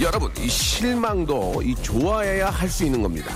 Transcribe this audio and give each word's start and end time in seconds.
여러분, 0.00 0.30
이 0.38 0.48
실망도 0.48 1.62
이 1.62 1.74
좋아해야 1.82 2.50
할 2.50 2.68
수 2.70 2.84
있는 2.84 3.02
겁니다. 3.02 3.34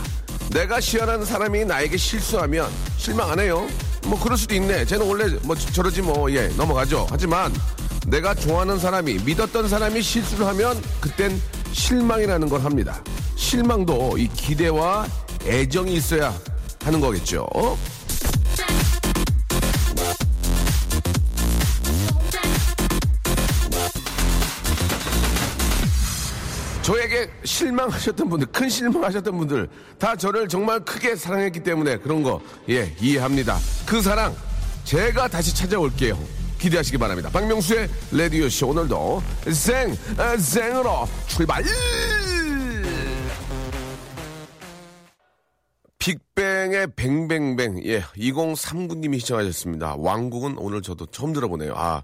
내가 0.50 0.80
싫어하는 0.80 1.24
사람이 1.24 1.64
나에게 1.64 1.96
실수하면 1.96 2.70
실망 2.96 3.30
안 3.30 3.40
해요. 3.40 3.66
뭐 4.06 4.18
그럴 4.20 4.37
수도 4.38 4.54
있네. 4.54 4.84
쟤는 4.84 5.06
원래 5.06 5.27
뭐 5.42 5.54
저러지 5.56 6.02
뭐 6.02 6.30
예 6.30 6.48
넘어가죠. 6.56 7.06
하지만 7.10 7.52
내가 8.06 8.34
좋아하는 8.34 8.78
사람이 8.78 9.20
믿었던 9.24 9.68
사람이 9.68 10.00
실수를 10.02 10.46
하면 10.46 10.80
그땐 11.00 11.40
실망이라는 11.73 12.48
걸 12.48 12.62
합니다. 12.62 13.02
실망도 13.37 14.16
이 14.18 14.29
기대와 14.29 15.07
애정이 15.46 15.95
있어야 15.95 16.32
하는 16.85 17.01
거겠죠. 17.01 17.46
저에게 26.85 27.30
실망하셨던 27.45 28.29
분들, 28.29 28.46
큰 28.49 28.68
실망하셨던 28.68 29.38
분들, 29.38 29.68
다 29.99 30.15
저를 30.15 30.46
정말 30.46 30.80
크게 30.80 31.16
사랑했기 31.16 31.60
때문에 31.60 31.96
그런 31.96 32.23
거, 32.23 32.43
예, 32.68 32.95
이해합니다. 33.01 33.59
그 33.87 34.02
사랑, 34.02 34.37
제가 34.85 35.29
다시 35.29 35.54
찾아올게요. 35.54 36.18
기대하시기 36.59 36.99
바랍니다. 36.99 37.30
박명수의 37.30 37.88
레디오쇼 38.13 38.68
오늘도 38.68 39.23
생, 39.51 39.96
아, 40.18 40.37
생으로 40.37 41.09
출발! 41.26 41.65
빅뱅의 46.04 46.88
뱅뱅뱅, 46.96 47.82
예, 47.87 48.02
2039님이 48.02 49.21
시청하셨습니다. 49.21 49.96
왕국은 49.96 50.59
오늘 50.59 50.82
저도 50.82 51.07
처음 51.07 51.32
들어보네요. 51.32 51.73
아, 51.74 52.02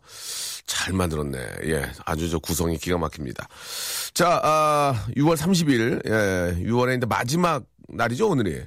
잘 0.65 0.95
만들었네. 0.95 1.39
예, 1.67 1.93
아주 2.07 2.31
저 2.31 2.39
구성이 2.39 2.79
기가 2.79 2.97
막힙니다. 2.97 3.47
자, 4.15 4.41
아, 4.43 5.07
6월 5.17 5.37
30일, 5.37 6.07
예, 6.07 6.65
6월에 6.65 6.97
이제 6.97 7.07
마지막 7.07 7.65
날이죠, 7.89 8.29
오늘이. 8.29 8.63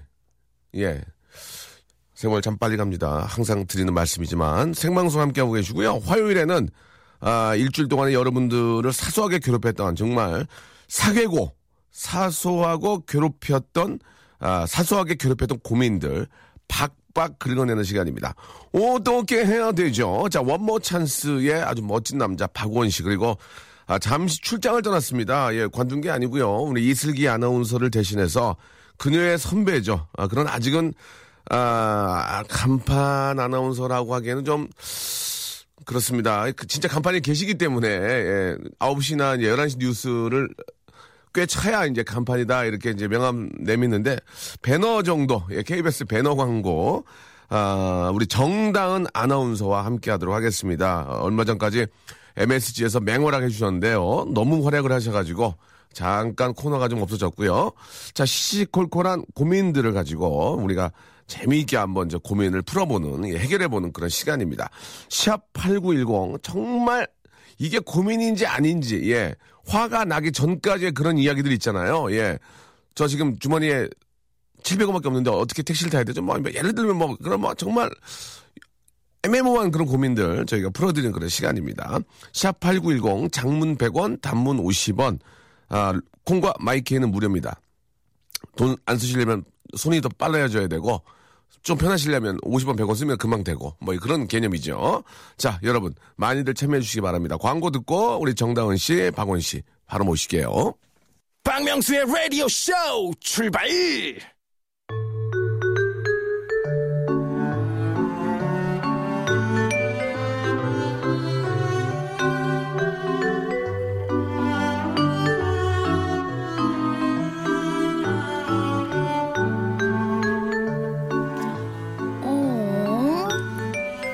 예. 0.76 1.02
세월 2.16 2.42
참 2.42 2.58
빨리 2.58 2.78
갑니다. 2.78 3.26
항상 3.28 3.66
드리는 3.68 3.94
말씀이지만 3.94 4.74
생방송 4.74 5.22
함께하고 5.22 5.54
계시고요. 5.54 6.02
화요일에는 6.06 6.70
아, 7.20 7.56
일주일 7.56 7.88
동안에 7.90 8.14
여러분들을 8.14 8.92
사소하게 8.92 9.40
괴롭혔던 9.40 9.96
정말 9.96 10.48
사괴고 10.88 11.54
사소하고 11.92 13.06
괴롭혔던 13.06 14.00
아, 14.40 14.66
사소하게 14.66 15.16
괴롭혔던 15.16 15.60
고민들 15.60 16.28
박박 16.68 17.40
긁어내는 17.40 17.84
시간입니다. 17.84 18.36
어떻게 18.72 19.46
해야 19.46 19.72
되죠? 19.74 20.28
자, 20.32 20.42
원모 20.42 20.80
찬스의 20.80 21.62
아주 21.62 21.82
멋진 21.82 22.18
남자 22.18 22.48
박원 22.48 22.90
씨 22.90 23.04
그리고 23.04 23.38
아, 23.86 24.00
잠시 24.00 24.42
출장을 24.42 24.82
떠났습니다. 24.82 25.54
예, 25.56 25.68
관둔 25.72 26.02
게 26.02 26.10
아니고요. 26.10 26.50
우리 26.50 26.90
이슬기 26.90 27.28
아나운서를 27.28 27.92
대신해서 27.92 28.56
그녀의 28.98 29.38
선배죠. 29.38 30.08
아, 30.18 30.28
그런 30.28 30.48
아직은 30.48 30.94
아, 31.50 32.44
간판 32.48 33.40
아나운서라고 33.40 34.16
하기에는 34.16 34.46
좀 34.46 34.68
그렇습니다. 35.86 36.50
그 36.52 36.66
진짜 36.68 36.88
간판에 36.88 37.20
계시기 37.20 37.56
때문에 37.56 37.88
예, 37.88 38.56
9시나 38.80 39.42
11시 39.42 39.80
뉴스를 39.80 40.50
꽤 41.34 41.46
차야 41.46 41.86
이제 41.86 42.04
간판이다 42.04 42.66
이렇게 42.66 42.92
이제 42.92 43.08
명함 43.08 43.50
내미는데 43.60 44.18
배너 44.62 45.02
정도 45.04 45.44
예, 45.52 45.64
KBS 45.64 46.06
배너 46.06 46.36
광고 46.36 47.06
아, 47.50 48.12
우리 48.14 48.26
정다은 48.28 49.08
아나운서와 49.14 49.86
함께 49.86 50.12
하도록 50.12 50.34
하겠습니다. 50.34 51.06
어, 51.08 51.24
얼마 51.24 51.44
전까지 51.44 51.88
MSG에서 52.38 53.00
맹활약 53.00 53.44
해주셨는데요. 53.44 54.28
너무 54.34 54.66
활약을 54.66 54.92
하셔가지고 54.92 55.56
잠깐 55.94 56.54
코너가 56.54 56.88
좀 56.88 57.02
없어졌고요. 57.02 57.72
자, 58.14 58.26
시시콜콜한 58.26 59.26
고민들을 59.36 59.94
가지고 59.94 60.56
우리가 60.56 60.92
재미있게 61.28 61.78
한번 61.78 62.10
저 62.10 62.18
고민을 62.20 62.64
풀어보는, 62.64 63.30
예, 63.30 63.38
해결해보는 63.38 63.94
그런 63.94 64.10
시간입니다. 64.10 64.70
샵8910 65.10 66.42
정말 66.44 67.08
이게 67.60 67.80
고민인지 67.80 68.46
아닌지, 68.46 69.12
예. 69.12 69.36
화가 69.68 70.06
나기 70.06 70.32
전까지의 70.32 70.92
그런 70.92 71.18
이야기들 71.18 71.52
있잖아요. 71.54 72.12
예. 72.12 72.38
저 72.96 73.08
지금 73.08 73.38
주머니에 73.40 73.88
700원밖에 74.64 75.06
없는데 75.06 75.30
어떻게 75.30 75.62
택시를 75.62 75.92
타야 75.92 76.04
되죠? 76.04 76.22
뭐, 76.22 76.38
예를 76.54 76.74
들면 76.76 76.98
뭐, 76.98 77.16
그런 77.18 77.40
뭐, 77.42 77.54
정말 77.54 77.90
애매모호한 79.26 79.72
그런 79.72 79.88
고민들 79.88 80.46
저희가 80.46 80.70
풀어드리는 80.70 81.12
그런 81.14 81.30
시간입니다. 81.30 82.00
샵 82.34 82.60
8910 82.60 83.32
장문 83.32 83.78
100원, 83.78 84.22
단문 84.22 84.58
50원, 84.58 85.20
아, 85.70 85.94
콩과 86.26 86.54
마이키에는 86.60 87.10
무료입니다. 87.10 87.60
돈 88.58 88.76
안 88.86 88.98
쓰시려면 88.98 89.46
손이 89.78 90.02
더 90.02 90.10
빨라져야 90.10 90.68
되고, 90.68 91.02
좀 91.64 91.78
편하시려면 91.78 92.38
50원, 92.42 92.78
100원 92.78 92.96
쓰면 92.96 93.18
금방 93.18 93.44
되고, 93.46 93.76
뭐 93.80 93.96
그런 93.98 94.28
개념이죠. 94.28 95.04
자, 95.38 95.58
여러분, 95.64 95.96
많이들 96.18 96.54
참여해 96.54 96.82
주시기 96.82 97.00
바랍니다. 97.02 97.38
광고 97.38 97.72
듣고, 97.72 98.20
우리 98.20 98.36
정다은 98.36 98.76
씨, 98.76 99.10
박원 99.16 99.40
씨, 99.40 99.64
바로 99.88 100.04
모실게요. 100.04 100.74
박명수의 101.46 102.06
라디오 102.08 102.48
쇼 102.50 102.74
출발! 103.22 103.68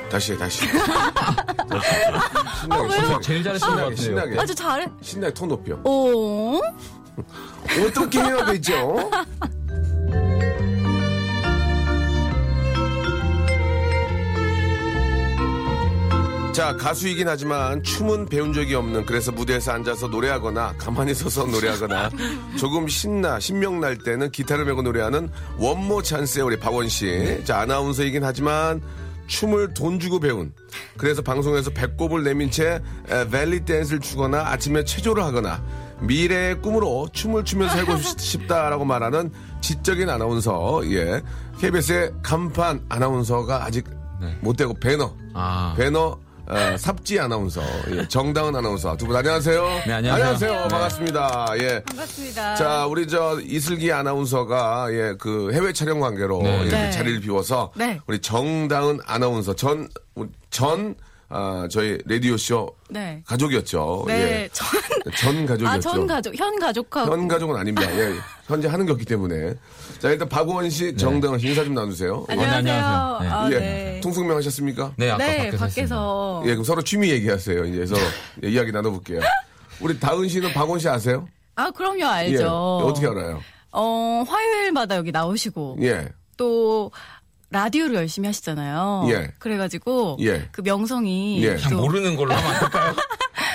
다시 0.09 0.33
해, 0.33 0.37
다시. 0.37 0.61
신나게, 2.61 2.89
신나게. 2.91 3.21
제일 3.21 3.43
잘하신 3.43 3.67
것 3.67 3.73
신나게, 3.73 3.81
같아요. 3.81 3.95
신나게. 3.95 4.39
아주 4.39 4.55
잘해. 4.55 4.87
신나게 5.01 5.33
톤 5.33 5.49
높여. 5.49 5.79
어? 5.83 6.59
어떻게 7.87 8.19
해야 8.19 8.45
되죠? 8.45 9.09
자, 16.53 16.75
가수이긴 16.75 17.27
하지만 17.29 17.81
춤은 17.83 18.25
배운 18.25 18.51
적이 18.51 18.75
없는 18.75 19.05
그래서 19.05 19.31
무대에서 19.31 19.71
앉아서 19.71 20.07
노래하거나 20.07 20.73
가만히 20.77 21.13
서서 21.13 21.45
노래하거나 21.45 22.09
조금 22.57 22.87
신나, 22.87 23.39
신명 23.39 23.79
날 23.79 23.97
때는 23.97 24.29
기타를 24.31 24.65
메고 24.65 24.81
노래하는 24.81 25.29
원모 25.57 26.01
찬스의 26.01 26.43
우리 26.45 26.59
박원 26.59 26.89
씨. 26.89 27.41
자, 27.45 27.59
아나운서이긴 27.59 28.25
하지만 28.25 28.81
춤을 29.29 29.73
돈 29.73 29.99
주고 29.99 30.19
배운. 30.19 30.51
그래서 30.97 31.21
방송에서 31.21 31.69
배꼽을 31.69 32.23
내민 32.23 32.51
채 32.51 32.81
에, 33.09 33.29
벨리 33.29 33.61
댄스를 33.63 33.99
추거나 34.01 34.39
아침에 34.49 34.83
체조를 34.83 35.23
하거나 35.23 35.63
미래의 36.01 36.61
꿈으로 36.61 37.07
춤을 37.13 37.45
추면서 37.45 37.75
살고 37.75 37.97
싶- 37.97 38.19
싶다라고 38.19 38.83
말하는 38.85 39.31
지적인 39.61 40.09
아나운서. 40.09 40.81
예. 40.91 41.21
KBS의 41.59 42.11
간판 42.23 42.83
아나운서가 42.89 43.63
아직 43.65 43.85
못 44.41 44.57
되고 44.57 44.73
배너. 44.73 45.13
아. 45.33 45.73
배너 45.77 46.17
어, 46.49 46.77
삽지 46.77 47.19
아나운서 47.19 47.61
예, 47.91 48.07
정다은 48.07 48.55
아나운서 48.55 48.97
두 48.97 49.05
분 49.05 49.15
안녕하세요 49.15 49.81
네, 49.85 49.93
안녕하세요. 49.93 50.51
네. 50.51 50.67
반갑습니다 50.67 51.45
예 51.59 51.83
반갑습니다. 51.83 52.55
자, 52.55 52.85
우리 52.87 53.07
저 53.07 53.39
이슬기 53.39 53.91
아나운서가 53.91 54.87
예, 54.91 55.13
그 55.19 55.51
해외 55.53 55.71
촬영 55.73 55.99
관계로 55.99 56.41
네. 56.41 56.55
이렇게 56.61 56.69
네. 56.71 56.91
자리를 56.91 57.19
비워서 57.21 57.71
네. 57.75 57.99
우리 58.07 58.19
정다은 58.19 58.99
아나운서 59.05 59.55
전, 59.55 59.87
전, 60.49 60.95
아, 61.31 61.67
저희 61.69 61.97
라디오쇼 62.05 62.75
네. 62.89 63.21
가족이었죠. 63.25 64.05
네, 64.07 64.13
예. 64.13 64.49
전, 64.51 64.67
전 65.15 65.45
가족이었죠. 65.45 65.67
아, 65.67 65.79
전 65.79 66.07
가족, 66.07 66.35
현 66.35 66.59
가족하고. 66.59 67.11
현 67.11 67.27
가족은 67.27 67.55
아닙니다. 67.55 67.87
예. 67.99 68.13
현재 68.47 68.67
하는 68.67 68.85
게 68.85 68.91
없기 68.91 69.05
때문에. 69.05 69.53
자, 69.99 70.09
일단 70.09 70.27
박원 70.27 70.69
씨, 70.71 70.95
정다은 70.97 71.37
씨 71.37 71.49
인사 71.49 71.63
좀 71.63 71.75
나누세요. 71.75 72.25
안녕하세요. 72.27 72.61
네, 72.63 72.71
안녕하세요. 72.71 73.19
네. 73.21 73.27
아, 73.29 73.49
예. 73.51 73.59
네. 73.59 73.99
통성명 74.01 74.37
하셨습니까? 74.37 74.93
네, 74.97 75.11
아까 75.11 75.23
네, 75.23 75.37
밖에서. 75.51 75.57
밖에서. 75.57 76.41
예, 76.45 76.49
그럼 76.51 76.63
서로 76.63 76.81
취미 76.81 77.09
얘기하세요. 77.11 77.65
이제 77.65 77.85
서로 77.85 78.01
예, 78.43 78.49
이야기 78.49 78.71
나눠볼게요. 78.71 79.19
우리 79.81 79.99
다은 79.99 80.27
씨는 80.27 80.51
박원 80.53 80.79
씨 80.79 80.89
아세요? 80.89 81.27
아, 81.55 81.69
그럼요, 81.69 81.99
예. 81.99 82.05
알죠. 82.05 82.47
어떻게 82.77 83.05
알아요? 83.05 83.39
어, 83.71 84.23
화요일마다 84.27 84.95
여기 84.95 85.11
나오시고 85.11 85.77
예. 85.81 86.07
또 86.37 86.91
라디오를 87.51 87.95
열심히 87.95 88.27
하시잖아요. 88.27 89.07
예. 89.09 89.31
그래가지고 89.39 90.17
예. 90.21 90.47
그 90.51 90.61
명성이 90.61 91.43
예. 91.43 91.57
또 91.69 91.77
모르는 91.77 92.15
걸로 92.15 92.33
하면 92.33 92.51
안 92.53 92.59
될까요? 92.59 92.95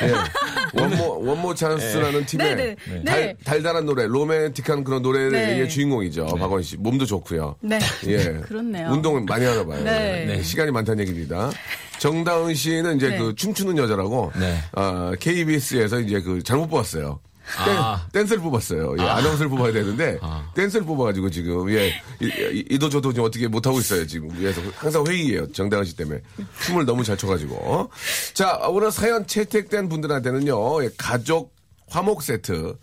예. 0.03 0.81
원모 0.81 1.25
원모 1.25 1.55
찬스라는 1.55 2.27
팀의 2.27 2.57
네, 2.57 2.77
네, 2.89 3.05
달, 3.05 3.21
네. 3.21 3.37
달달한 3.45 3.87
노래, 3.87 4.07
로맨틱한 4.07 4.83
그런 4.83 5.03
노래의 5.03 5.31
네. 5.31 5.69
주인공이죠. 5.69 6.27
박원 6.27 6.63
씨. 6.63 6.77
몸도 6.77 7.07
좋고요. 7.07 7.55
네. 7.61 7.79
예. 8.09 8.19
그렇네요. 8.43 8.91
운동을 8.91 9.23
많이 9.23 9.45
하나 9.45 9.65
봐요. 9.65 9.85
네. 9.85 10.27
예. 10.29 10.43
시간이 10.43 10.73
많다는 10.73 11.01
얘기입니다. 11.03 11.51
정다은 11.99 12.55
씨는 12.55 12.97
이제 12.97 13.11
네. 13.11 13.19
그 13.19 13.35
춤추는 13.37 13.79
여자라고 13.79 14.33
네. 14.39 14.59
아, 14.73 15.13
KBS에서 15.21 16.01
이제 16.01 16.21
그 16.21 16.43
잘못 16.43 16.67
뽑았어요. 16.69 17.21
아. 17.59 18.07
댄, 18.13 18.23
댄스를 18.23 18.43
뽑았어요. 18.43 18.97
예, 18.99 19.03
아 19.03 19.21
나운서를 19.21 19.49
뽑아야 19.49 19.73
되는데 19.73 20.19
아. 20.23 20.51
댄스를 20.55 20.87
뽑아가지고 20.87 21.31
지금 21.31 21.71
예 21.71 21.89
이- 22.21 22.27
이- 22.53 22.65
이도 22.71 22.89
저도 22.89 23.13
지금 23.13 23.25
어떻게 23.27 23.47
못 23.49 23.67
하고 23.67 23.79
있어요 23.81 24.07
지금 24.07 24.31
위에서 24.39 24.61
항상 24.77 25.05
회의예요 25.07 25.53
정다은 25.53 25.85
씨 25.85 25.95
때문에 25.97 26.21
춤을 26.63 26.87
너무 26.87 27.05
잘 27.05 27.17
춰가지고 27.19 27.91
자 28.33 28.61
오늘 28.69 28.91
사연 28.91 29.27
채택된 29.27 29.89
분들한테는요 29.89 30.85
예, 30.85 30.91
가족 30.97 31.55
화목 31.89 32.23
세트 32.23 32.77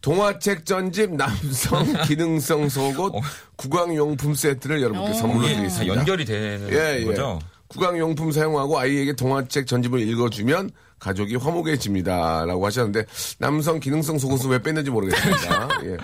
동화책 0.00 0.66
전집 0.66 1.14
남성 1.14 1.84
기능성 2.06 2.68
속옷 2.68 3.12
구강용품 3.56 4.34
세트를 4.34 4.82
여러분께 4.82 5.12
선물로 5.14 5.42
이게 5.44 5.52
다 5.54 5.60
드리겠습니다. 5.60 5.96
연결이 5.96 6.24
되는 6.24 6.68
예, 6.72 7.00
예. 7.00 7.04
거죠? 7.04 7.38
구강용품 7.68 8.32
사용하고 8.32 8.78
아이에게 8.78 9.14
동화책 9.14 9.66
전집을 9.66 10.00
읽어주면 10.00 10.70
가족이 11.02 11.34
화목해집니다. 11.36 12.44
라고 12.46 12.64
하셨는데, 12.66 13.04
남성 13.38 13.80
기능성 13.80 14.18
속옷은 14.18 14.50
왜 14.50 14.62
뺐는지 14.62 14.90
모르겠습니다. 14.90 15.68
예. 15.84 15.96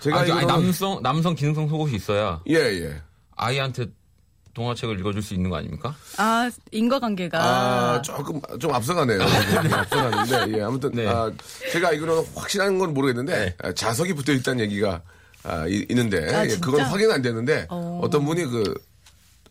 제가 0.00 0.20
아니, 0.20 0.32
아니, 0.32 0.40
이거는- 0.42 0.46
남성 0.48 1.02
남성 1.02 1.34
기능성 1.34 1.68
속옷이 1.68 1.94
있어야 1.94 2.40
예, 2.48 2.54
예. 2.54 3.02
아이한테 3.36 3.86
동화책을 4.54 4.98
읽어줄 4.98 5.22
수 5.22 5.34
있는 5.34 5.50
거 5.50 5.56
아닙니까? 5.56 5.94
아 6.16 6.50
인과관계가 6.72 7.38
아, 7.40 8.02
조금, 8.02 8.40
좀 8.58 8.74
앞서가네요. 8.74 9.20
예, 9.20 9.72
앞서가는데, 9.72 10.58
예, 10.58 10.62
아무튼, 10.62 10.90
네. 10.92 11.06
아, 11.06 11.30
제가 11.72 11.92
이거는 11.92 12.24
확실한 12.34 12.78
건 12.78 12.92
모르겠는데, 12.92 13.32
네. 13.44 13.54
아, 13.62 13.72
자석이 13.72 14.14
붙어 14.14 14.32
있다는 14.32 14.64
얘기가, 14.64 15.02
아, 15.44 15.66
이- 15.68 15.86
있는데, 15.88 16.34
아, 16.34 16.44
예? 16.44 16.48
그건 16.60 16.80
확인 16.80 17.10
안 17.12 17.22
되는데, 17.22 17.66
어. 17.70 18.00
어. 18.02 18.10
떤 18.10 18.24
분이 18.24 18.44
그, 18.46 18.74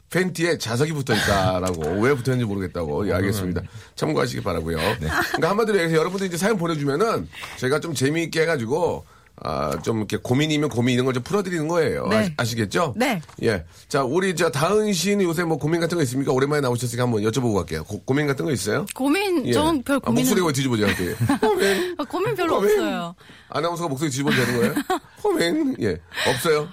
팬티에 0.09 0.57
자석이 0.57 0.91
붙어 0.94 1.13
있다라고, 1.15 1.81
왜 2.01 2.13
붙어 2.15 2.31
있는지 2.31 2.45
모르겠다고, 2.45 3.07
예, 3.09 3.13
알겠습니다. 3.13 3.61
참고하시기 3.95 4.41
바라고요 4.41 4.77
그러니까 4.97 5.50
한마디로 5.50 5.77
얘기해서 5.77 5.97
여러분들 5.97 6.27
이제 6.27 6.38
사연 6.38 6.57
보내주면은, 6.57 7.27
제가 7.57 7.79
좀 7.79 7.94
재미있게 7.94 8.41
해가지고, 8.41 9.06
아, 9.41 9.79
좀 9.81 10.00
이렇게 10.00 10.17
고민이면 10.17 10.67
고민 10.67 10.95
이런 10.95 11.06
걸 11.06 11.13
좀 11.13 11.23
풀어드리는 11.23 11.65
거예요. 11.69 12.07
네. 12.07 12.33
아, 12.35 12.44
시겠죠 12.44 12.94
네. 12.97 13.21
예. 13.44 13.63
자, 13.88 14.03
우리 14.03 14.35
저 14.35 14.50
다은 14.51 14.91
씨는 14.91 15.23
요새 15.23 15.45
뭐 15.45 15.57
고민 15.57 15.79
같은 15.79 15.95
거 15.97 16.03
있습니까? 16.03 16.33
오랜만에 16.33 16.59
나오셨으니까 16.59 17.03
한번 17.03 17.21
여쭤보고 17.23 17.56
갈게요. 17.56 17.85
고, 17.85 18.01
고민 18.03 18.27
같은 18.27 18.44
거 18.44 18.51
있어요? 18.51 18.85
고민 18.94 19.47
예. 19.47 19.53
전별 19.53 19.95
아, 19.95 20.00
고민 20.00 20.23
목소리가 20.25 20.47
왜 20.47 20.51
뒤집어져요? 20.51 20.88
고민. 21.39 21.95
아, 21.97 22.03
고민 22.03 22.35
별로 22.35 22.56
고민. 22.56 22.71
없어요. 22.71 23.15
아나운서가 23.47 23.88
목소리 23.88 24.09
뒤집어도 24.09 24.35
되는 24.35 24.59
거예요? 24.59 24.73
고민. 25.23 25.75
예. 25.83 25.97
없어요? 26.27 26.67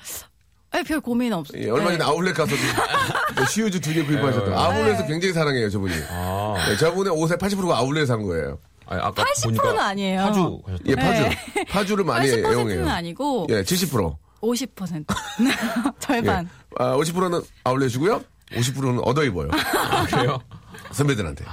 네, 0.73 0.83
별 0.83 1.01
고민 1.01 1.33
없어요. 1.33 1.63
예. 1.63 1.71
얼마 1.71 1.91
전에 1.93 2.05
아울렛 2.05 2.35
가서 2.35 2.55
시우즈 3.49 3.81
두 3.81 3.93
개 3.95 4.03
구입하셨던 4.05 4.51
네. 4.51 4.57
아울렛을 4.57 5.07
굉장히 5.07 5.33
사랑해요, 5.33 5.71
저분이. 5.71 5.95
아, 6.11 6.55
예, 6.71 6.77
저분의 6.77 7.13
옷의 7.15 7.39
80%가 7.39 7.79
아울렛 7.79 8.07
산 8.07 8.23
거예요. 8.23 8.59
아니, 8.87 9.01
아까 9.01 9.25
80% 9.25 9.45
보니까 9.45 9.73
는 9.73 9.79
아니에요. 9.81 10.21
파주 10.21 10.61
가셨다. 10.67 10.85
예, 10.87 10.95
파주. 10.95 11.23
네. 11.23 11.65
파주를 11.71 12.05
많이 12.05 12.29
80%는 12.31 12.51
애용해요. 12.53 12.89
아니고 12.89 13.47
예, 13.51 13.63
70%. 13.63 14.17
50% 14.43 15.05
예. 15.41 15.93
절반. 15.99 16.49
아, 16.79 16.95
50%는 16.97 17.41
아울렛이고요. 17.65 18.23
50%는 18.53 19.01
얻어 19.03 19.25
입어요. 19.25 19.49
그래요? 20.11 20.39
선배들한테. 20.93 21.45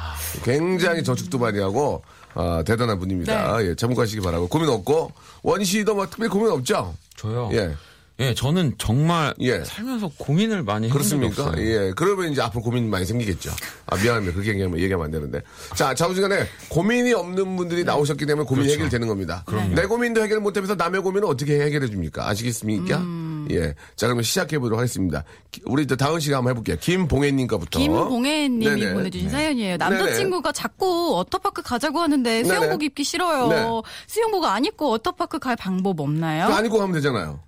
굉장히 0.43 1.03
저축도 1.03 1.39
많이 1.39 1.59
하고, 1.59 2.03
아, 2.35 2.61
대단한 2.65 2.99
분입니다. 2.99 3.57
네. 3.57 3.69
예, 3.69 3.75
참고하시기 3.75 4.21
바라고. 4.21 4.47
고민 4.47 4.69
없고, 4.69 5.11
원 5.43 5.63
씨도 5.63 5.95
뭐 5.95 6.05
특별히 6.07 6.29
고민 6.29 6.51
없죠? 6.51 6.93
저요? 7.15 7.49
예. 7.53 7.73
예, 8.19 8.33
저는 8.35 8.75
정말 8.77 9.33
예. 9.39 9.63
살면서 9.63 10.11
고민을 10.19 10.61
많이 10.61 10.87
해본 10.87 11.01
적이 11.01 11.19
그렇습니까? 11.31 11.49
없어요. 11.49 11.65
예. 11.65 11.91
그러면 11.95 12.31
이제 12.31 12.43
앞으로 12.43 12.61
고민 12.61 12.87
많이 12.89 13.05
생기겠죠. 13.05 13.49
아, 13.87 13.95
미안합니다. 13.95 14.33
그렇게 14.33 14.51
얘기하면, 14.51 14.79
얘기하면 14.79 15.05
안 15.05 15.11
되는데. 15.11 15.41
자, 15.75 15.95
좌우지간에 15.95 16.45
고민이 16.69 17.11
없는 17.13 17.55
분들이 17.57 17.83
나오셨기 17.83 18.27
때문에 18.27 18.45
고민 18.45 18.65
이 18.65 18.67
그렇죠. 18.67 18.79
해결되는 18.81 19.07
겁니다. 19.07 19.43
내 19.73 19.87
고민도 19.87 20.21
해결 20.21 20.39
못하면서 20.41 20.75
남의 20.75 21.01
고민은 21.01 21.27
어떻게 21.27 21.59
해결해 21.59 21.87
줍니까? 21.87 22.27
아시겠습니까? 22.29 22.97
음. 22.99 23.47
예. 23.49 23.73
자, 23.95 24.05
그러면 24.05 24.21
시작해 24.23 24.59
보도록 24.59 24.77
하겠습니다. 24.77 25.23
기- 25.51 25.61
우리 25.65 25.87
저 25.87 25.95
다은 25.95 26.19
씨가 26.19 26.37
한번 26.37 26.51
해볼게요. 26.51 26.77
김봉혜님 26.79 27.47
거부터. 27.47 27.79
김봉혜님이 27.79 28.79
네네. 28.79 28.93
보내주신 28.93 29.29
사연이에요. 29.31 29.77
남자친구가 29.77 30.51
자꾸 30.51 31.13
워터파크 31.13 31.63
가자고 31.63 31.99
하는데 31.99 32.43
수영복 32.43 32.69
네네. 32.69 32.85
입기 32.85 33.03
싫어요. 33.03 33.47
네. 33.47 33.65
수영복 34.05 34.45
안 34.45 34.63
입고 34.65 34.87
워터파크 34.89 35.39
갈 35.39 35.55
방법 35.55 35.99
없나요? 35.99 36.45
그거 36.45 36.57
안 36.59 36.65
입고 36.65 36.77
가면 36.77 36.93
되잖아요. 36.93 37.39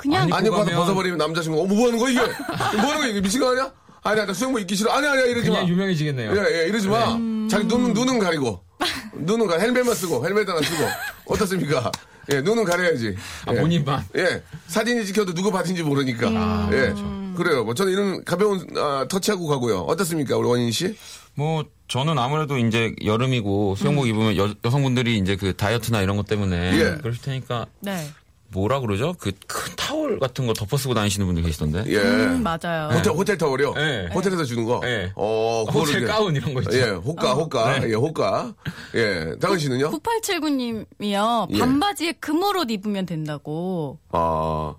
그냥 0.00 0.22
아니, 0.22 0.32
안 0.32 0.46
입고 0.46 0.56
가서 0.56 0.70
벗어버리면 0.70 1.18
남자친구가, 1.18 1.62
어, 1.62 1.66
뭐 1.66 1.86
하는 1.86 1.98
거야, 1.98 2.10
이게? 2.10 2.20
뭐 2.20 2.90
하는 2.90 2.98
거야, 3.00 3.06
이게 3.08 3.20
미친 3.20 3.38
거 3.38 3.50
아니야? 3.50 3.70
아니야, 4.02 4.24
나 4.24 4.32
수영복 4.32 4.62
입기 4.62 4.74
싫어. 4.74 4.90
아니야, 4.92 5.12
아니야, 5.12 5.26
이러지 5.26 5.50
마. 5.50 5.56
그냥 5.56 5.68
유명해지겠네요. 5.68 6.32
예, 6.34 6.62
예, 6.62 6.68
이러지 6.68 6.88
마. 6.88 7.18
자기 7.50 7.68
눈, 7.68 7.92
눈은 7.92 8.18
가리고. 8.18 8.64
눈은 9.12 9.46
가, 9.46 9.58
헬멧만 9.58 9.94
쓰고, 9.94 10.24
헬멧 10.24 10.48
하나 10.48 10.62
쓰고. 10.62 10.84
어떻습니까? 11.26 11.92
예, 12.32 12.40
눈은 12.40 12.64
가려야지. 12.64 13.14
아, 13.44 13.52
예. 13.54 13.60
본인만. 13.60 14.02
예, 14.16 14.42
사진이 14.68 15.04
찍혀도 15.04 15.34
누구 15.34 15.52
받은지 15.52 15.82
모르니까. 15.82 16.28
아, 16.30 16.70
예. 16.72 16.76
그렇죠. 16.76 17.20
그래요. 17.36 17.64
뭐 17.64 17.74
저는 17.74 17.92
이런 17.92 18.24
가벼운 18.24 18.66
아, 18.78 19.06
터치하고 19.08 19.46
가고요. 19.48 19.80
어떻습니까, 19.80 20.36
우리 20.38 20.48
원인 20.48 20.72
씨? 20.72 20.96
뭐 21.34 21.64
저는 21.88 22.18
아무래도 22.18 22.56
이제 22.56 22.94
여름이고 23.04 23.76
수영복 23.76 24.08
입으면 24.08 24.36
여, 24.36 24.54
여성분들이 24.64 25.18
이제 25.18 25.36
그 25.36 25.56
다이어트나 25.56 26.02
이런 26.02 26.16
것 26.16 26.26
때문에 26.26 26.78
예. 26.78 26.98
그러실 27.00 27.22
테니까 27.22 27.66
네. 27.80 28.08
뭐라 28.52 28.80
그러죠? 28.80 29.14
그 29.18 29.30
큰 29.46 29.72
타월 29.76 30.18
같은 30.18 30.46
거 30.46 30.52
덮어 30.52 30.76
쓰고 30.76 30.94
다니시는 30.94 31.26
분들 31.26 31.42
계시던데. 31.44 31.84
예. 31.86 31.98
음, 31.98 32.42
맞아요. 32.42 32.88
호텔, 32.92 33.12
호텔 33.12 33.38
타월이요? 33.38 33.74
네. 33.74 34.08
호텔에서 34.12 34.44
주는 34.44 34.64
거? 34.64 34.80
네. 34.82 35.12
어, 35.14 35.64
그거를 35.66 35.86
호텔 35.88 36.02
이제- 36.02 36.06
가운 36.12 36.34
이런 36.36 36.54
거 36.54 36.60
있죠. 36.62 36.76
예, 36.76 36.82
호가, 36.90 37.32
호가. 37.34 37.78
네. 37.80 37.90
예, 37.90 37.94
호가. 37.94 38.52
예. 38.94 39.34
다은 39.40 39.58
씨는요? 39.58 39.90
9879님이요. 39.90 41.46
예. 41.50 41.58
반바지에 41.58 42.12
금옷 42.20 42.70
입으면 42.70 43.06
된다고. 43.06 43.98
아. 44.10 44.74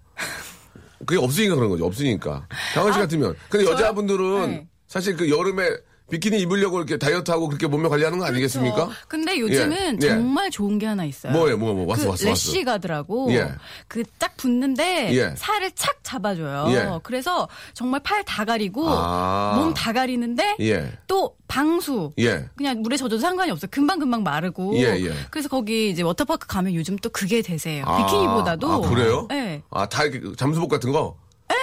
그게 1.06 1.18
없으니까 1.18 1.56
그런 1.56 1.70
거죠. 1.70 1.86
없으니까. 1.86 2.48
다은 2.76 2.94
씨 2.94 3.00
같으면. 3.00 3.36
근데 3.50 3.66
저요? 3.66 3.74
여자분들은 3.76 4.50
네. 4.52 4.68
사실 4.88 5.16
그 5.18 5.30
여름에 5.30 5.70
비키니 6.12 6.40
입으려고 6.42 6.78
이렇게 6.78 6.98
다이어트하고 6.98 7.48
그렇게 7.48 7.66
몸매 7.68 7.90
관리하는 7.90 8.20
거 8.20 8.26
아니겠습니까? 8.26 8.76
그렇죠. 8.76 8.92
근데 9.08 9.40
요즘은 9.40 10.00
예, 10.04 10.06
예. 10.06 10.10
정말 10.10 10.52
좋은 10.52 10.78
게 10.78 10.86
하나 10.86 11.06
있어요. 11.06 11.34
뭐예요, 11.34 11.58
뭐, 11.58 11.74
뭐, 11.74 11.88
왔어, 11.88 12.04
그 12.04 12.10
왔어, 12.10 12.30
왔어. 12.30 12.30
래쉬 12.30 12.64
가드라고 12.64 13.32
예. 13.34 13.48
그딱 13.88 14.38
붙는데 14.38 15.16
예. 15.16 15.34
살을 15.36 15.72
착 15.76 16.04
잡아줘요. 16.04 16.66
예. 16.70 17.00
그래서 17.04 17.48
정말 17.74 18.02
팔 18.04 18.22
다 18.24 18.46
가리고 18.46 18.86
아. 18.88 19.56
몸다 19.58 19.94
가리는데 19.94 20.58
예. 20.60 20.92
또 21.08 21.36
방수. 21.48 22.12
예. 22.20 22.46
그냥 22.56 22.82
물에 22.82 22.98
젖어도 22.98 23.18
상관이 23.20 23.50
없어요. 23.52 23.70
금방 23.72 24.00
금방 24.00 24.22
마르고. 24.24 24.76
예, 24.78 24.96
예. 25.04 25.14
그래서 25.32 25.50
거기 25.50 25.90
이제 25.90 26.02
워터파크 26.04 26.48
가면 26.48 26.76
요즘 26.76 26.96
또 26.98 27.10
그게 27.10 27.42
대세예요. 27.42 27.86
아, 27.86 28.06
비키니보다도. 28.06 28.72
아, 28.72 28.90
그래요? 28.90 29.26
네. 29.30 29.62
아, 29.72 29.88
다 29.90 30.04
이렇게 30.04 30.36
잠수복 30.38 30.70
같은 30.70 30.92
거? 30.92 31.18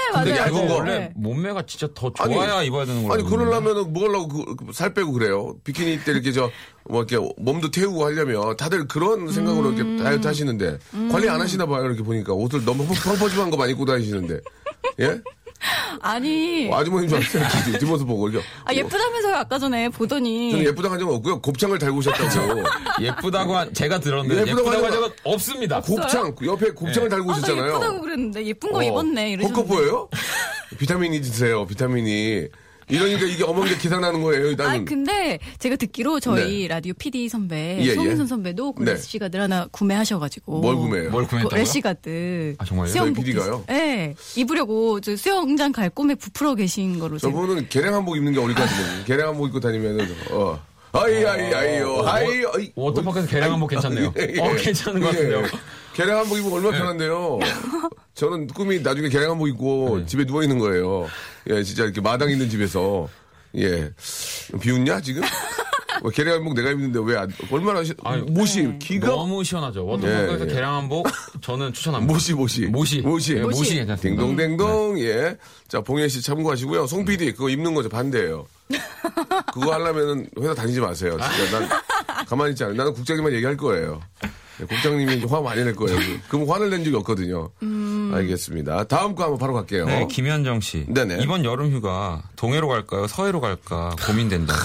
네, 0.08 0.24
근데 0.24 0.30
맞아요. 0.40 0.54
얇은 0.56 0.68
거? 0.68 0.74
원래 0.74 0.98
네. 0.98 1.12
몸매가 1.16 1.66
진짜 1.66 1.88
더 1.94 2.10
아니, 2.18 2.34
좋아야 2.34 2.62
입어야 2.62 2.84
되는 2.86 3.02
거라고. 3.02 3.14
아니, 3.22 3.30
그러려면은 3.30 3.92
뭐 3.92 4.08
하려고 4.08 4.28
그- 4.28 4.66
그살 4.66 4.94
빼고 4.94 5.12
그래요? 5.12 5.54
비키니 5.64 6.04
때 6.04 6.12
이렇게 6.12 6.32
저, 6.32 6.50
뭐 6.84 7.04
이렇게 7.04 7.16
몸도 7.38 7.70
태우고 7.70 8.04
하려면 8.04 8.56
다들 8.56 8.88
그런 8.88 9.30
생각으로 9.30 9.70
음. 9.70 9.76
이렇게 9.76 10.02
다이어트 10.02 10.26
하시는데 10.26 10.78
관리 11.10 11.28
안 11.28 11.40
하시나 11.40 11.66
봐요. 11.66 11.84
이렇게 11.84 12.02
보니까 12.02 12.32
옷을 12.32 12.64
너무 12.64 12.86
펑퍼짐한 12.86 13.50
거 13.50 13.56
많이 13.56 13.72
입고 13.72 13.84
다니시는데. 13.84 14.40
예? 15.00 15.20
아니. 16.00 16.68
어, 16.70 16.76
아주머니인 16.78 17.08
줄 17.08 17.18
알았어요. 17.18 17.44
뒤- 17.72 17.78
뒷모습 17.78 18.06
보고. 18.06 18.28
이렇게. 18.28 18.46
아, 18.64 18.72
예쁘다면서요, 18.72 19.34
아까 19.34 19.58
전에 19.58 19.88
보더니. 19.88 20.52
저는 20.52 20.66
예쁘다고 20.66 20.92
한 20.92 21.00
적은 21.00 21.14
없고요. 21.16 21.40
곱창을 21.40 21.78
달고 21.78 21.98
오셨다고. 21.98 22.62
예쁘다고 23.02 23.56
한 23.56 23.74
제가 23.74 23.98
들었는데 23.98 24.42
예쁘다고 24.42 24.60
예쁘다고, 24.68 24.84
한. 24.86 24.92
적은 24.92 25.08
없습니다. 25.24 25.80
곱창, 25.80 26.34
옆에 26.44 26.70
곱창을 26.70 27.08
달고 27.08 27.30
아, 27.30 27.34
나 27.34 27.38
오셨잖아요. 27.38 27.68
예쁘다고 27.74 28.00
그랬는데 28.00 28.46
예쁜 28.46 28.72
거 28.72 28.78
어, 28.78 28.82
입었네. 28.82 29.30
이러셨는데. 29.32 29.60
헛것 29.60 29.86
보세요? 29.86 30.08
비타민이 30.78 31.20
드세요, 31.22 31.66
비타민이. 31.66 32.48
이러니까 32.88 33.26
이게 33.26 33.44
어머니가 33.44 33.78
기사 33.78 33.98
나는 33.98 34.22
거예요, 34.22 34.50
아 34.50 34.54
나는. 34.56 34.84
근데 34.84 35.38
제가 35.58 35.76
듣기로 35.76 36.20
저희 36.20 36.62
네. 36.62 36.68
라디오 36.68 36.94
PD 36.94 37.28
선배 37.28 37.78
예, 37.82 37.94
송윤선 37.94 38.24
예. 38.24 38.28
선배도 38.28 38.72
그 38.72 38.84
네. 38.84 38.92
래시가드 38.92 39.36
하나 39.36 39.66
구매하셔가지고 39.70 40.60
뭘 40.60 40.76
구매해요? 40.76 41.10
뭘그 41.10 41.28
구매했다고요? 41.28 41.60
래시가드 41.60 42.54
아, 42.58 42.64
정말요? 42.64 42.88
수영복 42.88 43.24
저희 43.24 43.24
PD가요? 43.34 43.64
네 43.68 44.14
입으려고 44.36 45.00
저 45.00 45.16
수영장 45.16 45.72
갈 45.72 45.90
꿈에 45.90 46.14
부풀어 46.14 46.54
계신 46.54 46.98
거로 46.98 47.18
저분은 47.18 47.68
개량 47.68 47.94
한복 47.94 48.16
입는 48.16 48.32
게 48.32 48.40
어디까지 48.40 48.74
뭐 48.74 49.04
개량 49.06 49.28
한복 49.28 49.48
입고 49.48 49.60
다니면은 49.60 50.06
어. 50.30 50.58
아이, 50.98 51.24
아이, 51.24 51.54
아이요. 51.54 52.02
아이, 52.06 52.26
아이. 52.54 52.72
워터파크에서 52.74 53.28
계량 53.28 53.52
한복 53.52 53.70
괜찮네요. 53.70 54.12
예, 54.18 54.34
예. 54.36 54.40
어, 54.40 54.54
괜찮은 54.56 55.00
것 55.00 55.06
같은데요. 55.10 55.42
예. 55.42 55.48
계량 55.94 56.18
한복 56.18 56.38
입으면 56.38 56.52
얼마나 56.54 56.78
편한데요. 56.78 57.38
저는 58.14 58.46
꿈이 58.48 58.80
나중에 58.80 59.08
계량 59.08 59.30
한복 59.32 59.48
입고 59.48 59.98
네. 60.00 60.06
집에 60.06 60.24
누워 60.24 60.42
있는 60.42 60.58
거예요. 60.58 61.06
예, 61.50 61.62
진짜 61.62 61.84
이렇게 61.84 62.00
마당 62.00 62.30
있는 62.30 62.48
집에서. 62.48 63.08
예. 63.56 63.90
비웃냐, 64.60 65.00
지금? 65.00 65.22
뭐 66.02 66.10
계량 66.10 66.34
한복 66.34 66.54
내가 66.54 66.70
입는데 66.70 67.00
왜 67.02 67.16
안, 67.16 67.32
얼마나, 67.50 67.82
시, 67.84 67.92
아유, 68.04 68.24
못이, 68.28 68.78
기가, 68.78 69.08
너무 69.08 69.42
시원하죠. 69.44 69.84
워터파크에서 69.86 70.44
예, 70.46 70.50
예. 70.50 70.54
계량 70.54 70.74
한복 70.76 71.08
저는 71.40 71.72
추천합니다. 71.72 72.12
못이, 72.12 72.34
못이. 72.34 72.66
못이. 72.66 73.00
못이. 73.02 73.36
예, 73.36 73.40
못이 73.40 73.74
괜찮습니다. 73.74 74.22
딩동댕동, 74.22 75.00
예. 75.00 75.36
자, 75.68 75.80
봉현 75.80 76.08
씨 76.08 76.22
참고하시고요. 76.22 76.86
송 76.86 77.04
PD, 77.04 77.32
그거 77.32 77.48
입는 77.48 77.74
거저 77.74 77.88
반대예요. 77.88 78.46
그거 79.52 79.72
하려면은 79.72 80.28
회사 80.40 80.54
다니지 80.54 80.80
마세요. 80.80 81.16
진짜 81.18 81.58
난 81.58 81.68
가만히 82.26 82.50
있지 82.52 82.64
않아요. 82.64 82.76
나는 82.76 82.92
국장님만 82.92 83.32
얘기할 83.34 83.56
거예요. 83.56 84.00
네, 84.58 84.66
국장님이 84.66 85.24
화 85.24 85.40
많이 85.40 85.62
낼 85.62 85.74
거예요. 85.74 85.98
그럼 86.28 86.50
화를 86.50 86.70
낸 86.70 86.84
적이 86.84 86.96
없거든요. 86.96 87.50
알겠습니다. 88.12 88.84
다음 88.84 89.14
거 89.14 89.22
한번 89.24 89.38
바로 89.38 89.54
갈게요. 89.54 89.86
네, 89.86 90.06
김현정 90.08 90.60
씨. 90.60 90.84
네네. 90.88 91.18
이번 91.22 91.44
여름 91.44 91.70
휴가 91.70 92.22
동해로 92.36 92.68
갈까요? 92.68 93.06
서해로 93.06 93.40
갈까 93.40 93.94
고민된다고. 94.04 94.58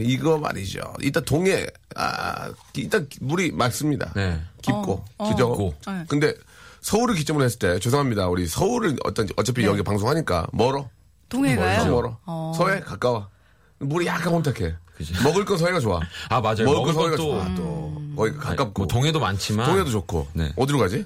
이거 0.00 0.38
말이죠. 0.38 0.80
일단 1.00 1.24
동해, 1.24 1.66
아, 1.94 2.50
일단 2.74 3.08
물이 3.20 3.52
맑습니다. 3.52 4.12
네. 4.14 4.40
깊고, 4.62 5.04
어, 5.18 5.30
그죠? 5.30 5.48
깊고. 5.50 5.74
네. 5.86 6.04
근데 6.08 6.34
서울을 6.80 7.14
기점으로 7.14 7.44
했을 7.44 7.58
때, 7.58 7.78
죄송합니다. 7.78 8.26
우리 8.28 8.46
서울을 8.46 8.96
어떤, 9.04 9.28
어차피 9.36 9.64
여기 9.64 9.82
방송하니까 9.82 10.48
멀어. 10.52 10.88
동해가요? 11.28 11.90
멀어. 11.90 12.18
어. 12.26 12.52
서해 12.56 12.80
가까워. 12.80 13.28
물이 13.78 14.06
약간 14.06 14.32
혼탁해. 14.32 14.74
그지. 14.96 15.14
먹을 15.22 15.44
건 15.44 15.58
서해가 15.58 15.80
좋아. 15.80 16.00
아, 16.28 16.40
맞아요. 16.40 16.64
먹을 16.64 16.74
건 16.74 16.94
먹을 16.94 16.94
서해가 16.94 17.16
것도 17.16 17.22
좋아. 17.22 17.54
또 17.54 18.02
거기 18.16 18.36
가깝고. 18.36 18.82
뭐 18.82 18.86
동해도 18.86 19.20
많지만 19.20 19.66
동해도 19.66 19.90
좋고. 19.90 20.28
네. 20.34 20.52
어디로 20.56 20.78
가지? 20.78 21.04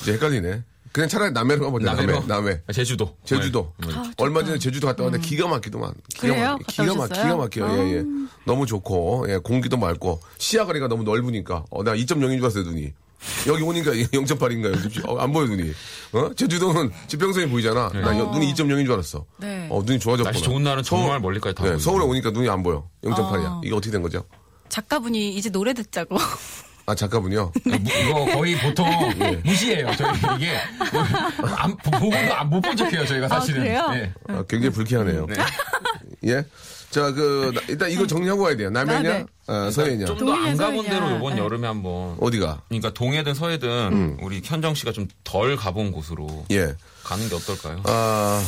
이제 0.00 0.12
헷갈리네. 0.14 0.62
그냥 0.90 1.08
차라리 1.08 1.32
남해로 1.32 1.64
가보자. 1.66 1.84
남해. 1.92 2.06
남해로? 2.06 2.26
남해. 2.26 2.60
아, 2.66 2.72
제주도. 2.72 3.14
제주도. 3.24 3.72
네. 3.78 3.88
아, 3.94 4.10
얼마 4.16 4.42
전에 4.42 4.58
제주도 4.58 4.86
갔다 4.86 5.02
왔는데 5.04 5.26
기가 5.26 5.46
막히더만. 5.46 5.92
기가 6.14 6.34
그래요? 6.34 6.50
막- 6.52 6.58
갔다 6.66 6.72
기가 6.82 6.94
막 6.94 7.04
오셨어요? 7.04 7.22
기가 7.24 7.36
막혀요. 7.36 7.78
예, 7.88 7.92
예. 7.98 8.04
너무 8.44 8.64
좋고, 8.66 9.26
예, 9.28 9.36
공기도 9.36 9.76
맑고, 9.76 10.20
시야거리가 10.38 10.88
너무 10.88 11.04
넓으니까, 11.04 11.64
어, 11.70 11.84
나 11.84 11.92
2.0인 11.94 12.36
줄 12.36 12.40
알았어요, 12.44 12.64
눈이. 12.64 12.92
여기 13.46 13.62
오니까 13.62 13.90
0.8인가요? 13.92 15.08
어, 15.08 15.18
안 15.18 15.32
보여, 15.32 15.46
눈이. 15.46 15.72
어? 16.12 16.30
제주도는 16.34 16.90
지평선이 17.08 17.48
보이잖아. 17.48 17.90
나 17.92 18.18
여- 18.18 18.24
눈이 18.26 18.52
2.0인 18.54 18.84
줄 18.84 18.92
알았어. 18.92 19.24
네. 19.38 19.66
어, 19.70 19.82
눈이 19.84 19.98
좋아졌구나. 19.98 20.30
날씨 20.30 20.42
좋은 20.44 20.62
날은 20.62 20.82
정말 20.82 21.20
멀리까지 21.20 21.54
다 21.54 21.64
네. 21.64 21.78
서울에 21.78 22.04
오니까 22.04 22.30
눈이 22.30 22.48
안 22.48 22.62
보여. 22.62 22.88
0.8이야. 23.02 23.44
어. 23.46 23.60
이게 23.64 23.74
어떻게 23.74 23.90
된 23.90 24.02
거죠? 24.02 24.24
작가분이 24.68 25.34
이제 25.36 25.50
노래 25.50 25.72
듣자고. 25.74 26.16
아, 26.86 26.94
작가분요? 26.94 27.52
무- 27.64 27.74
이거 27.76 28.24
거의 28.36 28.58
보통 28.60 28.86
무시해요. 29.44 29.90
저희 29.96 30.16
이게 30.36 30.52
뭐, 30.92 31.02
안, 31.56 31.76
보고도 31.76 32.16
안 32.34 32.48
못 32.48 32.60
본 32.62 32.76
척해요. 32.76 33.04
저희가 33.06 33.28
사실은. 33.28 33.62
그래요? 33.62 33.88
예. 33.92 34.12
아, 34.28 34.42
굉장히 34.48 34.70
불쾌하네요. 34.72 35.26
예? 36.26 36.44
자, 36.98 37.12
그, 37.12 37.52
나- 37.54 37.60
일단 37.68 37.90
이거 37.90 38.06
정리하고 38.06 38.42
가야 38.42 38.56
돼요. 38.56 38.70
남해냐? 38.70 39.02
네. 39.02 39.26
아, 39.46 39.70
서해냐? 39.70 40.04
좀 40.06 40.18
더 40.18 40.32
안 40.32 40.56
가본 40.56 40.84
대로 40.86 41.10
이번 41.16 41.34
네. 41.36 41.40
여름에 41.40 41.66
한번. 41.66 42.16
어디가? 42.20 42.62
그러니까 42.68 42.92
동해든 42.92 43.34
서해든 43.34 44.18
우리 44.22 44.40
현정 44.44 44.74
씨가 44.74 44.92
좀 44.92 45.06
덜 45.24 45.56
가본 45.56 45.92
곳으로 45.92 46.44
예. 46.50 46.74
가는 47.04 47.28
게 47.28 47.34
어떨까요? 47.34 47.82
아, 47.84 48.42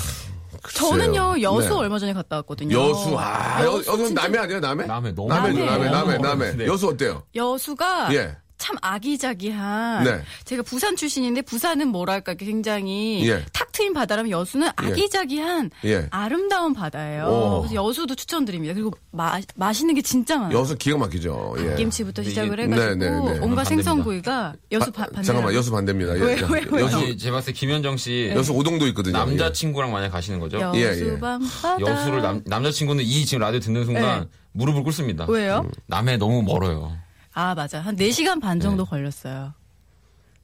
글쎄요. 0.63 0.91
저는요, 0.91 1.41
여수 1.43 1.69
네. 1.69 1.75
얼마 1.75 1.99
전에 1.99 2.13
갔다 2.13 2.37
왔거든요. 2.37 2.77
여수, 2.77 3.17
아, 3.19 3.63
여, 3.65 3.75
여수 3.79 3.91
여수 4.03 4.13
남해 4.13 4.39
아니에요, 4.39 4.61
남해? 4.61 4.87
남해 4.87 5.13
너무 5.15 5.29
남해. 5.29 5.53
남해, 5.53 5.89
남해, 5.91 6.19
남해. 6.19 6.53
네. 6.57 6.67
여수 6.67 6.89
어때요? 6.89 7.23
여수가 7.35 8.15
예. 8.15 8.37
참 8.61 8.77
아기자기한. 8.83 10.05
네. 10.05 10.23
제가 10.45 10.63
부산 10.63 10.95
출신인데 10.95 11.43
부산은 11.43 11.89
뭐랄까 11.89 12.35
굉장히 12.35 13.27
예. 13.29 13.43
탁 13.53 13.73
트인 13.73 13.95
바다라면 13.95 14.31
여수는 14.31 14.69
아기자기한 14.77 15.71
예. 15.87 16.07
아름다운 16.11 16.75
바다예요. 16.75 17.25
오. 17.25 17.63
그래서 17.63 17.75
여수도 17.75 18.15
추천드립니다. 18.15 18.75
그리고 18.75 18.93
마, 19.11 19.41
맛있는 19.57 19.95
게 19.95 20.03
진짜 20.03 20.37
많아요. 20.39 20.59
여수 20.59 20.77
기가 20.77 20.99
막히죠. 20.99 21.57
예. 21.59 21.75
김치부터 21.77 22.23
근데 22.23 22.29
시작을 22.31 22.53
이게- 22.61 22.63
해가지고 22.65 22.95
네, 22.95 22.95
네, 22.95 23.11
네. 23.11 23.17
온갖 23.17 23.39
반대입니다. 23.41 23.65
생선구이가 23.65 24.55
여수 24.73 24.93
바, 24.93 25.05
반대. 25.07 25.23
잠깐만, 25.23 25.55
여수 25.55 25.71
반대입니다. 25.71 26.17
예. 26.19 26.21
왜요, 26.21 26.47
왜요, 26.51 26.67
왜요? 26.71 26.85
여수, 26.85 26.97
아니, 26.99 27.17
제가 27.17 27.37
봤을 27.39 27.53
때 27.55 27.59
김현정 27.59 27.97
씨 27.97 28.31
여수 28.35 28.53
오동도 28.53 28.87
있거든요. 28.89 29.17
남자 29.17 29.51
친구랑 29.53 29.91
만약 29.91 30.11
가시는 30.11 30.39
거죠? 30.39 30.61
여수 30.61 30.79
예, 30.79 31.13
예. 31.15 31.19
밤바다. 31.19 31.81
여수를 31.81 32.21
남, 32.21 32.43
남자 32.45 32.71
친구는 32.71 33.03
이 33.05 33.25
지금 33.25 33.41
라디오 33.41 33.59
듣는 33.61 33.87
순간 33.87 34.21
네. 34.21 34.27
무릎을 34.53 34.83
꿇습니다. 34.83 35.25
왜요? 35.29 35.67
남해 35.87 36.19
너무 36.19 36.43
멀어요. 36.43 36.93
아 37.33 37.55
맞아 37.55 37.81
한 37.81 37.97
4시간 37.97 38.41
반 38.41 38.61
정도 38.61 38.85
걸렸어요. 38.85 39.55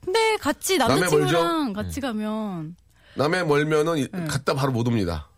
근데 0.04 0.36
같이 0.36 0.78
남해 0.78 0.94
남자친구랑 1.00 1.72
같이 1.72 2.00
가면 2.00 2.76
예. 2.78 3.20
남해 3.20 3.42
멀면은 3.44 3.98
이- 3.98 4.08
네. 4.12 4.24
갔다 4.26 4.54
바로 4.54 4.72
못 4.72 4.86
옵니다. 4.86 5.28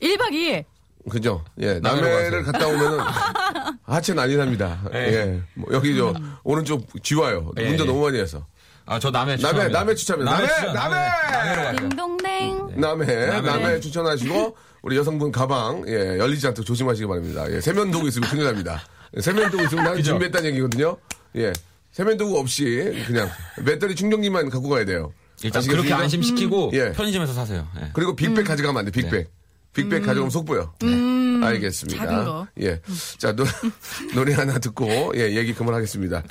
1박 0.00 0.30
2일 0.30 0.64
그죠? 1.10 1.44
예. 1.60 1.80
남해를. 1.80 2.44
갔다 2.44 2.68
오면은 2.68 2.98
하체 3.82 4.14
난리 4.14 4.36
납니다. 4.36 4.80
예. 4.94 4.98
예. 4.98 5.42
뭐 5.54 5.68
여기 5.72 5.96
저 5.96 6.14
오른쪽 6.44 6.86
쥐와요. 7.02 7.50
예, 7.58 7.68
운전 7.70 7.86
예. 7.86 7.90
너무 7.90 8.04
많이 8.04 8.18
해서. 8.18 8.46
아, 8.86 8.98
저 9.00 9.10
남해 9.10 9.36
남해, 9.36 9.36
추천합니다. 9.36 9.78
남해 9.80 9.94
추천합니다. 9.96 10.32
남해, 10.32 10.48
추천, 10.48 10.74
남해! 10.74 11.76
딩동댕 11.76 12.80
남해, 12.80 13.26
남해, 13.26 13.40
남해. 13.42 13.80
추천하시고 13.80 14.56
우리 14.82 14.96
여성분 14.96 15.32
가방 15.32 15.82
예, 15.88 16.16
열리지 16.18 16.46
않도록 16.46 16.64
조심하시기 16.64 17.06
바랍니다. 17.06 17.50
예, 17.50 17.60
세면도구 17.60 18.06
있으면 18.08 18.30
큰일 18.30 18.44
납니다. 18.44 18.80
예, 19.16 19.20
세면도구 19.20 19.74
나는 19.76 19.94
그죠? 19.96 20.10
준비했다는 20.10 20.50
얘기거든요. 20.50 20.96
예. 21.36 21.52
세면도구 21.92 22.38
없이 22.38 23.04
그냥 23.06 23.28
배터리 23.64 23.94
충전기만 23.94 24.50
갖고 24.50 24.68
가야 24.68 24.84
돼요. 24.84 25.12
일단 25.42 25.60
아시겠습니까? 25.60 25.82
그렇게 25.88 26.02
안심시키고 26.02 26.70
예. 26.74 26.92
편의점에서 26.92 27.32
사세요. 27.32 27.66
예. 27.80 27.90
그리고 27.92 28.14
big 28.14 28.30
bag 28.30 28.46
가져가면 28.46 28.80
안 28.80 28.84
돼, 28.84 28.90
big 28.90 29.07
bag. 29.07 29.30
big 29.72 29.86
bag 29.86 30.00
가져가면 30.02 30.30
속보여. 30.30 30.74
네. 30.80 31.46
알겠습니다. 31.46 32.04
작은 32.06 32.24
거. 32.24 32.46
예. 32.60 32.80
자, 33.18 33.32
노, 33.32 33.44
노래 34.14 34.34
하나 34.34 34.58
듣고, 34.58 35.12
예, 35.16 35.36
얘기 35.36 35.54
그만하겠습니다. 35.54 36.24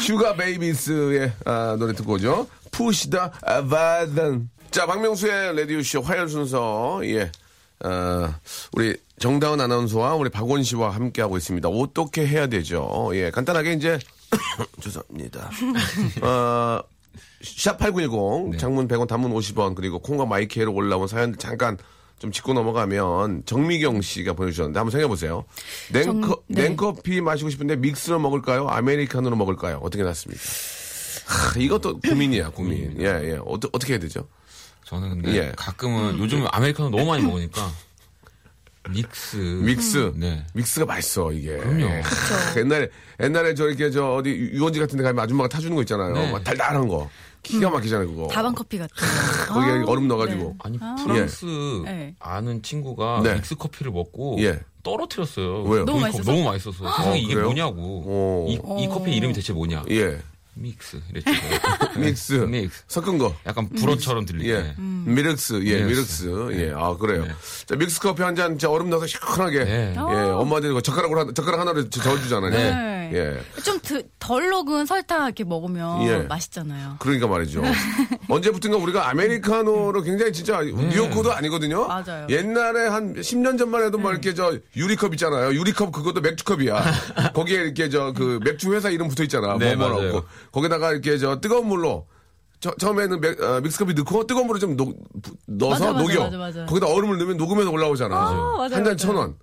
슈가 0.00 0.34
베이비스의 0.36 1.32
아, 1.44 1.76
노래 1.78 1.92
듣고 1.94 2.14
오죠. 2.14 2.48
Push 2.70 3.05
The 3.05 3.32
Button. 3.42 4.48
자, 4.70 4.86
박명수의 4.86 5.56
라디오쇼 5.58 6.00
화요일 6.02 6.28
순서, 6.28 7.00
예. 7.04 7.30
어, 7.84 8.34
우리 8.72 8.96
정다은 9.18 9.60
아나운서와 9.60 10.14
우리 10.14 10.30
박원 10.30 10.62
씨와 10.62 10.90
함께하고 10.90 11.36
있습니다. 11.36 11.68
어떻게 11.68 12.26
해야 12.26 12.46
되죠? 12.46 13.10
예, 13.14 13.30
간단하게 13.30 13.72
이제, 13.74 13.98
죄송합니다. 14.80 15.50
어, 16.22 16.80
샵8910 17.42 18.58
장문 18.58 18.88
100원 18.88 19.06
단문 19.08 19.32
50원 19.32 19.74
그리고 19.74 19.98
콩과 19.98 20.26
마이크로 20.26 20.72
올라온 20.72 21.06
사연들 21.06 21.38
잠깐 21.38 21.76
좀 22.18 22.32
짚고 22.32 22.54
넘어가면 22.54 23.42
정미경 23.44 24.00
씨가 24.00 24.32
보내주셨는데 24.32 24.78
한번 24.78 24.90
생각해보세요. 24.90 25.44
냉커, 25.92 26.12
정- 26.28 26.36
네. 26.48 26.62
냉커피 26.62 27.20
마시고 27.20 27.50
싶은데 27.50 27.76
믹스로 27.76 28.18
먹을까요? 28.18 28.68
아메리카노로 28.68 29.36
먹을까요? 29.36 29.80
어떻게 29.82 30.02
낫습니까? 30.02 30.42
하, 31.26 31.58
이것도 31.58 32.00
고민이야 32.00 32.50
고민. 32.50 32.96
예, 33.00 33.04
예. 33.06 33.38
어떠, 33.44 33.68
어떻게 33.72 33.94
해야 33.94 34.00
되죠? 34.00 34.28
저는 34.86 35.10
근데 35.10 35.34
예. 35.34 35.52
가끔은 35.56 36.18
요즘 36.18 36.46
아메리카노 36.50 36.90
너무 36.90 37.06
많이 37.06 37.22
먹으니까 37.24 37.70
믹스. 38.88 39.36
믹스. 39.36 40.12
네. 40.14 40.44
믹스가 40.54 40.86
맛있어, 40.86 41.32
이게. 41.32 41.56
그럼요. 41.56 41.80
예. 41.80 42.00
하, 42.00 42.54
옛날에, 42.60 42.88
옛날에 43.20 43.54
저 43.54 43.66
이렇게 43.66 43.90
저 43.90 44.14
어디 44.14 44.30
유원지 44.30 44.78
같은 44.78 44.96
데 44.96 45.02
가면 45.02 45.24
아줌마가 45.24 45.48
타주는 45.48 45.74
거 45.74 45.82
있잖아요. 45.82 46.12
네. 46.14 46.30
막 46.30 46.44
달달한 46.44 46.86
거. 46.86 47.10
기가 47.42 47.68
막히잖아요, 47.68 48.08
그거. 48.08 48.28
다방 48.28 48.54
커피 48.54 48.78
같은 48.78 48.94
거. 48.96 49.54
거기에 49.54 49.72
아, 49.72 49.84
얼음 49.88 50.06
넣어가지고. 50.06 50.42
네. 50.42 50.54
아니 50.60 50.78
프랑스 51.04 51.46
네. 51.84 52.14
아는 52.20 52.62
친구가 52.62 53.22
네. 53.24 53.34
믹스 53.34 53.56
커피를 53.56 53.90
먹고 53.90 54.36
예. 54.40 54.60
떨어뜨렸어요. 54.82 55.62
왜요? 55.64 55.84
너무 55.84 56.00
맛있어서? 56.00 56.30
너무 56.30 56.44
맛있어서 56.44 56.96
세상에 56.96 57.18
이게 57.18 57.34
그래요? 57.34 57.46
뭐냐고. 57.46 57.82
오. 57.82 58.46
이, 58.48 58.54
이 58.54 58.88
커피 58.88 59.16
이름이 59.16 59.32
대체 59.34 59.52
뭐냐? 59.52 59.82
예. 59.90 60.20
믹스 60.58 61.00
이랬죠. 61.12 61.30
믹스. 62.00 62.32
믹스. 62.32 62.82
섞은 62.88 63.18
거. 63.18 63.34
약간 63.46 63.68
불어처럼 63.68 64.24
들리게. 64.24 64.50
예. 64.50 64.74
미륵스, 64.78 65.60
예, 65.64 65.82
미륵스. 65.84 66.24
미륵스. 66.24 66.52
예, 66.60 66.72
아, 66.74 66.96
그래요. 66.96 67.26
자, 67.66 67.76
믹스 67.76 68.00
커피 68.00 68.22
한 68.22 68.34
잔, 68.34 68.58
자, 68.58 68.70
얼음 68.70 68.88
넣어서 68.90 69.06
시원하게. 69.06 69.64
네. 69.64 69.94
예, 69.96 70.16
엄마들이 70.30 70.72
그 70.72 70.80
젓가락으로, 70.82 71.20
한- 71.20 71.34
젓가락 71.34 71.60
하나로 71.60 71.90
저- 71.90 72.02
저어 72.02 72.18
주잖아요. 72.18 72.50
네. 72.50 73.10
예. 73.14 73.62
좀 73.62 73.78
드, 73.80 74.02
덜 74.18 74.48
녹은 74.48 74.86
설탕 74.86 75.26
이렇게 75.26 75.44
먹으면 75.44 76.02
예. 76.08 76.18
맛있잖아요. 76.22 76.96
그러니까 76.98 77.28
말이죠. 77.28 77.62
언제부턴가 78.28 78.78
우리가 78.78 79.08
아메리카노로 79.10 80.02
굉장히 80.02 80.32
진짜 80.32 80.60
뉴요커도 80.62 81.32
아니거든요. 81.32 81.86
맞아요. 81.86 82.26
옛날에 82.30 82.88
한 82.88 83.14
10년 83.14 83.58
전만 83.58 83.84
해도 83.84 83.98
막 83.98 84.10
이렇게 84.10 84.34
저 84.34 84.58
유리컵 84.74 85.14
있잖아요. 85.14 85.54
유리컵 85.54 85.92
그것도 85.92 86.20
맥주컵이야. 86.20 86.82
거기에 87.34 87.60
이렇게 87.62 87.88
저 87.90 88.06
그 88.16 88.40
맥주 88.42 88.72
회사 88.72 88.88
이름 88.88 89.08
붙어 89.08 89.22
있잖아. 89.24 89.56
네, 89.58 89.74
뭐 89.76 89.88
뭐라고. 89.88 90.24
거기다가 90.52 90.92
이렇게 90.92 91.18
저 91.18 91.40
뜨거운 91.40 91.66
물로 91.68 92.06
저, 92.60 92.70
처음에는 92.78 93.20
맥, 93.20 93.40
어, 93.40 93.60
믹스컵이 93.60 93.94
넣고 93.94 94.26
뜨거운 94.26 94.46
물을 94.46 94.58
좀 94.60 94.76
녹- 94.76 94.96
부- 95.22 95.36
넣어서 95.46 95.92
맞아, 95.92 95.92
맞아, 95.92 96.02
녹여. 96.02 96.24
맞아, 96.24 96.38
맞아. 96.38 96.66
거기다 96.66 96.86
얼음을 96.86 97.18
넣으면 97.18 97.36
녹으면서 97.36 97.70
올라오잖아. 97.70 98.14
맞아요, 98.14 98.68
한 98.72 98.84
잔. 98.84 98.96
천 98.96 99.14
원. 99.16 99.34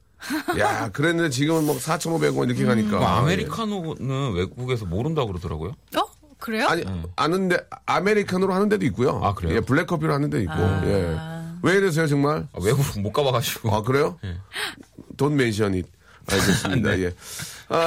야, 0.57 0.89
그랬는데 0.89 1.29
지금은 1.29 1.65
뭐 1.65 1.77
4,500원 1.77 2.47
이렇게 2.49 2.65
가니까. 2.65 2.97
뭐 2.97 3.05
아메리카노는 3.07 4.33
외국에서 4.33 4.85
모른다고 4.85 5.27
그러더라고요. 5.27 5.71
어? 5.97 6.01
그래요? 6.39 6.67
아니, 6.67 6.83
아는데, 7.15 7.57
아메리카노로 7.85 8.53
하는 8.53 8.67
데도 8.67 8.85
있고요. 8.87 9.21
아, 9.23 9.33
그래요? 9.33 9.55
예, 9.55 9.59
블랙커피로 9.61 10.13
하는 10.13 10.29
데도 10.29 10.41
있고, 10.43 10.53
아. 10.53 10.81
예. 10.85 11.17
왜 11.61 11.75
이러세요, 11.75 12.07
정말? 12.07 12.47
아, 12.51 12.59
외국 12.61 12.83
못 12.99 13.13
가봐가지고. 13.13 13.73
아, 13.73 13.81
그래요? 13.83 14.17
Don't 15.15 15.35
mention 15.37 15.69
it. 15.69 15.83
알겠습니다, 16.29 16.89
네. 16.95 17.03
예. 17.03 17.13
아, 17.69 17.77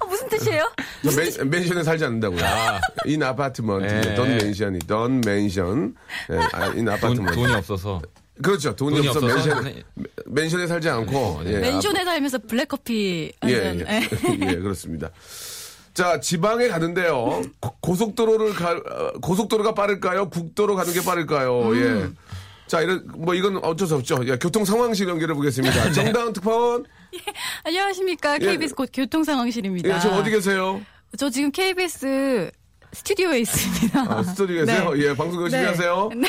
아, 0.00 0.05
무슨 0.26 0.38
뜻이에요? 0.38 0.70
저 1.04 1.16
맨, 1.44 1.50
맨션에 1.50 1.82
살지 1.82 2.04
않는다고요. 2.04 2.40
In 3.06 3.22
apartment. 3.22 3.86
네. 3.86 4.14
Don't 4.14 4.28
mention 4.36 4.65
it. 4.65 4.78
Don't 4.80 5.20
mention. 5.24 5.94
예, 6.30 6.38
아, 6.52 6.66
in 6.68 6.84
돈, 6.84 6.88
apartment. 6.94 7.34
돈이 7.34 7.52
없어서. 7.54 8.02
그렇죠. 8.42 8.76
돈이, 8.76 8.96
돈이 8.96 9.08
없어 9.08 9.24
없어서? 9.24 9.46
맨션, 9.54 9.64
네. 9.64 9.82
맨션에 10.26 10.66
살지 10.66 10.88
않고. 10.88 11.42
예, 11.46 11.58
맨션에 11.58 12.04
살면서 12.04 12.38
블랙커피 12.38 13.32
예. 13.46 13.50
예. 13.50 14.08
예, 14.48 14.56
그렇습니다. 14.56 15.10
자, 15.94 16.20
지방에 16.20 16.68
가는데요. 16.68 17.42
고, 17.80 17.94
속도로를 17.94 18.52
가, 18.52 18.72
어, 18.72 19.12
고속도로가 19.22 19.72
빠를까요? 19.72 20.28
국도로 20.28 20.76
가는 20.76 20.92
게 20.92 21.02
빠를까요? 21.02 21.70
음. 21.70 21.76
예. 22.14 22.36
자, 22.66 22.82
이런, 22.82 23.02
뭐, 23.16 23.34
이건 23.34 23.64
어쩔 23.64 23.88
수 23.88 23.94
없죠. 23.94 24.20
예, 24.26 24.36
교통 24.36 24.66
상황실 24.66 25.08
연결해 25.08 25.28
네. 25.32 25.34
보겠습니다. 25.34 25.92
정다운 25.92 26.34
특파원. 26.34 26.84
안녕하십니까. 27.64 28.38
KBS 28.38 28.74
곧 28.74 28.88
교통 28.92 29.24
상황실입니다. 29.24 29.94
예, 29.96 30.00
지금 30.00 30.16
어디 30.16 30.30
계세요? 30.30 30.80
저 31.16 31.30
지금 31.30 31.50
KBS 31.50 32.50
스튜디오에 32.92 33.40
있습니다. 33.40 34.00
아, 34.08 34.22
스튜디오 34.22 34.64
계세요? 34.64 34.90
네. 34.94 35.00
예, 35.02 35.14
방송 35.14 35.42
열심히 35.42 35.62
네. 35.62 35.68
하세요. 35.68 36.08
네. 36.14 36.28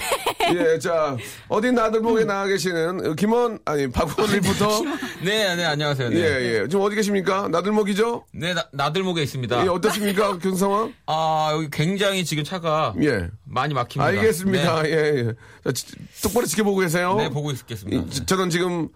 예, 0.53 0.79
자, 0.79 1.15
어디 1.47 1.71
나들목에 1.71 2.25
나와 2.25 2.45
계시는 2.45 3.15
김원, 3.15 3.59
아니, 3.63 3.89
박원 3.89 4.29
리포터. 4.31 4.81
네, 5.23 5.55
네, 5.55 5.63
안녕하세요. 5.65 6.09
네. 6.09 6.15
예, 6.17 6.21
예. 6.63 6.67
지금 6.67 6.81
어디 6.81 6.95
계십니까? 6.95 7.47
나들목이죠? 7.49 8.25
네, 8.33 8.53
나, 8.53 8.67
나들목에 8.73 9.21
있습니다. 9.23 9.63
예, 9.65 9.69
어떻습니까? 9.69 10.33
교통 10.39 10.55
상황? 10.55 10.93
아, 11.05 11.51
여기 11.53 11.69
굉장히 11.71 12.25
지금 12.25 12.43
차가 12.43 12.93
예. 13.01 13.29
많이 13.45 13.73
막힙니다. 13.73 14.03
알겠습니다. 14.05 14.89
예, 14.89 14.91
예. 14.91 15.33
자, 15.63 15.71
지- 15.71 15.85
똑바로 16.23 16.45
지켜보고 16.45 16.79
계세요. 16.79 17.15
네, 17.17 17.23
네, 17.25 17.29
보고 17.29 17.51
있겠습니다. 17.51 18.03
이- 18.03 18.25
저는 18.25 18.49
지금 18.49 18.89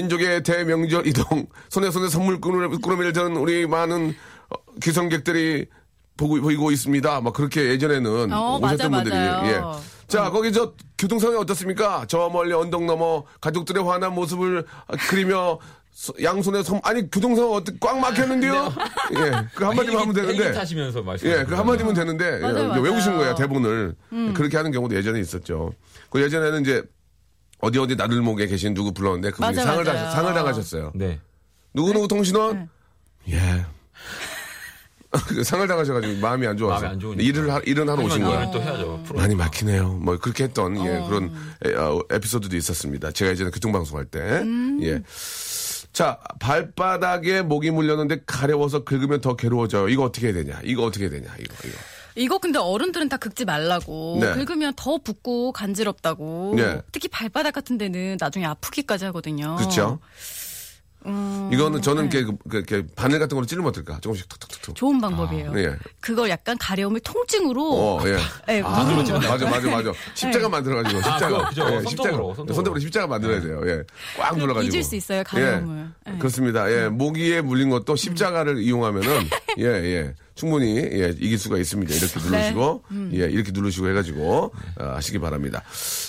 민족의 0.00 0.42
대명절 0.42 1.06
이동 1.06 1.24
손에 1.68 1.90
손에 1.90 2.08
선물 2.08 2.40
꾸러미를, 2.40 3.12
든 3.12 3.36
우리 3.36 3.66
많은 3.66 4.14
어, 4.50 4.54
귀성객들이 4.82 5.66
보고 6.16 6.40
보이고 6.40 6.70
있습니다. 6.70 7.20
막 7.20 7.32
그렇게 7.32 7.68
예전에는 7.70 8.32
어, 8.32 8.58
오셨던 8.58 8.60
맞아, 8.60 8.88
분들이 8.88 9.14
맞아요. 9.14 9.46
예. 9.76 10.06
자 10.06 10.30
거기 10.30 10.52
저 10.52 10.74
교통 10.98 11.18
상황이 11.18 11.38
어떻습니까? 11.40 12.04
저 12.08 12.28
멀리 12.32 12.52
언덕 12.52 12.84
너머 12.84 13.24
가족들의 13.40 13.82
환한 13.84 14.14
모습을 14.14 14.64
그리며 15.08 15.58
소- 15.92 16.12
양손에 16.22 16.62
손 16.62 16.80
아니 16.82 17.08
교통 17.10 17.34
상황 17.36 17.52
어떻게 17.52 17.78
꽉 17.80 17.98
막혔는데요? 17.98 18.72
예, 19.16 19.30
그 19.54 19.64
한마디만 19.64 20.02
하면 20.02 20.14
되는데. 20.14 20.52
타시면서. 20.52 21.02
예, 21.24 21.44
그 21.44 21.54
한마디면 21.54 21.94
되는데 21.94 22.38
맞아요, 22.40 22.58
예, 22.58 22.66
맞아요. 22.66 22.82
외우신 22.82 23.16
거야 23.16 23.34
대본을 23.34 23.94
그렇게 24.34 24.56
하는 24.56 24.72
경우도 24.72 24.94
예전에 24.96 25.20
있었죠. 25.20 25.72
그 26.10 26.20
예전에는 26.22 26.60
이제 26.62 26.82
어디 27.60 27.78
어디 27.78 27.96
나들목에 27.96 28.46
계신 28.46 28.74
누구 28.74 28.92
불렀는데 28.92 29.30
그분이 29.30 29.56
맞아, 29.56 29.62
상을 29.62 29.84
맞아요. 29.84 29.98
당 30.04 30.10
상을 30.12 30.34
당하셨어요. 30.34 30.92
네. 30.94 31.20
누구 31.74 31.92
누구 31.92 32.08
통신원? 32.08 32.68
예. 33.28 33.66
그 35.26 35.42
상을 35.42 35.66
당하셔가지고 35.66 36.20
마음이 36.20 36.46
안 36.46 36.56
좋아서 36.56 36.82
마음이 36.82 36.94
안 36.94 37.00
좋으니까. 37.00 37.22
일을 37.22 37.52
하, 37.52 37.58
일은 37.66 37.88
하러 37.88 38.02
오신 38.04 38.22
거예요. 38.22 38.50
또 38.52 38.62
해야죠. 38.62 39.02
프로. 39.04 39.18
많이 39.18 39.34
막히네요. 39.34 39.94
뭐 39.94 40.16
그렇게 40.18 40.44
했던 40.44 40.76
예, 40.78 41.04
그런 41.08 41.32
에, 41.66 41.74
어, 41.74 42.00
에피소드도 42.10 42.56
있었습니다. 42.56 43.10
제가 43.10 43.32
이제는 43.32 43.50
교통 43.50 43.72
방송 43.72 43.98
할 43.98 44.04
때. 44.04 44.42
예. 44.82 45.02
자 45.92 46.20
발바닥에 46.38 47.42
목이 47.42 47.72
물렸는데 47.72 48.20
가려워서 48.24 48.84
긁으면 48.84 49.20
더 49.20 49.34
괴로워져요. 49.34 49.88
이거 49.88 50.04
어떻게 50.04 50.28
해야 50.28 50.34
되냐? 50.34 50.60
이거 50.62 50.84
어떻게 50.84 51.06
해야 51.06 51.10
되냐? 51.10 51.34
이거 51.40 51.54
이거. 51.64 51.76
이거 52.16 52.38
근데 52.38 52.58
어른들은 52.58 53.08
다 53.08 53.16
긁지 53.16 53.44
말라고. 53.44 54.18
네. 54.20 54.32
긁으면 54.34 54.72
더 54.76 54.98
붓고 54.98 55.52
간지럽다고. 55.52 56.54
네. 56.56 56.80
특히 56.92 57.08
발바닥 57.08 57.52
같은 57.54 57.78
데는 57.78 58.16
나중에 58.20 58.44
아프기까지 58.46 59.04
하거든요. 59.06 59.56
그렇죠. 59.56 59.98
음, 61.06 61.48
이거는 61.50 61.80
저는 61.80 62.10
이렇게, 62.12 62.24
그- 62.24 62.36
이렇게 62.58 62.86
바늘 62.94 63.18
같은 63.18 63.34
걸로 63.34 63.46
찌르면 63.46 63.70
어떨까? 63.70 63.98
조금씩 64.02 64.28
툭툭툭툭. 64.28 64.74
좋은 64.74 65.00
방법이에요. 65.00 65.54
예. 65.58 65.74
그걸 65.98 66.28
약간 66.28 66.58
가려움을 66.58 67.00
통증으로 67.00 67.72
어, 67.72 68.00
예. 68.06 68.18
예, 68.56 68.60
아, 68.60 68.84
거예요. 68.84 69.18
맞아, 69.30 69.48
맞아, 69.48 69.70
맞아. 69.70 69.92
십자가 70.14 70.50
만들어가지고, 70.50 71.00
십자가. 71.00 71.28
그거, 71.28 71.48
그죠. 71.48 71.62
예, 71.62 71.66
손톱으로, 71.80 71.88
십자가. 71.88 72.10
손톱으로. 72.34 72.52
손톱으로 72.54 72.80
십자가 72.80 73.06
만들어야 73.06 73.40
돼요. 73.40 73.62
예. 73.64 73.82
꽉 74.18 74.36
눌러가지고. 74.36 74.74
잊을 74.76 74.84
수 74.84 74.94
있어요, 74.94 75.22
가려움을. 75.24 75.86
예. 76.06 76.12
예. 76.12 76.18
그렇습니다. 76.18 76.70
예. 76.70 76.88
모기에 76.88 77.40
물린 77.40 77.70
것도 77.70 77.96
십자가를 77.96 78.58
이용하면은, 78.62 79.08
예, 79.58 79.64
예. 79.64 80.14
충분히, 80.40 80.76
예, 80.78 81.14
이길 81.18 81.38
수가 81.38 81.58
있습니다. 81.58 81.94
이렇게 81.94 82.18
누르시고, 82.18 82.82
예, 83.12 83.18
이렇게 83.30 83.52
누르시고 83.52 83.88
해가지고, 83.90 84.52
아, 84.78 84.94
하시기 84.96 85.18
바랍니다. 85.18 85.62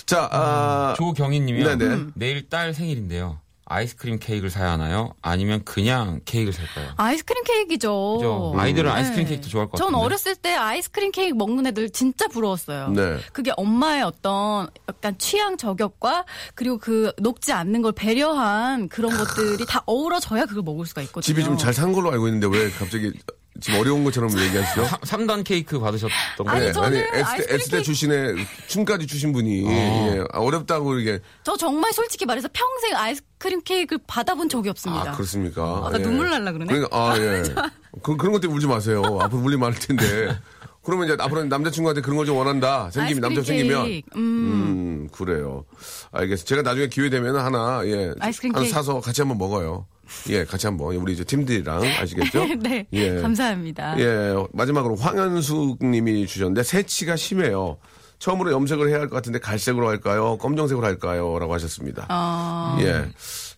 자, 0.06 0.28
아, 0.32 0.94
조경희님이요. 0.96 1.76
네네. 1.76 2.04
내일 2.14 2.48
딸 2.48 2.72
생일인데요. 2.72 3.38
아이스크림 3.64 4.18
케이크를 4.18 4.50
사야 4.50 4.72
하나요? 4.72 5.14
아니면 5.22 5.62
그냥 5.64 6.20
케이크를 6.26 6.52
살까요? 6.52 6.92
아이스크림 6.96 7.42
케이크죠. 7.44 8.16
그죠? 8.18 8.52
아이들은 8.56 8.90
네. 8.90 8.96
아이스크림 8.96 9.26
케이크도 9.26 9.48
좋아할 9.48 9.70
것전 9.70 9.86
같은데. 9.86 10.04
어렸을 10.04 10.36
때 10.36 10.52
아이스크림 10.54 11.10
케이크 11.10 11.34
먹는 11.34 11.66
애들 11.68 11.88
진짜 11.88 12.28
부러웠어요. 12.28 12.88
네. 12.90 13.18
그게 13.32 13.50
엄마의 13.56 14.02
어떤 14.02 14.68
약간 14.90 15.16
취향 15.16 15.56
저격과 15.56 16.26
그리고 16.54 16.76
그 16.76 17.12
녹지 17.18 17.52
않는 17.52 17.80
걸 17.80 17.92
배려한 17.92 18.88
그런 18.90 19.16
것들이 19.16 19.64
다 19.66 19.82
어우러져야 19.86 20.44
그걸 20.46 20.62
먹을 20.64 20.84
수가 20.84 21.00
있거든요. 21.02 21.22
집이 21.22 21.42
좀 21.44 21.56
잘 21.56 21.72
산 21.72 21.92
걸로 21.94 22.12
알고 22.12 22.26
있는데 22.28 22.48
왜 22.48 22.68
갑자기 22.70 23.12
지금 23.60 23.80
어려운 23.80 24.02
것처럼 24.04 24.30
얘기하시죠? 24.38 24.82
3단 25.02 25.44
케이크 25.44 25.78
받으셨던 25.78 26.46
거. 26.46 26.50
아니, 26.50 26.66
네, 26.66 26.72
저는 26.72 26.98
S대, 26.98 27.16
아이스크림 27.22 27.60
S대 27.60 27.70
케이크- 27.70 27.82
출신에 27.84 28.34
춤까지 28.68 29.06
추신 29.06 29.32
분이 29.32 29.64
예, 29.66 30.24
아, 30.32 30.38
어렵다고 30.38 30.98
이게 30.98 31.20
저 31.44 31.56
정말 31.56 31.92
솔직히 31.92 32.24
말해서 32.26 32.48
평생 32.52 32.96
아이스크림 32.96 33.60
케이크를 33.62 34.00
받아본 34.06 34.48
적이 34.48 34.70
없습니다. 34.70 35.10
아 35.12 35.14
그렇습니까? 35.14 35.82
아, 35.86 35.90
나 35.90 35.98
눈물 35.98 36.30
날라 36.30 36.52
그러네. 36.52 36.72
그러니까 36.72 36.96
아 36.96 37.16
예. 37.18 37.42
그, 38.02 38.16
그런 38.16 38.32
것 38.32 38.40
때문에 38.40 38.56
울지 38.56 38.66
마세요. 38.66 39.02
앞으로 39.20 39.42
물리 39.42 39.56
많을 39.56 39.78
텐데. 39.78 40.36
그러면 40.84 41.06
이제 41.06 41.16
앞으로 41.20 41.44
남자친구한테 41.44 42.00
그런 42.00 42.16
걸 42.16 42.26
좀 42.26 42.36
원한다. 42.38 42.90
생기면 42.90 43.22
아이스크림 43.24 43.34
남자 43.36 43.42
생기면. 43.46 43.84
케이크, 43.86 44.08
음. 44.16 44.20
음 44.22 45.08
그래요. 45.12 45.64
알겠어. 46.10 46.44
제가 46.44 46.62
나중에 46.62 46.88
기회 46.88 47.08
되면 47.10 47.36
하나 47.36 47.82
예 47.84 48.12
아이스크림 48.18 48.52
하나 48.52 48.62
케이크. 48.62 48.74
사서 48.74 49.00
같이 49.00 49.20
한번 49.20 49.38
먹어요. 49.38 49.86
예, 50.28 50.44
같이 50.44 50.66
한번 50.66 50.94
우리 50.96 51.12
이제 51.14 51.24
팀들이랑 51.24 51.82
아시겠죠? 52.00 52.44
네, 52.60 52.86
예. 52.92 53.20
감사합니다. 53.20 53.98
예, 53.98 54.34
마지막으로 54.52 54.96
황현숙 54.96 55.78
님이 55.84 56.26
주셨는데 56.26 56.62
새치가 56.62 57.16
심해요. 57.16 57.78
처음으로 58.18 58.52
염색을 58.52 58.88
해야 58.88 59.00
할 59.00 59.08
것 59.08 59.16
같은데 59.16 59.38
갈색으로 59.40 59.88
할까요? 59.88 60.38
검정색으로 60.38 60.86
할까요? 60.86 61.38
라고 61.38 61.54
하셨습니다. 61.54 62.06
어, 62.08 62.78
예. 62.80 63.08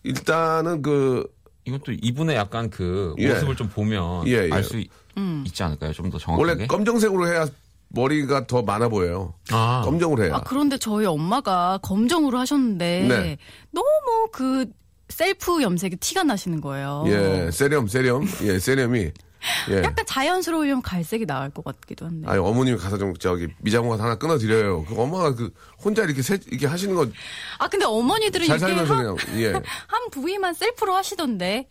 일단은 0.03 0.81
그, 0.81 1.27
이건 1.65 1.79
또 1.85 1.91
이분의 1.91 2.35
약간 2.35 2.69
그 2.69 3.13
예. 3.19 3.29
모습을 3.33 3.55
좀 3.55 3.69
보면 3.69 4.27
예, 4.27 4.47
예. 4.47 4.51
알수 4.51 4.83
있지 5.45 5.63
않을까요? 5.63 5.93
좀 5.93 6.09
더 6.09 6.17
정확하게. 6.17 6.51
원래 6.51 6.67
검정색으로 6.67 7.27
해야 7.27 7.47
머리가 7.89 8.47
더 8.47 8.61
많아 8.63 8.89
보여요. 8.89 9.35
아. 9.51 9.81
검정으로 9.85 10.23
해야. 10.23 10.35
아, 10.35 10.41
그런데 10.43 10.77
저희 10.77 11.05
엄마가 11.05 11.79
검정으로 11.81 12.37
하셨는데 12.39 13.05
네. 13.07 13.37
너무 13.71 13.85
그 14.31 14.65
셀프 15.09 15.61
염색이 15.61 15.97
티가 15.97 16.23
나시는 16.23 16.61
거예요. 16.61 17.03
예, 17.07 17.49
셀염, 17.51 17.87
셀염. 17.87 18.27
예, 18.41 18.59
셀염이. 18.59 19.11
예. 19.69 19.77
약간 19.83 20.05
자연스러우려면 20.05 20.81
갈색이 20.81 21.25
나을 21.25 21.51
것 21.51 21.63
같기도 21.63 22.05
한데. 22.07 22.27
아니, 22.27 22.39
어머님이 22.39 22.77
가서 22.77 22.97
좀 22.97 23.15
저기 23.17 23.47
미장원 23.59 24.01
하나 24.01 24.15
끊어드려요. 24.15 24.85
그 24.85 24.99
엄마가 24.99 25.35
그 25.35 25.53
혼자 25.83 26.03
이렇게 26.03 26.21
세, 26.23 26.39
이렇게 26.47 26.65
하시는 26.65 26.95
거잘아 26.95 27.67
근데 27.69 27.85
어머니들은 27.85 28.45
이렇게 28.45 28.59
살면서 28.59 28.95
한, 28.95 29.15
그냥, 29.15 29.39
예. 29.41 29.53
한 29.87 30.09
부위만 30.11 30.53
셀프로 30.55 30.95
하시던데. 30.95 31.67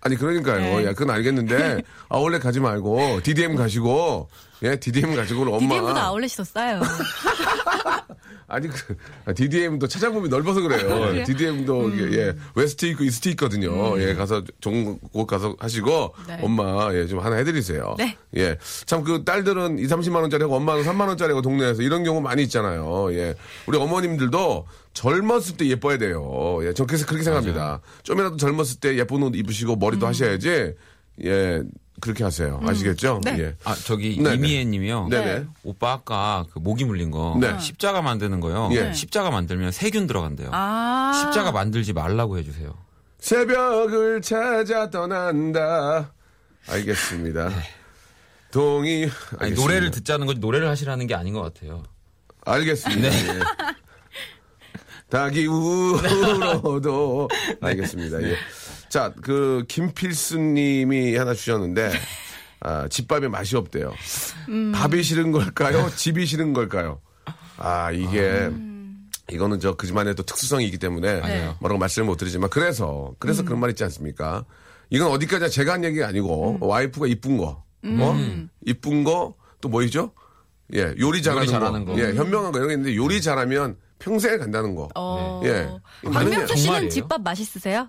아니, 0.00 0.16
그러니까요. 0.16 0.60
네. 0.78 0.84
야, 0.86 0.92
그건 0.92 1.10
알겠는데, 1.10 1.82
아울렛 2.08 2.40
가지 2.40 2.60
말고, 2.60 3.20
DDM 3.22 3.56
가시고, 3.56 4.28
예, 4.62 4.78
DDM 4.78 5.16
가시고, 5.16 5.42
엄마. 5.42 5.58
DDM보다 5.58 6.04
아울렛이 6.04 6.30
더 6.36 6.44
싸요. 6.44 6.80
아니 8.50 8.66
그 8.66 8.96
DDM도 9.34 9.86
찾아보면 9.86 10.30
넓어서 10.30 10.62
그래요. 10.62 10.88
그래요? 10.88 11.24
DDM도 11.24 12.14
예 12.14 12.34
West 12.54 12.86
있고 12.86 13.04
East 13.04 13.28
있거든요. 13.30 14.00
예 14.00 14.14
가서 14.14 14.42
좋은 14.60 14.98
곳 15.12 15.26
가서 15.26 15.54
하시고 15.60 16.14
네. 16.26 16.38
엄마 16.42 16.92
예 16.94 17.06
좀 17.06 17.20
하나 17.20 17.36
해드리세요. 17.36 17.94
네. 17.98 18.16
예 18.34 18.56
참 18.86 19.04
그 19.04 19.22
딸들은 19.24 19.78
2, 19.78 19.84
30만 19.84 20.16
원짜리고 20.22 20.56
엄마는 20.56 20.82
3만 20.82 21.08
원짜리고 21.08 21.42
동네에서 21.42 21.82
이런 21.82 22.04
경우 22.04 22.20
많이 22.22 22.42
있잖아요. 22.44 23.12
예 23.14 23.34
우리 23.66 23.76
어머님들도 23.76 24.66
젊었을 24.94 25.56
때 25.58 25.66
예뻐야 25.68 25.98
돼요. 25.98 26.58
예, 26.62 26.72
저 26.72 26.86
그래서 26.86 27.04
그렇게 27.06 27.22
생각합니다. 27.22 27.80
좀이라도 28.02 28.36
젊었을 28.36 28.80
때 28.80 28.96
예쁜 28.98 29.22
옷 29.22 29.36
입으시고 29.36 29.76
머리도 29.76 30.06
하셔야지. 30.06 30.74
예, 31.24 31.62
그렇게 32.00 32.24
하세요. 32.24 32.60
아시겠죠? 32.64 33.20
네. 33.24 33.36
예. 33.38 33.56
아 33.64 33.74
저기 33.74 34.16
네네. 34.22 34.34
이미애 34.36 34.64
님이요. 34.64 35.08
네네. 35.08 35.46
오빠 35.64 35.92
아까 35.92 36.44
그 36.52 36.58
모기 36.58 36.84
물린 36.84 37.10
거 37.10 37.36
네. 37.40 37.58
십자가 37.58 38.02
만드는 38.02 38.40
거요. 38.40 38.68
예. 38.72 38.92
십자가 38.92 39.30
만들면 39.30 39.72
세균 39.72 40.06
들어간대요. 40.06 40.50
아. 40.52 41.12
십자가 41.22 41.52
만들지 41.52 41.92
말라고 41.92 42.38
해 42.38 42.42
주세요. 42.44 42.74
새벽을 43.18 44.22
찾아 44.22 44.90
떠난다. 44.90 46.12
알겠습니다. 46.68 47.50
동의. 48.50 49.04
아니, 49.04 49.10
알겠습니다. 49.50 49.60
노래를 49.62 49.90
듣자는 49.90 50.26
거지 50.26 50.40
노래를 50.40 50.68
하시라는 50.68 51.06
게 51.06 51.14
아닌 51.14 51.34
것 51.34 51.42
같아요. 51.42 51.82
알겠습니다. 52.44 53.08
예. 53.08 53.40
닭이 55.10 55.46
울어도 55.46 57.28
알겠습니다. 57.60 58.22
예. 58.22 58.36
자, 58.90 59.12
그 59.22 59.64
김필수님이 59.68 61.16
하나 61.16 61.34
주셨는데 61.34 61.90
아, 62.60 62.88
집밥에 62.88 63.28
맛이 63.28 63.56
없대요. 63.56 63.92
밥이 64.74 65.02
싫은 65.02 65.32
걸까요? 65.32 65.90
집이 65.94 66.26
싫은 66.26 66.52
걸까요? 66.52 67.00
아 67.56 67.90
이게 67.90 68.50
이거는 69.30 69.60
저 69.60 69.74
그집안의 69.74 70.14
또 70.14 70.22
특수성이 70.22 70.64
있기 70.66 70.78
때문에 70.78 71.20
네. 71.20 71.54
뭐라고 71.60 71.78
말씀을 71.78 72.06
못 72.06 72.16
드리지만 72.16 72.50
그래서 72.50 73.14
그래서 73.18 73.42
그런 73.44 73.60
말 73.60 73.70
있지 73.70 73.84
않습니까? 73.84 74.44
이건 74.90 75.10
어디까지 75.10 75.50
제가 75.50 75.74
한 75.74 75.84
얘기가 75.84 76.06
아니고 76.08 76.58
와이프가 76.60 77.06
이쁜 77.08 77.36
거, 77.36 77.64
어? 77.84 78.44
이쁜 78.64 79.04
거 79.04 79.38
또 79.60 79.68
뭐이죠? 79.68 80.12
예, 80.74 80.94
요리 80.98 81.22
잘하는, 81.22 81.46
잘하는 81.48 81.84
거. 81.84 81.98
예, 81.98 82.14
현명한 82.14 82.52
거 82.52 82.58
이런 82.58 82.68
게 82.68 82.74
있는데 82.74 82.96
요리 82.96 83.20
잘하면 83.22 83.76
평생에 83.98 84.36
간다는 84.36 84.74
거. 84.74 84.88
어. 84.94 85.40
예. 85.44 85.68
박명수 86.04 86.54
씨는 86.56 86.64
정말이에요? 86.64 86.90
집밥 86.90 87.22
맛있으세요? 87.22 87.88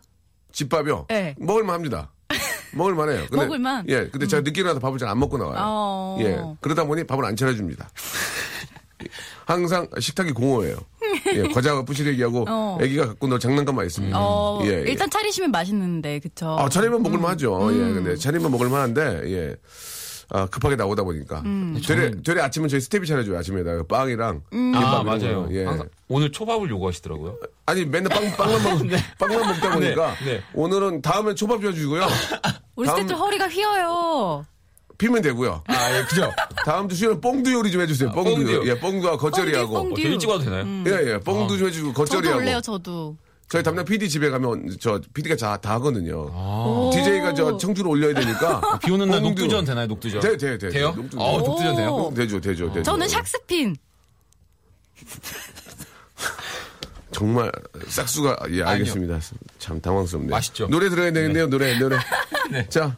집밥이요? 0.52 1.06
네. 1.10 1.36
먹을만 1.40 1.76
합니다. 1.76 2.12
먹을만 2.74 3.10
해요. 3.10 3.26
근데, 3.30 3.46
먹을만? 3.46 3.86
예. 3.90 4.08
근데 4.10 4.28
제가 4.28 4.42
늦게 4.42 4.62
일어나서 4.62 4.80
밥을 4.80 5.00
잘 5.00 5.10
안 5.10 5.20
먹고 5.20 5.38
나와요. 5.38 5.58
어. 5.60 6.18
예. 6.22 6.40
그러다 6.62 6.84
보니 6.86 7.06
밥을 7.06 7.26
안 7.26 7.36
차려줍니다. 7.36 7.90
항상 9.46 9.88
식탁이 10.00 10.32
공허해요. 10.34 10.76
예. 11.34 11.48
과자가 11.48 11.84
부시래기하고 11.84 12.46
어. 12.48 12.78
애기가 12.82 13.08
갖고 13.08 13.28
놀 13.28 13.40
장난감만 13.40 13.86
있습니다. 13.88 14.16
어, 14.20 14.62
예. 14.66 14.70
예. 14.70 14.84
일단 14.88 15.10
차리시면 15.10 15.50
맛있는데, 15.52 16.20
그쵸? 16.20 16.56
아, 16.60 16.70
차리면 16.70 17.02
먹을만 17.02 17.32
하죠. 17.32 17.70
음. 17.70 17.74
예. 17.74 17.94
근데 17.94 18.16
차리면 18.16 18.52
먹을만 18.52 18.82
한데, 18.82 19.22
예. 19.26 19.56
아, 20.32 20.46
급하게 20.46 20.76
나오다 20.76 21.04
보니까. 21.04 21.40
음. 21.46 21.80
되레, 21.86 22.12
되레 22.24 22.42
아침은 22.42 22.70
저희 22.70 22.80
스텝이 22.82 23.06
차려줘요. 23.08 23.38
아침에다가 23.40 23.84
빵이랑. 23.90 24.42
아 24.46 24.50
김밥 24.52 25.02
이런 25.02 25.06
맞아요. 25.06 25.46
거. 25.48 25.54
예. 25.56 25.66
항상 25.66 25.90
오늘 26.08 26.32
초밥을 26.32 26.70
요구하시더라고요. 26.70 27.38
아니, 27.66 27.86
맨날 27.86 28.10
빵, 28.10 28.32
빵만, 28.38 28.64
먹, 28.64 28.98
빵만 29.18 29.40
먹다 29.48 29.74
보니까. 29.74 30.16
네, 30.24 30.34
네. 30.34 30.42
오늘은 30.54 31.02
다음엔 31.02 31.36
초밥 31.36 31.62
줘주고요. 31.62 32.02
우리 32.76 32.86
다음- 32.88 32.98
스태프들 32.98 33.18
허리가 33.20 33.48
휘어요. 33.50 34.46
피면 34.98 35.22
되고요. 35.22 35.64
아 35.68 35.98
예, 35.98 36.04
그죠. 36.04 36.30
다음 36.66 36.90
주 36.90 36.96
수요일 36.96 37.22
뽕두 37.22 37.54
요리 37.54 37.72
좀 37.72 37.82
해주세요. 37.82 38.12
뽕두. 38.12 38.36
뽕두요? 38.36 38.66
예, 38.66 38.78
뽕두와 38.80 39.18
겉절이하고. 39.18 39.72
뽕두, 39.74 39.94
어, 39.94 39.96
저 39.96 40.02
일찍 40.10 40.30
와도 40.30 40.44
되나요? 40.44 40.66
예, 40.88 41.14
예, 41.14 41.18
뽕두 41.20 41.58
좀 41.58 41.68
해주고 41.68 41.94
저도 41.94 41.98
겉절이하고. 42.04 42.38
올래요, 42.40 42.60
저도. 42.62 43.16
저희 43.50 43.64
담당 43.64 43.84
PD 43.84 44.08
집에 44.10 44.30
가면 44.30 44.78
저 44.80 45.02
PD가 45.12 45.36
다, 45.36 45.58
다 45.58 45.74
하거든요. 45.74 46.22
오. 46.28 46.92
DJ가 46.94 47.34
저 47.34 47.58
청주를 47.58 47.90
올려야 47.90 48.14
되니까. 48.14 48.78
비 48.80 48.92
오는 48.92 49.10
날 49.10 49.22
뽕두. 49.22 49.42
녹두전 49.42 49.66
되나요? 49.66 49.88
녹두전. 49.88 50.22
돼, 50.22 50.38
돼, 50.38 50.58
돼. 50.60 50.70
돼요? 50.70 50.94
녹두. 50.96 51.20
어, 51.20 51.40
녹두전 51.40 51.76
돼요? 51.76 51.90
오. 51.96 52.14
되죠, 52.14 52.40
되죠, 52.40 52.68
되죠. 52.72 52.84
저는 52.84 53.08
샥스핀. 53.08 53.76
정말 57.12 57.52
싹수가 57.88 58.38
예 58.52 58.62
알겠습니다. 58.62 59.20
참 59.58 59.82
당황스럽네요. 59.82 60.30
맛있죠? 60.30 60.68
노래 60.68 60.88
들어야 60.90 61.12
되는데요. 61.12 61.48
노래 61.48 61.78
노래. 61.80 61.98
자, 62.70 62.96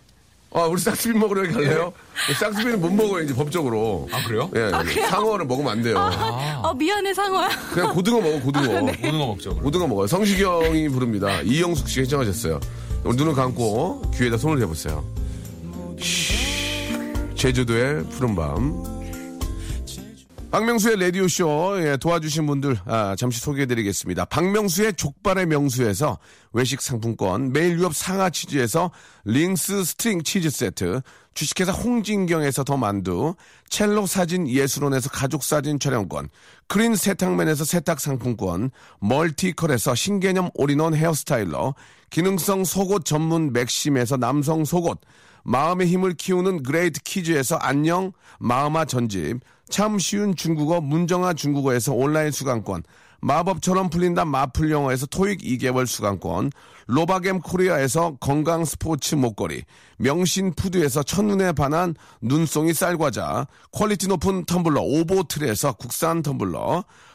아 0.54 0.64
우리 0.66 0.82
싹스빈 0.82 1.18
먹으러 1.18 1.50
갈래요? 1.54 1.94
싹스빈은 2.38 2.82
못 2.82 2.92
먹어요 2.92 3.24
이제 3.24 3.34
법적으로. 3.34 4.10
아 4.12 4.22
그래요? 4.28 4.50
예, 4.56 4.70
상어를 5.08 5.46
먹으면 5.46 5.72
안 5.72 5.82
돼요. 5.82 5.98
어, 6.62 6.74
미안해, 6.74 7.14
상어야. 7.14 7.50
그냥 7.74 7.94
고등어 7.94 8.20
먹어 8.20 8.40
고등어. 8.42 8.82
오징어 8.84 9.28
먹죠. 9.28 9.50
그럼. 9.52 9.64
고등어 9.64 9.88
먹어요. 9.88 10.08
성시경이 10.08 10.90
부릅니다. 10.90 11.42
이영숙 11.42 11.88
씨가 11.88 12.04
신청하셨어요. 12.04 12.60
눈을 13.06 13.34
감고 13.34 14.12
귀에다 14.16 14.38
손을 14.38 14.60
대보세요. 14.60 15.04
쉬, 16.00 16.36
제주도의 17.36 18.04
푸른 18.10 18.36
밤. 18.36 19.01
박명수의 20.52 21.00
라디오쇼 21.00 21.78
예, 21.86 21.96
도와주신 21.96 22.46
분들 22.46 22.78
아, 22.86 23.16
잠시 23.18 23.40
소개해드리겠습니다. 23.40 24.26
박명수의 24.26 24.96
족발의 24.96 25.46
명수에서 25.46 26.20
외식 26.52 26.82
상품권, 26.82 27.54
매일 27.54 27.80
유업 27.80 27.96
상하 27.96 28.30
치즈에서 28.30 28.92
링스 29.24 29.86
스트링 29.86 30.24
치즈 30.24 30.50
세트, 30.50 31.02
주식회사 31.36 31.72
홍진경에서 31.72 32.66
더 32.66 32.76
만두, 32.76 33.34
첼로 33.70 34.06
사진 34.06 34.46
예술원에서 34.46 35.10
가족 35.10 35.44
사진 35.44 35.80
촬영권, 35.80 36.28
크린 36.68 36.98
세탁맨에서 36.98 37.64
세탁 37.64 38.02
상품권, 38.02 38.72
멀티컬에서 39.00 39.96
신개념 39.96 40.50
올인원 40.56 40.94
헤어스타일러, 40.94 41.76
기능성 42.10 42.66
속옷 42.66 43.06
전문 43.06 43.54
맥심에서 43.54 44.18
남성 44.18 44.66
속옷, 44.66 45.00
마음의 45.44 45.88
힘을 45.88 46.14
키우는 46.16 46.64
그레이트 46.64 47.02
키즈에서 47.02 47.56
안녕 47.56 48.12
마음아 48.40 48.84
전집, 48.84 49.40
참 49.72 49.98
쉬운 49.98 50.36
중국어 50.36 50.82
문정아 50.82 51.34
중국어에서 51.34 51.94
온라인 51.94 52.30
수강권, 52.30 52.84
마법처럼 53.22 53.90
풀린다 53.90 54.26
마풀 54.26 54.70
영어에서 54.70 55.06
토익 55.06 55.40
2개월 55.42 55.86
수강권, 55.86 56.52
로바겜 56.88 57.40
코리아에서 57.40 58.18
건강 58.20 58.66
스포츠 58.66 59.16
목걸이, 59.16 59.64
명신 59.98 60.54
푸드에서 60.56 61.04
첫눈에 61.04 61.54
반한 61.54 61.96
눈송이 62.22 62.74
쌀과자, 62.74 63.48
퀄리티 63.72 64.08
높은 64.10 64.46
텀블러 64.46 64.82
오보틀에서 64.82 65.74
국산 65.74 66.22
텀블러, 66.22 66.84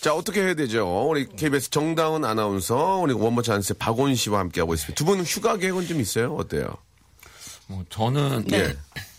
자, 0.00 0.14
어떻게 0.14 0.42
해야 0.42 0.54
되죠? 0.54 1.08
우리 1.08 1.26
KBS 1.28 1.70
정다은 1.70 2.24
아나운서, 2.24 2.96
우리 2.98 3.12
원모 3.12 3.42
찬스 3.42 3.74
박원 3.74 4.14
씨와 4.14 4.38
함께하고 4.40 4.74
있습니다. 4.74 4.94
두분 4.94 5.22
휴가 5.24 5.56
계획은 5.56 5.86
좀 5.86 6.00
있어요? 6.00 6.34
어때요? 6.36 6.68
뭐 7.66 7.84
저는 7.90 8.44
네. 8.46 8.74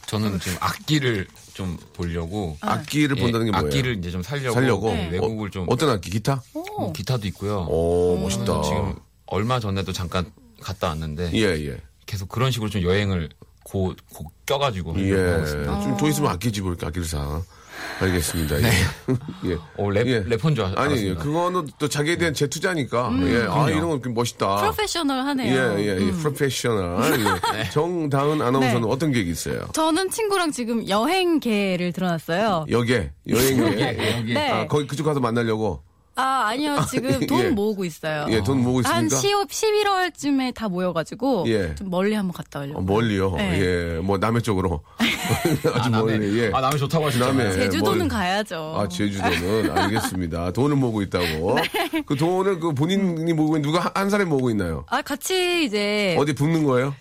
저는 0.08 0.40
지금 0.40 0.58
악기를 0.62 1.28
좀 1.54 1.78
보려고 1.94 2.58
악기를 2.62 3.18
예, 3.18 3.22
본다는 3.22 3.46
게 3.46 3.52
뭐예요? 3.52 3.68
악기를 3.68 3.98
이제 4.00 4.10
좀 4.10 4.24
살려고, 4.24 4.54
살려고? 4.56 4.88
네, 4.94 5.10
외국을 5.12 5.52
좀 5.52 5.68
어 5.70 5.76
떤 5.76 5.90
악기? 5.92 6.10
기타? 6.10 6.42
뭐 6.54 6.92
기타도 6.94 7.28
있고요. 7.28 7.68
오, 7.70 8.18
멋있다. 8.18 8.62
지금 8.64 8.96
얼마 9.28 9.60
전에도 9.60 9.94
잠깐 9.94 10.32
갔다 10.62 10.88
왔는데 10.88 11.30
예, 11.34 11.42
예. 11.68 11.78
계속 12.08 12.28
그런 12.30 12.50
식으로 12.50 12.72
좀 12.72 12.82
여행을 12.82 13.30
고, 13.64 13.94
고 14.12 14.32
껴가지고 14.48 14.96
예. 15.00 15.14
하고 15.32 15.44
있습니다. 15.44 15.82
좀돈 15.82 16.10
있으면 16.10 16.32
악기 16.32 16.52
집을 16.52 16.70
이렇게 16.72 16.88
악기를 16.88 17.08
사. 17.08 17.44
알겠습니다. 18.02 18.62
예. 18.62 18.66
예. 19.52 19.58
어, 19.78 19.90
랩, 19.90 20.08
예. 20.08 20.24
래퍼인 20.26 20.56
줄 20.56 20.64
알- 20.66 20.78
아니, 20.78 20.94
알았습니다. 20.94 21.24
그거는 21.24 21.68
또 21.80 21.88
자기에 21.90 22.18
대한 22.18 22.34
재투자니까. 22.34 23.12
예. 23.24 23.48
아, 23.50 23.70
이런 23.70 24.02
거 24.02 24.10
멋있다. 24.10 24.58
프로페셔널 24.58 25.20
하네요. 25.26 25.54
예, 25.78 25.84
예, 25.84 26.08
예. 26.08 26.12
프로페셔널. 26.12 27.20
예. 27.60 27.70
정다은 27.72 28.42
아나운서는 28.42 28.82
네. 28.82 28.88
어떤 28.90 29.12
계획이 29.12 29.30
있어요? 29.32 29.68
저는 29.74 30.10
친구랑 30.10 30.52
지금 30.52 30.88
여행계를 30.88 31.92
들어놨어요. 31.94 32.66
여기에, 32.70 33.12
여행에. 33.28 34.18
여기 34.18 34.34
네. 34.34 34.50
아, 34.52 34.68
거기 34.68 34.88
그쪽 34.88 35.04
가서 35.04 35.20
만나려고? 35.20 35.84
아, 36.16 36.48
아니요. 36.48 36.78
지금 36.90 37.26
돈 37.28 37.46
예. 37.46 37.50
모으고 37.50 37.86
있어요. 37.86 38.26
예, 38.30 38.42
돈 38.44 38.62
모으고 38.62 38.82
한 38.88 39.06
있습니까? 39.06 39.46
10, 39.48 39.48
11월쯤에 39.48 40.54
다 40.54 40.68
모여가지고 40.68 41.46
예. 41.48 41.74
좀 41.76 41.90
멀리 41.90 42.14
한번 42.14 42.34
갔다 42.34 42.60
오려고. 42.60 42.80
어, 42.80 42.82
멀리요. 42.82 43.36
네. 43.38 43.62
예, 43.96 44.00
뭐 44.02 44.18
남해 44.18 44.42
쪽으로. 44.42 44.82
아주 45.00 45.70
아, 45.88 45.90
남해. 45.90 46.18
멀리. 46.18 46.40
예. 46.40 46.52
아, 46.54 46.60
남해 46.60 46.78
좋다고 46.78 47.08
하셨잖아요. 47.08 47.38
남해. 47.50 47.54
제주도는 47.54 47.98
멀- 48.00 48.08
가야죠. 48.10 48.76
아, 48.78 48.88
제주도는 48.90 49.72
알겠습니다. 49.78 50.52
돈을 50.52 50.76
모으고 50.76 51.02
있다고. 51.04 51.56
네. 51.92 52.04
그 52.06 52.16
돈을 52.18 52.60
그 52.60 52.74
본인이 52.74 53.32
모으고 53.32 53.56
있는 53.58 53.70
누가 53.72 53.80
한- 53.86 53.92
한 53.96 54.10
사람이 54.10 54.30
모으고 54.30 54.50
있나요? 54.50 54.84
아, 54.90 55.02
같이 55.02 55.64
이제 55.66 56.18
어디 56.20 56.34
붓는 56.34 56.66
거예요? 56.66 56.94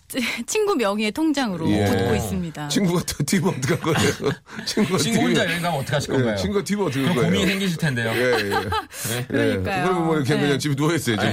친구 0.47 0.77
명의의 0.77 1.11
통장으로 1.13 1.69
예. 1.71 1.87
붓고 1.87 2.15
있습니다. 2.15 2.69
친구가 2.69 3.03
또 3.05 3.25
튀면 3.25 3.55
어떡할 3.57 3.81
거예요? 3.81 4.33
친구가 4.65 4.99
친구 4.99 5.21
혼자 5.23 5.45
여행 5.45 5.61
가면 5.61 5.81
어떡하실 5.81 6.13
건가요? 6.15 6.33
예, 6.33 6.37
친구가 6.37 6.65
튀면 6.65 6.87
어떡할 6.87 7.03
그럼 7.03 7.15
거예요? 7.17 7.31
고민이 7.31 7.47
생기실 7.51 7.77
텐데요. 7.79 8.11
예, 8.11 8.51
예. 8.51 9.08
그러니까요. 9.29 9.85
그러면 9.85 10.07
뭐 10.07 10.17
이렇게 10.17 10.35
네. 10.35 10.41
그냥 10.41 10.59
집에 10.59 10.75
누워있어요, 10.75 11.17
지금. 11.17 11.33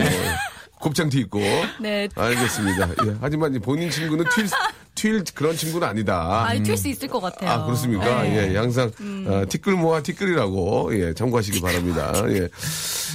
곱창티 0.80 1.20
입고. 1.20 1.40
네. 1.82 2.08
알겠습니다. 2.16 2.90
예. 3.08 3.16
하지만 3.22 3.56
이 3.56 3.60
본인 3.60 3.90
친구는 3.90 4.26
튈, 4.30 4.48
튈 4.94 5.24
그런 5.34 5.56
친구는 5.56 5.88
아니다. 5.88 6.46
아니, 6.46 6.62
튈수 6.62 6.88
있을 6.90 7.08
것 7.08 7.20
같아요. 7.22 7.50
아, 7.50 7.66
그렇습니까? 7.66 8.24
네. 8.24 8.54
예, 8.54 8.58
항상, 8.58 8.92
어, 9.28 9.44
티끌 9.50 9.74
모아 9.74 10.04
티끌이라고, 10.04 10.92
예, 11.00 11.14
참고하시기 11.14 11.62
바랍니다. 11.62 12.14
예. 12.28 12.50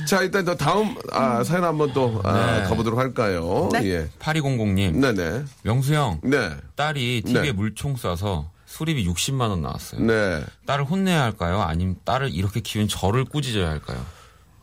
자, 0.07 0.23
일단 0.23 0.45
더 0.45 0.57
다음, 0.57 0.97
아, 1.13 1.45
사연 1.45 1.65
한번 1.65 1.93
또, 1.93 2.21
아, 2.25 2.61
네. 2.61 2.69
가보도록 2.69 2.99
할까요? 2.99 3.69
네. 3.73 3.85
예. 3.85 4.09
8200님. 4.19 4.97
네네. 4.97 5.45
명수 5.63 5.95
형. 5.95 6.21
네. 6.25 6.51
딸이 6.77 7.23
TV에 7.27 7.43
네. 7.43 7.53
물총 7.53 7.95
쏴서 7.95 8.47
수리비 8.67 9.07
60만 9.07 9.51
원 9.51 9.63
나왔어요. 9.63 10.01
네. 10.01 10.45
딸을 10.67 10.85
혼내야 10.87 11.23
할까요? 11.23 11.61
아니면 11.61 11.97
딸을 12.05 12.31
이렇게 12.33 12.61
키운 12.61 12.89
저를 12.89 13.25
꾸짖어야 13.25 13.69
할까요? 13.69 14.05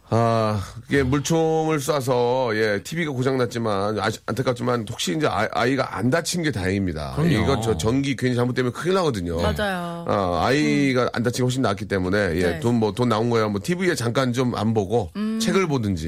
아, 0.09 0.63
이게 0.87 1.03
물총을 1.03 1.79
쏴서, 1.79 2.55
예, 2.55 2.81
TV가 2.81 3.11
고장났지만, 3.11 3.99
아, 3.99 4.09
안타깝지만, 4.25 4.85
혹시 4.89 5.13
이제 5.17 5.27
아, 5.29 5.65
이가안 5.65 6.09
다친 6.09 6.43
게 6.43 6.51
다행입니다. 6.51 7.13
그럼요. 7.15 7.31
이거 7.33 7.59
저 7.59 7.75
전기 7.75 8.15
괜히 8.15 8.33
잘못되면 8.35 8.71
큰일 8.71 8.95
나거든요. 8.95 9.35
맞아요. 9.41 10.05
아, 10.07 10.45
아이가 10.45 11.09
안 11.11 11.23
다치고 11.23 11.47
훨씬 11.47 11.61
낫기 11.61 11.85
때문에, 11.85 12.17
예, 12.35 12.41
네. 12.41 12.45
음. 12.55 12.59
돈 12.61 12.75
뭐, 12.75 12.93
돈 12.93 13.09
나온 13.09 13.29
거야. 13.29 13.47
뭐, 13.49 13.59
TV에 13.61 13.95
잠깐 13.95 14.31
좀 14.31 14.55
안 14.55 14.73
보고, 14.73 15.11
책을 15.41 15.67
보든지, 15.67 16.07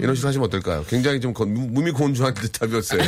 이런 0.00 0.14
식으로 0.14 0.28
하시면 0.28 0.46
어떨까요? 0.46 0.84
굉장히 0.88 1.20
좀 1.20 1.34
거- 1.34 1.44
무- 1.44 1.66
무미곤주한 1.68 2.32
답이었어요. 2.58 3.02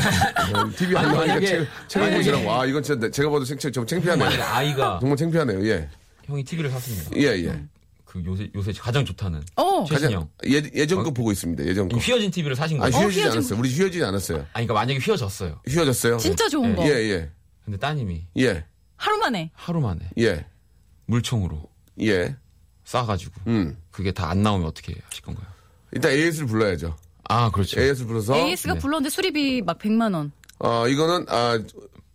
TV 0.77 0.96
안 0.96 1.12
나오니까 1.12 1.40
책, 1.40 1.66
책을 1.88 2.11
보시라고. 2.12 2.53
아, 2.53 2.66
이건 2.66 2.83
진짜 2.83 3.11
제가 3.11 3.31
봐도 3.31 3.44
생, 3.46 3.57
좀 3.59 3.87
창피하네요. 3.87 4.29
아이가 4.42 4.99
정말 5.01 5.16
창피하네요. 5.16 5.66
예. 5.66 5.88
형이 6.27 6.44
TV를 6.44 6.70
샀습니다. 6.70 7.11
예, 7.16 7.42
예. 7.44 7.59
그 8.17 8.23
요새 8.25 8.51
요새 8.55 8.73
가장 8.73 9.05
좋다는 9.05 9.43
어. 9.57 9.85
최신형. 9.85 10.29
예, 10.47 10.63
예전 10.75 11.03
거 11.03 11.11
보고 11.11 11.31
있습니다. 11.33 11.65
예전 11.67 11.89
거. 11.89 11.99
휘어진 11.99 12.31
TV를 12.31 12.57
사신 12.57 12.79
아, 12.79 12.89
거예요. 12.89 12.97
휘어지지 12.97 13.21
휘어진 13.21 13.39
않았어요. 13.39 13.59
우리 13.59 13.69
휘어지지 13.71 14.05
않았어요. 14.05 14.39
아니 14.39 14.67
그러니까 14.67 14.75
만약에 14.75 14.99
휘어졌어요. 15.01 15.61
휘어졌어요? 15.69 16.17
진짜 16.19 16.49
좋은 16.49 16.75
거. 16.75 16.83
예, 16.85 16.89
예. 17.11 17.31
근데 17.65 17.79
따님이 17.79 18.25
예, 18.39 18.65
하루 18.97 19.19
만에. 19.19 19.51
하루 19.55 19.81
만에 19.81 20.01
예, 20.19 20.47
물총으로 21.07 21.63
예. 22.01 22.37
쏴가지고 22.85 23.33
음. 23.49 23.77
그게 23.91 24.13
다 24.13 24.29
안 24.31 24.43
나오면 24.43 24.67
어떻게 24.67 24.95
하실 25.05 25.23
건가요? 25.25 25.47
일단 25.93 26.13
AS를 26.13 26.47
불러야죠. 26.47 26.97
아 27.29 27.51
그렇죠. 27.51 27.81
AS를 27.81 28.07
불러서 28.07 28.37
AS가 28.37 28.75
네. 28.75 28.79
불렀는데 28.81 29.11
수리비 29.11 29.61
막 29.63 29.79
100만 29.79 30.15
원. 30.15 30.33
어 30.61 30.87
이거는 30.89 31.27
아 31.29 31.59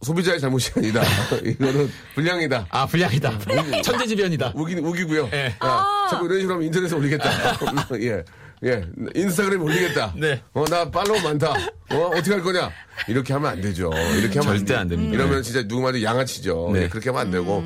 소비자의 0.02 0.40
잘못이 0.40 0.72
아니다. 0.78 1.02
이거는 1.46 1.92
불량이다. 2.16 2.68
아 2.70 2.86
불량이다. 2.88 3.40
천재지변이다. 3.84 4.54
우기 4.56 4.76
우기고요. 4.76 5.30
예. 5.34 5.56
아, 5.60 6.08
자꾸 6.10 6.26
이런 6.26 6.40
식으로 6.40 6.56
하면 6.56 6.66
인터넷에 6.68 6.96
올리겠다. 6.96 7.30
예. 8.02 8.24
예. 8.64 8.86
인스타그램에 9.16 9.64
올리겠다. 9.64 10.14
네. 10.18 10.42
어, 10.54 10.66
나 10.66 10.90
팔로우 10.90 11.20
많다. 11.22 11.52
어, 11.92 11.98
어떻게 12.14 12.32
할 12.32 12.42
거냐? 12.42 12.72
이렇게 13.08 13.34
하면 13.34 13.52
안 13.52 13.62
되죠. 13.62 13.90
이렇게 14.18 14.40
하면 14.40 14.58
절대 14.58 14.76
안 14.76 14.88
됩니다. 14.88 15.14
이러면 15.16 15.42
진짜 15.44 15.62
누구마다 15.64 16.02
양아치죠. 16.02 16.72
네. 16.74 16.84
예, 16.84 16.88
그렇게 16.88 17.10
하면 17.10 17.22
안 17.26 17.32
되고. 17.32 17.64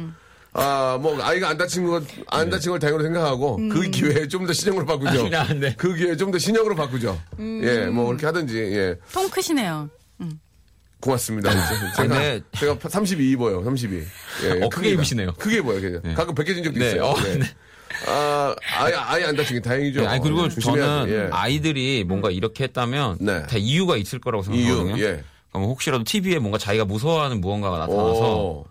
아, 0.58 0.98
뭐, 1.02 1.22
아이가 1.22 1.50
안 1.50 1.58
다친 1.58 1.86
것, 1.86 2.02
안 2.28 2.50
다친 2.50 2.70
걸 2.72 2.80
다행으로 2.80 3.04
생각하고, 3.04 3.58
그 3.70 3.90
기회에 3.92 4.26
좀 4.30 4.48
더 4.48 4.54
신형으로 4.54 4.86
바꾸죠. 4.86 5.30
아, 5.36 5.54
네. 5.54 5.74
그 5.76 5.94
기회에 5.94 6.16
좀 6.16 6.32
더 6.32 6.38
신형으로 6.38 6.76
바꾸죠. 6.78 7.20
예, 7.42 7.88
뭐, 7.88 8.06
그렇게 8.08 8.26
하든지, 8.26 8.58
예. 8.58 8.96
통 9.12 9.30
크시네요. 9.30 9.90
고맙습니다. 11.06 11.52
제가, 11.96 12.08
근데- 12.08 12.42
제가 12.58 12.78
32 12.90 13.32
입어요, 13.32 13.64
32. 13.64 14.04
예, 14.44 14.64
어, 14.64 14.70
크게. 14.70 14.90
입으시네요. 14.90 15.34
크게 15.34 15.58
입어요, 15.58 15.80
그냥. 15.80 16.16
가끔 16.16 16.34
벗겨진 16.36 16.64
적도 16.64 16.80
네, 16.80 16.88
있어요. 16.88 17.04
어, 17.06 17.22
네. 17.22 17.38
네. 17.38 17.46
아, 18.08 18.56
아예, 18.80 18.94
아예 18.94 19.24
안게 19.26 19.62
다행이죠. 19.62 20.02
네, 20.02 20.08
아니 20.08 20.22
그리고 20.22 20.50
저는 20.50 21.06
돼, 21.06 21.14
예. 21.26 21.30
아이들이 21.32 22.04
뭔가 22.06 22.30
이렇게 22.30 22.66
했다면 22.66 23.20
네. 23.22 23.44
다 23.44 23.56
이유가 23.58 23.96
있을 23.96 24.20
거라고 24.20 24.44
이유, 24.54 24.66
생각하거든요. 24.76 25.04
예. 25.04 25.24
그러면 25.52 25.70
혹시라도 25.70 26.04
TV에 26.04 26.40
뭔가 26.40 26.58
자기가 26.58 26.84
무서워하는 26.86 27.40
무언가가 27.40 27.78
나타나서 27.78 28.36
오. 28.36 28.66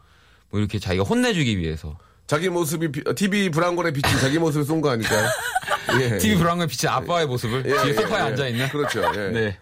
뭐 0.50 0.60
이렇게 0.60 0.78
자기가 0.78 1.04
혼내주기 1.04 1.58
위해서 1.58 1.96
자기 2.26 2.48
모습이, 2.50 2.90
비- 2.92 3.02
TV 3.14 3.50
브라운관에 3.50 3.92
비친 3.92 4.18
자기 4.18 4.38
모습을 4.38 4.64
쏜 4.66 4.80
거 4.82 4.90
아닐까요? 4.90 5.26
예. 6.00 6.18
TV 6.18 6.36
브라운관 6.36 6.68
비친 6.68 6.88
아빠의 6.90 7.26
모습을 7.26 7.64
예, 7.66 7.70
뒤에 7.82 7.88
예, 7.90 7.94
소파에 7.94 8.18
예. 8.20 8.24
앉아 8.24 8.48
있는. 8.48 8.68
그렇죠. 8.68 9.02
예. 9.16 9.28
네. 9.32 9.58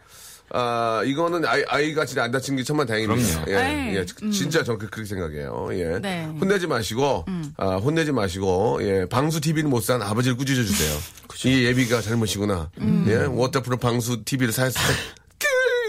아, 0.55 1.03
이거는 1.05 1.47
아이, 1.47 1.65
아이가 1.67 2.05
진짜 2.05 2.25
안 2.25 2.31
다친 2.31 2.57
게 2.57 2.63
천만 2.63 2.87
다행입니다. 2.87 3.45
그럼요. 3.45 3.59
예, 3.59 3.89
에이, 3.91 3.97
예, 3.97 4.31
진짜 4.31 4.63
저는 4.63 4.79
그- 4.79 4.91
그렇게 4.91 5.09
생각해요. 5.09 5.69
예. 5.73 5.99
네. 5.99 6.25
혼내지 6.41 6.67
마시고, 6.67 7.25
아, 7.57 7.77
혼내지 7.77 8.13
마시고, 8.13 8.79
예, 8.83 9.07
방수 9.09 9.41
TV는 9.41 9.71
못산 9.71 10.03
아버지를 10.03 10.37
꾸짖어 10.37 10.63
주세요. 10.63 10.99
이 11.47 11.65
애비가 11.65 12.01
잘못이구나. 12.03 12.71
예, 13.09 13.15
waterproof 13.25 13.79
방수 13.79 14.25
TV를 14.25 14.53
사, 14.53 14.69
사, 14.69 14.81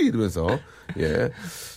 이러면서, 0.01 0.47
예. 0.99 1.29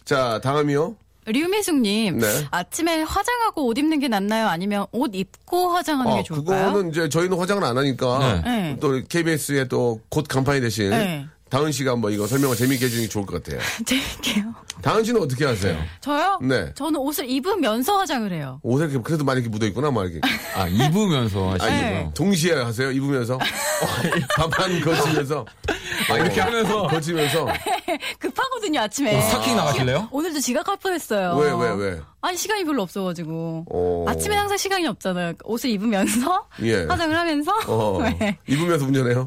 자, 0.05 0.41
다음이요. 0.43 0.97
류미숙님, 1.29 2.19
네. 2.19 2.47
아침에 2.53 3.03
화장하고 3.03 3.67
옷 3.67 3.77
입는 3.77 3.99
게 3.99 4.07
낫나요? 4.07 4.47
아니면 4.47 4.87
옷 4.93 5.11
입고 5.13 5.71
화장하는 5.71 6.13
어, 6.13 6.17
게 6.19 6.23
좋을까요? 6.23 6.67
그거는 6.67 6.91
이제 6.91 7.09
저희는 7.09 7.37
화장을 7.37 7.63
안 7.65 7.77
하니까, 7.77 8.43
네. 8.45 8.77
또 8.81 9.03
KBS에 9.09 9.67
또 9.67 10.01
곧 10.09 10.27
간판이 10.29 10.61
되신, 10.61 10.91
네. 10.91 11.27
다은 11.49 11.71
씨가 11.71 11.93
한번 11.93 12.13
이거 12.13 12.27
설명을 12.27 12.57
재밌게 12.57 12.85
해주는 12.87 13.05
게 13.05 13.09
좋을 13.09 13.25
것 13.25 13.43
같아요. 13.43 13.61
재밌게요. 13.87 14.53
다은 14.83 15.05
씨는 15.05 15.23
어떻게 15.23 15.45
하세요? 15.45 15.79
저요? 16.01 16.39
네. 16.43 16.73
저는 16.75 16.97
옷을 16.99 17.31
입으면서 17.31 17.99
화장을 17.99 18.31
해요. 18.33 18.59
옷에 18.63 18.85
이렇게 18.87 18.99
그래도 19.01 19.25
많이 19.25 19.41
이렇게 19.41 19.51
묻어 19.51 19.65
있구나, 19.67 19.91
막 19.93 20.05
이렇게. 20.05 20.21
아 20.57 20.67
입으면서 20.67 21.51
하시고요. 21.53 21.71
네. 21.71 22.11
동시에 22.15 22.55
하세요? 22.55 22.91
입으면서? 22.91 23.39
반반 24.37 24.81
거치면서? 24.81 25.47
아, 26.11 26.19
이렇게 26.19 26.41
하면서 26.41 26.87
거치면서? 26.89 27.47
급하거든요, 28.19 28.81
아침에. 28.81 29.21
스타킹 29.23 29.57
나가실래요? 29.57 30.09
오늘도 30.11 30.41
지각할 30.41 30.77
뻔했어요. 30.79 31.37
왜, 31.37 31.53
왜, 31.53 31.75
왜? 31.75 32.01
아니, 32.23 32.37
시간이 32.37 32.65
별로 32.65 32.83
없어가지고. 32.83 33.67
어. 33.71 34.05
아침에 34.09 34.35
항상 34.37 34.57
시간이 34.57 34.87
없잖아요. 34.89 35.35
옷을 35.45 35.71
입으면서, 35.71 36.47
예. 36.63 36.85
화장을 36.85 37.17
하면서. 37.17 37.53
어. 37.69 37.99
네. 38.03 38.39
입으면서 38.49 38.85
운전해요? 38.85 39.25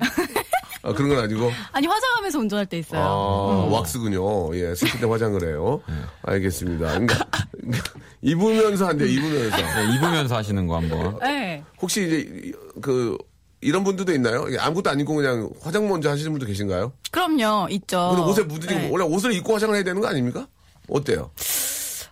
아, 0.89 0.93
그런 0.93 1.09
건 1.09 1.19
아니고? 1.19 1.51
아니, 1.71 1.87
화장하면서 1.87 2.39
운전할 2.39 2.65
때 2.65 2.79
있어요. 2.79 3.01
아, 3.01 3.67
왁스군요. 3.71 4.55
예, 4.57 4.73
슬플 4.75 4.99
때 4.99 5.05
화장을 5.07 5.41
해요. 5.43 5.81
네. 5.89 5.95
알겠습니다. 6.23 6.87
그러니까, 6.91 7.25
그러니까 7.51 7.83
입으면서 8.21 8.87
한대요, 8.87 9.07
입으면서. 9.07 9.57
네, 9.57 9.95
입으면서 9.95 10.35
하시는 10.35 10.67
거 10.67 10.75
한번. 10.77 11.19
네. 11.19 11.63
혹시 11.81 12.05
이제, 12.05 12.17
이- 12.47 12.53
그, 12.81 13.17
이런 13.61 13.83
분들도 13.83 14.13
있나요? 14.13 14.45
아무것도 14.57 14.89
안 14.89 14.99
입고 14.99 15.15
그냥 15.15 15.49
화장 15.61 15.87
먼저 15.89 16.09
하시는 16.09 16.31
분도 16.31 16.45
계신가요? 16.45 16.93
그럼요, 17.11 17.67
있죠. 17.71 18.13
근데 18.15 18.29
옷에 18.31 18.43
묻으니까 18.43 18.73
네. 18.81 18.89
원래 18.89 19.03
옷을 19.03 19.33
입고 19.33 19.53
화장을 19.53 19.75
해야 19.75 19.83
되는 19.83 19.99
거 20.01 20.07
아닙니까? 20.07 20.47
어때요? 20.89 21.31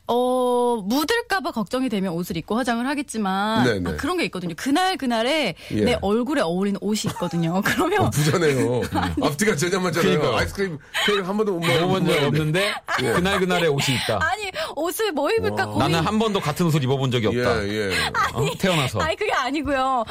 어, 0.08 0.78
묻을까봐 0.86 1.52
걱정이 1.52 1.90
되면 1.90 2.14
옷을 2.14 2.38
입고 2.38 2.56
화장을 2.56 2.86
하겠지만, 2.88 3.64
네네. 3.66 3.90
아, 3.90 3.96
그런 3.98 4.18
게 4.18 4.26
있거든요. 4.26 4.54
그날 4.58 4.98
그날에 4.98 5.56
예. 5.72 5.82
내 5.84 5.98
얼굴에 6.02 6.42
어울리는 6.42 6.80
옷이 6.82 7.12
있거든요. 7.12 7.62
그러면, 7.66 8.10
부자네요. 8.10 8.82
앞뒤가 9.22 9.56
전혀 9.56 9.78
안 9.78 9.84
맞잖아요. 9.84 10.12
그러니까요. 10.20 10.38
아이스크림 10.38 10.78
케이크 11.06 11.22
한 11.22 11.36
번도 11.38 11.60
못적 11.60 11.84
없는데 12.24 12.74
예. 13.04 13.12
그날 13.14 13.40
그날의 13.40 13.70
옷이 13.70 13.96
있다. 14.04 14.20
아니, 14.22 14.50
옷을 14.78 15.12
뭐 15.12 15.30
입을까 15.32 15.66
고민. 15.66 15.80
나는 15.80 16.00
한 16.02 16.20
번도 16.20 16.40
같은 16.40 16.66
옷을 16.68 16.84
입어본 16.84 17.10
적이 17.12 17.30
예, 17.34 17.44
없다. 17.44 17.68
예. 17.68 17.90
어? 18.34 18.46
태어나서. 18.60 19.00
아니 19.00 19.16
그게 19.16 19.32
아니고요. 19.34 20.04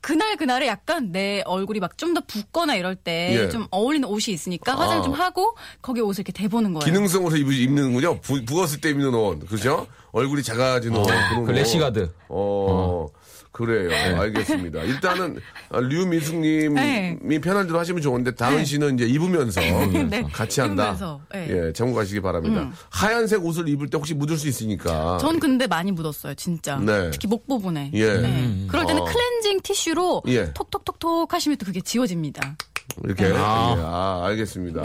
그날 0.00 0.36
그날에 0.36 0.68
약간 0.68 1.10
내 1.12 1.42
얼굴이 1.44 1.80
막 1.80 1.96
좀 1.96 2.14
더 2.14 2.20
붓거나 2.26 2.74
이럴 2.76 2.94
때 2.94 3.34
예. 3.34 3.48
좀 3.48 3.66
어울리는 3.70 4.06
옷이 4.08 4.32
있으니까 4.34 4.74
화장 4.78 4.98
아. 4.98 5.00
을좀 5.00 5.12
하고 5.14 5.56
거기에 5.82 6.02
옷을 6.02 6.20
이렇게 6.20 6.32
대보는 6.32 6.72
거예요. 6.74 6.84
기능성으로 6.84 7.36
입, 7.36 7.50
입는군요. 7.52 8.20
부, 8.20 8.44
부었을 8.44 8.80
때 8.80 8.90
입는 8.90 9.12
옷. 9.14 9.46
그죠? 9.48 9.86
얼굴이 10.12 10.42
작아지는 10.42 10.98
옷. 11.00 11.04
그런 11.06 11.44
그 11.44 11.50
옷. 11.50 11.54
래시가드. 11.54 12.12
어, 12.28 13.06
그래요. 13.52 13.90
알겠습니다. 14.18 14.82
일단은 14.82 15.38
아, 15.68 15.78
류미숙님이 15.78 16.74
네. 16.74 17.18
편한 17.40 17.66
대로 17.66 17.78
하시면 17.78 18.00
좋은데 18.00 18.34
다은 18.34 18.56
네. 18.58 18.64
씨는 18.64 18.94
이제 18.94 19.06
입으면서 19.06 19.60
네. 19.60 20.22
같이 20.32 20.60
한다. 20.62 20.84
입으면서, 20.84 21.20
네. 21.32 21.48
예, 21.50 21.72
참고하시기 21.74 22.20
바랍니다. 22.20 22.70
하얀색 22.90 23.44
옷을 23.44 23.68
입을 23.68 23.88
때 23.90 23.98
혹시 23.98 24.14
묻을 24.14 24.38
수 24.38 24.48
있으니까. 24.48 25.18
전 25.20 25.38
근데 25.38 25.66
많이 25.66 25.92
묻었어요, 25.92 26.34
진짜. 26.34 26.76
네. 26.78 27.10
특히 27.10 27.28
목 27.28 27.46
부분에. 27.46 27.90
예. 27.92 28.14
네. 28.14 28.66
그럴 28.68 28.86
때는 28.86 29.02
어. 29.02 29.04
클렌징 29.04 29.60
티슈로 29.62 30.22
예. 30.28 30.52
톡톡톡톡 30.54 31.32
하시면 31.32 31.58
또 31.58 31.66
그게 31.66 31.80
지워집니다. 31.82 32.56
이렇게. 33.04 33.26
아, 33.26 33.28
예, 33.76 33.82
아 33.82 34.22
알겠습니다. 34.28 34.82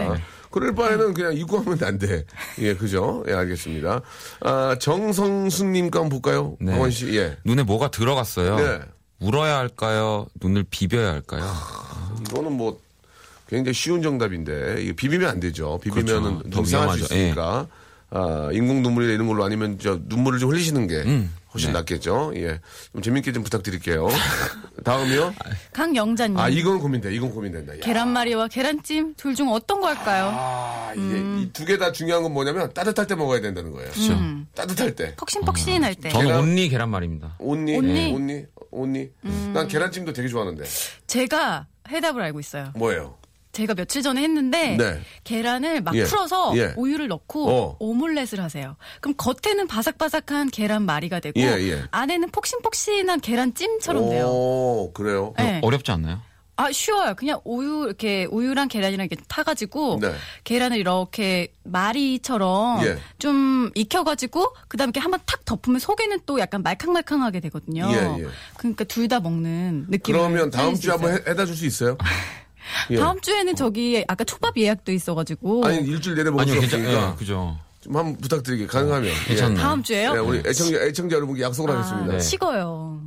네. 0.48 0.50
그럴 0.50 0.74
바에는 0.74 1.14
그냥 1.14 1.34
입고 1.36 1.58
하면 1.58 1.78
안 1.82 1.98
돼. 1.98 2.24
예, 2.58 2.74
그죠? 2.74 3.24
예, 3.28 3.34
알겠습니다. 3.34 4.00
아, 4.40 4.76
정성수님 4.80 5.90
거 5.90 6.00
한번 6.00 6.20
볼까요? 6.20 6.56
네. 6.60 6.72
박원 6.72 6.90
씨, 6.90 7.16
예. 7.16 7.36
눈에 7.44 7.62
뭐가 7.62 7.90
들어갔어요. 7.90 8.56
네. 8.56 8.80
울어야 9.20 9.58
할까요? 9.58 10.26
눈을 10.40 10.64
비벼야 10.70 11.12
할까요? 11.12 11.44
이거는 12.28 12.52
뭐 12.52 12.80
굉장히 13.48 13.74
쉬운 13.74 14.02
정답인데 14.02 14.76
이게 14.80 14.92
비비면 14.92 15.28
안 15.28 15.40
되죠. 15.40 15.78
비비면은 15.82 16.38
그렇죠. 16.38 16.50
더눈 16.50 16.64
상할 16.66 16.98
수. 16.98 17.14
예. 17.14 17.18
있으니까 17.18 17.66
아, 18.10 18.48
인공 18.52 18.82
눈물이나 18.82 19.12
이런 19.12 19.26
걸로 19.26 19.44
아니면 19.44 19.78
저 19.80 19.98
눈물을 20.06 20.38
좀 20.38 20.50
흘리시는 20.50 20.86
게 20.86 20.96
음. 21.02 21.32
훨씬 21.58 21.72
네. 21.72 21.78
낫겠죠. 21.80 22.32
예. 22.36 22.60
좀 22.92 23.02
재밌게 23.02 23.32
좀 23.32 23.42
부탁드릴게요. 23.42 24.08
다음이요? 24.84 25.34
강영자님. 25.72 26.38
아, 26.38 26.48
이건 26.48 26.78
고민돼. 26.78 27.12
이건 27.14 27.30
고민된다. 27.32 27.74
야. 27.76 27.80
계란말이와 27.82 28.48
계란찜 28.48 29.14
둘 29.16 29.34
중 29.34 29.50
어떤 29.52 29.80
거 29.80 29.86
할까요? 29.88 30.30
아, 30.32 30.92
이게 30.94 31.02
음. 31.02 31.38
이두개 31.42 31.78
다 31.78 31.92
중요한 31.92 32.22
건 32.24 32.32
뭐냐면 32.32 32.72
따뜻할 32.72 33.06
때 33.06 33.14
먹어야 33.14 33.40
된다는 33.40 33.70
거예요. 33.72 33.90
그렇죠. 33.90 34.18
따뜻할 34.54 34.94
때. 34.96 35.14
폭신폭신할 35.16 35.94
때. 35.96 36.08
저는 36.08 36.26
계란- 36.26 36.40
온리 36.42 36.68
계란말입니다. 36.68 37.36
온니? 37.38 37.76
온니? 37.76 38.12
온니? 38.12 38.44
온니? 38.70 39.08
음. 39.24 39.50
난 39.54 39.68
계란찜도 39.68 40.12
되게 40.12 40.28
좋아하는데. 40.28 40.64
제가 41.06 41.66
해답을 41.88 42.22
알고 42.22 42.40
있어요. 42.40 42.72
뭐예요? 42.74 43.16
제가 43.52 43.74
며칠 43.74 44.02
전에 44.02 44.22
했는데 44.22 44.76
네. 44.76 45.00
계란을 45.24 45.80
막 45.82 45.94
예. 45.94 46.04
풀어서 46.04 46.52
예. 46.56 46.74
우유를 46.76 47.08
넣고 47.08 47.50
어. 47.50 47.76
오믈렛을 47.80 48.40
하세요. 48.40 48.76
그럼 49.00 49.14
겉에는 49.16 49.66
바삭바삭한 49.66 50.50
계란말이가 50.50 51.20
되고 51.20 51.40
예, 51.40 51.44
예. 51.70 51.82
안에는 51.90 52.30
폭신폭신한 52.30 53.20
계란찜처럼 53.20 54.10
돼요. 54.10 54.26
오, 54.28 54.92
그래요? 54.92 55.34
네. 55.38 55.60
어렵지 55.62 55.90
않나요? 55.90 56.20
아 56.60 56.72
쉬워요. 56.72 57.14
그냥 57.14 57.40
우유 57.44 57.84
이렇게 57.86 58.26
우유랑 58.30 58.66
계란이랑 58.66 59.06
이렇게 59.08 59.22
타가지고 59.28 59.98
네. 60.02 60.12
계란을 60.42 60.76
이렇게 60.78 61.52
마리처럼 61.62 62.84
예. 62.84 62.98
좀 63.20 63.70
익혀가지고 63.76 64.54
그다음에 64.66 64.88
이렇게 64.90 64.98
한번 65.00 65.20
탁 65.24 65.44
덮으면 65.44 65.78
속에는 65.78 66.18
또 66.26 66.40
약간 66.40 66.62
말캉말캉하게 66.64 67.38
되거든요. 67.40 67.88
예, 67.92 68.22
예. 68.24 68.26
그러니까 68.56 68.84
둘 68.84 69.06
다 69.08 69.20
먹는 69.20 69.86
느낌. 69.88 70.14
그러면 70.16 70.50
다음 70.50 70.74
주에 70.74 70.90
한번 70.90 71.12
해- 71.12 71.22
해다 71.28 71.46
줄 71.46 71.54
수 71.56 71.64
있어요? 71.64 71.96
예. 72.90 72.96
다음 72.96 73.20
주에는 73.20 73.54
저기 73.56 74.04
아까 74.08 74.24
촉밥 74.24 74.56
예약도 74.56 74.92
있어가지고 74.92 75.66
아니, 75.66 75.78
일주일 75.78 76.16
내내 76.16 76.30
먹을 76.30 76.42
아니요, 76.42 76.54
수 76.56 76.60
괜찮, 76.60 76.80
없으니까. 76.80 77.10
예, 77.12 77.16
그죠. 77.16 77.56
좀 77.80 77.96
한번 77.96 78.16
부탁드리게 78.18 78.66
가능하면. 78.66 79.10
괜찮나요? 79.26 79.58
다음 79.58 79.82
주에요? 79.82 80.12
예, 80.14 80.18
우리 80.18 80.38
애청자, 80.46 80.78
애청자 80.84 81.16
여러분께 81.16 81.42
약속을 81.42 81.74
하겠습니다. 81.74 82.12
네. 82.14 82.20
식어요. 82.20 83.00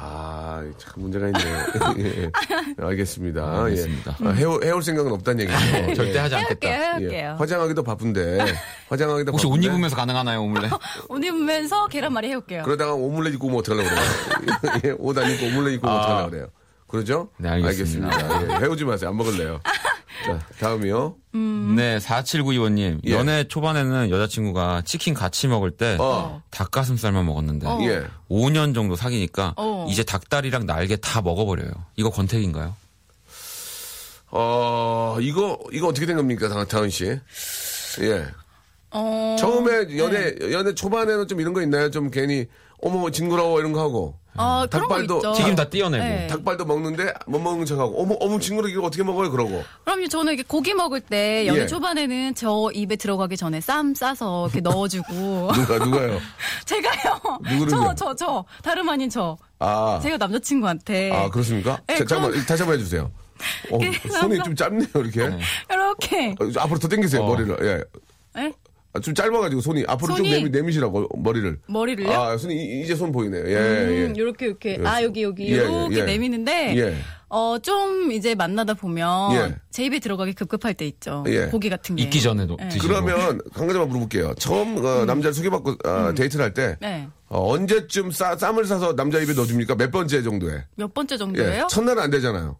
아, 0.00 0.62
참 0.78 0.92
문제가 0.96 1.26
있네. 1.26 1.40
예, 1.98 2.22
예. 2.22 2.30
알겠습니다. 2.78 3.62
알겠습니다. 3.64 4.16
예. 4.22 4.28
아, 4.28 4.30
해올, 4.30 4.62
해올 4.62 4.80
생각은 4.82 5.10
없다는 5.12 5.40
얘기죠. 5.44 5.94
절대 5.94 6.14
예. 6.14 6.18
하지 6.18 6.34
해올게요, 6.36 6.72
않겠다. 6.72 6.98
해올게요. 6.98 7.36
화장하기도 7.38 7.82
바쁜데. 7.82 8.38
화장하기도 8.90 9.32
혹시 9.32 9.46
옷 9.46 9.50
바쁜데. 9.52 9.66
입으면서 9.66 9.96
가능하나요, 9.96 10.44
오믈렛? 10.44 10.70
옷 11.08 11.24
입으면서 11.24 11.88
계란말이 11.88 12.28
해올게요. 12.28 12.62
그러다가 12.62 12.94
오믈렛 12.94 13.34
입고 13.34 13.46
오면 13.48 13.58
어떡하려고 13.58 13.88
그래요. 13.88 14.80
예, 14.84 14.90
옷안 14.98 15.30
입고 15.32 15.46
오믈렛 15.46 15.72
입고 15.74 15.86
오면 15.88 15.98
어떡하려고 15.98 16.30
그래요. 16.30 16.46
그러죠? 16.88 17.28
네, 17.36 17.48
알겠습니다. 17.50 18.12
알겠습니다. 18.12 18.54
예, 18.54 18.64
해오지 18.64 18.84
마세요. 18.84 19.10
안 19.10 19.16
먹을래요. 19.16 19.60
자, 20.26 20.40
다음이요. 20.58 21.14
네, 21.76 21.98
4792원님. 21.98 23.00
예. 23.06 23.12
연애 23.12 23.44
초반에는 23.46 24.10
여자친구가 24.10 24.82
치킨 24.84 25.14
같이 25.14 25.46
먹을 25.46 25.70
때 25.70 25.96
어. 26.00 26.42
닭가슴살만 26.50 27.24
먹었는데 27.26 27.66
어. 27.68 27.78
예. 27.82 28.04
5년 28.28 28.74
정도 28.74 28.96
사귀니까 28.96 29.54
어. 29.56 29.86
이제 29.88 30.02
닭다리랑 30.02 30.66
날개 30.66 30.96
다 30.96 31.20
먹어버려요. 31.22 31.70
이거 31.96 32.10
권태기인가요? 32.10 32.74
어, 34.30 35.16
이거, 35.20 35.58
이거 35.72 35.88
어떻게 35.88 36.04
된 36.06 36.16
겁니까, 36.16 36.48
다- 36.48 36.64
다은 36.66 36.90
씨? 36.90 37.04
예. 38.00 38.26
어, 38.90 39.36
처음에 39.38 39.96
연애, 39.98 40.34
연애 40.52 40.74
초반에는 40.74 41.28
좀 41.28 41.40
이런 41.40 41.54
거 41.54 41.62
있나요? 41.62 41.90
좀 41.90 42.10
괜히, 42.10 42.46
어머, 42.82 43.10
징그러워, 43.10 43.58
이런 43.60 43.72
거 43.72 43.80
하고. 43.80 44.18
어, 44.38 44.66
그런 44.66 44.88
거 44.88 44.94
닭발도 44.94 45.16
있죠. 45.16 45.32
튀김 45.34 45.54
다 45.54 45.68
띄어내고. 45.68 46.04
네. 46.04 46.26
닭발도 46.28 46.64
먹는데 46.64 47.12
못 47.26 47.38
먹는 47.38 47.66
척하고, 47.66 48.00
어머, 48.02 48.16
어머, 48.20 48.38
징그러, 48.38 48.68
이거 48.68 48.82
어떻게 48.82 49.02
먹어요? 49.02 49.30
그러고. 49.30 49.62
그럼요. 49.84 50.08
저는 50.08 50.34
이렇게 50.34 50.46
고기 50.46 50.74
먹을 50.74 51.00
때 51.00 51.46
연애 51.46 51.62
예. 51.62 51.66
초반에는 51.66 52.34
저 52.34 52.70
입에 52.72 52.96
들어가기 52.96 53.36
전에 53.36 53.60
쌈 53.60 53.94
싸서 53.94 54.46
이렇게 54.46 54.60
넣어주고 54.60 55.04
누가, 55.54 55.78
누가요? 55.84 56.18
제가요. 56.64 57.20
누구를요? 57.50 57.68
저, 57.68 57.94
저, 57.94 58.14
저. 58.14 58.44
다름 58.62 58.88
아닌 58.88 59.10
저. 59.10 59.36
아. 59.58 59.98
제가 60.02 60.16
남자친구한테 60.18 61.12
아, 61.12 61.28
그렇습니까? 61.30 61.80
네, 61.86 61.94
자, 61.96 62.04
잠깐만, 62.04 62.30
그럼- 62.30 62.46
다시 62.46 62.62
한번 62.62 62.78
해주세요. 62.78 63.10
어, 63.70 63.78
그 63.78 64.08
손이 64.08 64.36
남자- 64.38 64.42
좀 64.44 64.56
짧네요, 64.56 64.88
이렇게. 64.94 65.36
이렇게 65.70 66.34
어, 66.40 66.60
앞으로 66.62 66.78
더 66.78 66.88
당기세요, 66.88 67.22
어. 67.22 67.26
머리를. 67.28 67.56
예. 68.36 68.40
예? 68.42 68.52
아, 68.94 69.00
좀 69.00 69.14
짧아가지고 69.14 69.60
손이 69.60 69.84
앞으로 69.86 70.14
좀 70.16 70.24
손이- 70.26 70.30
내미, 70.30 70.50
내미 70.50 70.72
시라고 70.72 71.08
머리를. 71.18 71.58
머리를요? 71.66 72.10
아, 72.10 72.36
손이 72.38 72.54
이- 72.54 72.82
이제 72.82 72.94
손 72.94 73.12
보이네요. 73.12 73.44
예, 73.46 73.56
음, 73.56 74.14
예. 74.16 74.20
요렇게 74.20 74.46
이렇게 74.46 74.78
예. 74.80 74.86
아 74.86 75.02
여기 75.02 75.22
여기 75.22 75.48
예, 75.48 75.52
예, 75.52 75.54
이렇게 75.56 75.98
예. 76.00 76.04
내미는데 76.04 76.76
예. 76.78 76.94
어 77.28 77.58
좀 77.62 78.10
이제 78.12 78.34
만나다 78.34 78.72
보면 78.72 79.34
예. 79.34 79.54
제 79.70 79.84
입에 79.84 79.98
들어가기 79.98 80.32
급급할 80.32 80.72
때 80.72 80.86
있죠. 80.86 81.22
예. 81.28 81.46
고기 81.46 81.68
같은 81.68 81.96
게 81.96 82.04
익기 82.04 82.22
전에도. 82.22 82.56
그러면 82.80 83.40
한 83.52 83.66
가지만 83.66 83.88
물어볼게요. 83.88 84.34
처음 84.38 84.82
어, 84.82 85.04
남자를 85.04 85.34
소개받고 85.34 85.76
어, 85.86 86.14
데이트를 86.14 86.46
할때 86.46 86.76
네. 86.80 87.06
어, 87.28 87.52
언제쯤 87.52 88.10
싸, 88.10 88.36
쌈을 88.36 88.64
싸서 88.64 88.96
남자 88.96 89.18
입에 89.20 89.34
넣어줍니까? 89.34 89.74
몇 89.74 89.90
번째 89.90 90.22
정도에? 90.22 90.64
몇 90.76 90.94
번째 90.94 91.14
예. 91.14 91.18
정도예요? 91.18 91.66
첫날은 91.68 92.02
안 92.02 92.10
되잖아요. 92.10 92.56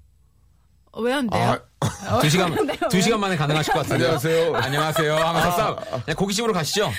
왜 0.96 1.12
안 1.12 1.28
돼요? 1.28 1.58
아, 1.80 2.18
두 2.20 2.28
시간, 2.28 2.54
네, 2.66 2.76
두 2.90 3.00
시간 3.00 3.20
만에 3.20 3.36
가능하실 3.36 3.72
것 3.72 3.80
같은데요. 3.82 4.08
안녕하세요. 4.08 4.54
안녕하세요. 4.56 5.14
하면서 5.16 5.50
싸 5.52 5.74
그냥 6.04 6.16
고깃집으로 6.16 6.52
가시죠. 6.52 6.90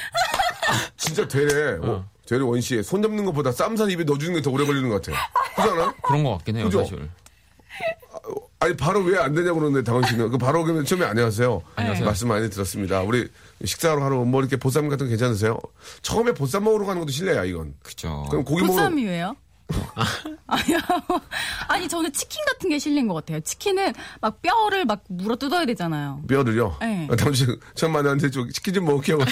진짜 0.98 1.28
되레. 1.28 1.78
어. 1.82 2.06
되레 2.28 2.42
원씨에 2.44 2.84
손 2.84 3.02
잡는 3.02 3.26
것보다 3.26 3.52
쌈 3.52 3.76
싸서 3.76 3.90
입에 3.90 4.04
넣어주는 4.04 4.36
게 4.36 4.42
더 4.42 4.52
오래 4.52 4.66
걸리는 4.66 4.88
것 4.90 5.02
같아. 5.02 5.18
그렇지 5.56 5.72
않아? 5.74 5.94
그런 6.04 6.24
것 6.24 6.38
같긴 6.38 6.58
해요, 6.58 6.66
그죠? 6.66 6.80
사실. 6.84 7.10
아니 8.62 8.76
바로 8.76 9.00
왜 9.02 9.18
안 9.18 9.34
되냐고 9.34 9.58
그러는데 9.60 9.84
당원 9.84 10.06
씨는 10.06 10.30
그 10.32 10.38
바로 10.38 10.64
그러면 10.64 10.86
처음에 10.86 11.06
안녕하세요. 11.06 11.62
안녕하세요. 11.76 12.06
말씀 12.06 12.28
많이 12.28 12.50
들었습니다. 12.50 13.02
우리 13.02 13.28
식사하러 13.64 14.02
가러 14.02 14.18
뭐 14.26 14.42
이렇게 14.42 14.58
보쌈 14.58 14.90
같은 14.90 15.06
거 15.08 15.10
괜찮으세요? 15.10 15.58
처음에 16.02 16.34
보쌈 16.34 16.64
먹으러 16.66 16.86
가는 16.86 17.00
것도 17.00 17.12
실례야 17.12 17.46
이건. 17.46 17.74
그죠. 17.82 18.26
그럼 18.30 18.44
고기 18.44 18.62
먹으러 18.64 18.84
보쌈이 18.84 19.06
왜요? 19.06 19.36
아니요. 20.48 20.78
아니 21.68 21.88
저는 21.88 22.12
치킨 22.14 22.44
같은 22.46 22.70
게 22.70 22.80
실린 22.80 23.08
것 23.08 23.14
같아요. 23.14 23.40
치킨은 23.42 23.94
막 24.22 24.42
뼈를 24.42 24.86
막 24.86 25.04
물어 25.08 25.36
뜯어야 25.36 25.66
되잖아요. 25.66 26.24
뼈를요. 26.28 26.78
네. 26.82 27.08
아, 27.12 27.16
당신 27.16 27.60
처음 27.76 27.94
만났는데 27.94 28.32
좀 28.32 28.50
치킨 28.50 28.74
좀 28.74 28.86
먹을게요. 28.86 29.20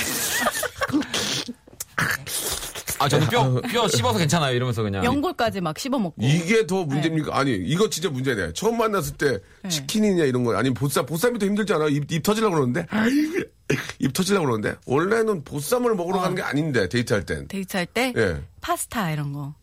아, 2.99 3.07
저는 3.07 3.27
뼈, 3.27 3.61
뼈 3.61 3.87
씹어서 3.87 4.17
괜찮아요. 4.17 4.55
이러면서 4.55 4.81
그냥. 4.81 5.03
연골까지 5.03 5.61
막 5.61 5.77
씹어 5.77 5.99
먹고. 5.99 6.15
이게 6.19 6.65
더 6.65 6.83
문제입니까? 6.83 7.37
아니 7.37 7.55
이거 7.55 7.89
진짜 7.89 8.09
문제네. 8.09 8.53
처음 8.53 8.77
만났을 8.77 9.17
때 9.17 9.39
네. 9.61 9.69
치킨이냐 9.69 10.25
이런 10.25 10.43
거 10.43 10.55
아니면 10.55 10.73
보쌈 10.73 11.05
보쌈이 11.05 11.37
더 11.37 11.45
힘들잖아. 11.45 11.87
입, 11.89 12.11
입 12.11 12.23
터지려고 12.23 12.55
그러는데 12.55 12.87
입 13.99 14.13
터지려고 14.13 14.45
그러는데 14.47 14.75
원래는 14.85 15.43
보쌈을 15.43 15.93
먹으러 15.95 16.19
가는 16.19 16.35
게 16.35 16.41
아닌데 16.41 16.89
데이트할 16.89 17.25
땐. 17.25 17.47
데이트할 17.47 17.85
때 17.85 18.13
예. 18.17 18.41
파스타 18.61 19.11
이런 19.11 19.31
거. 19.31 19.53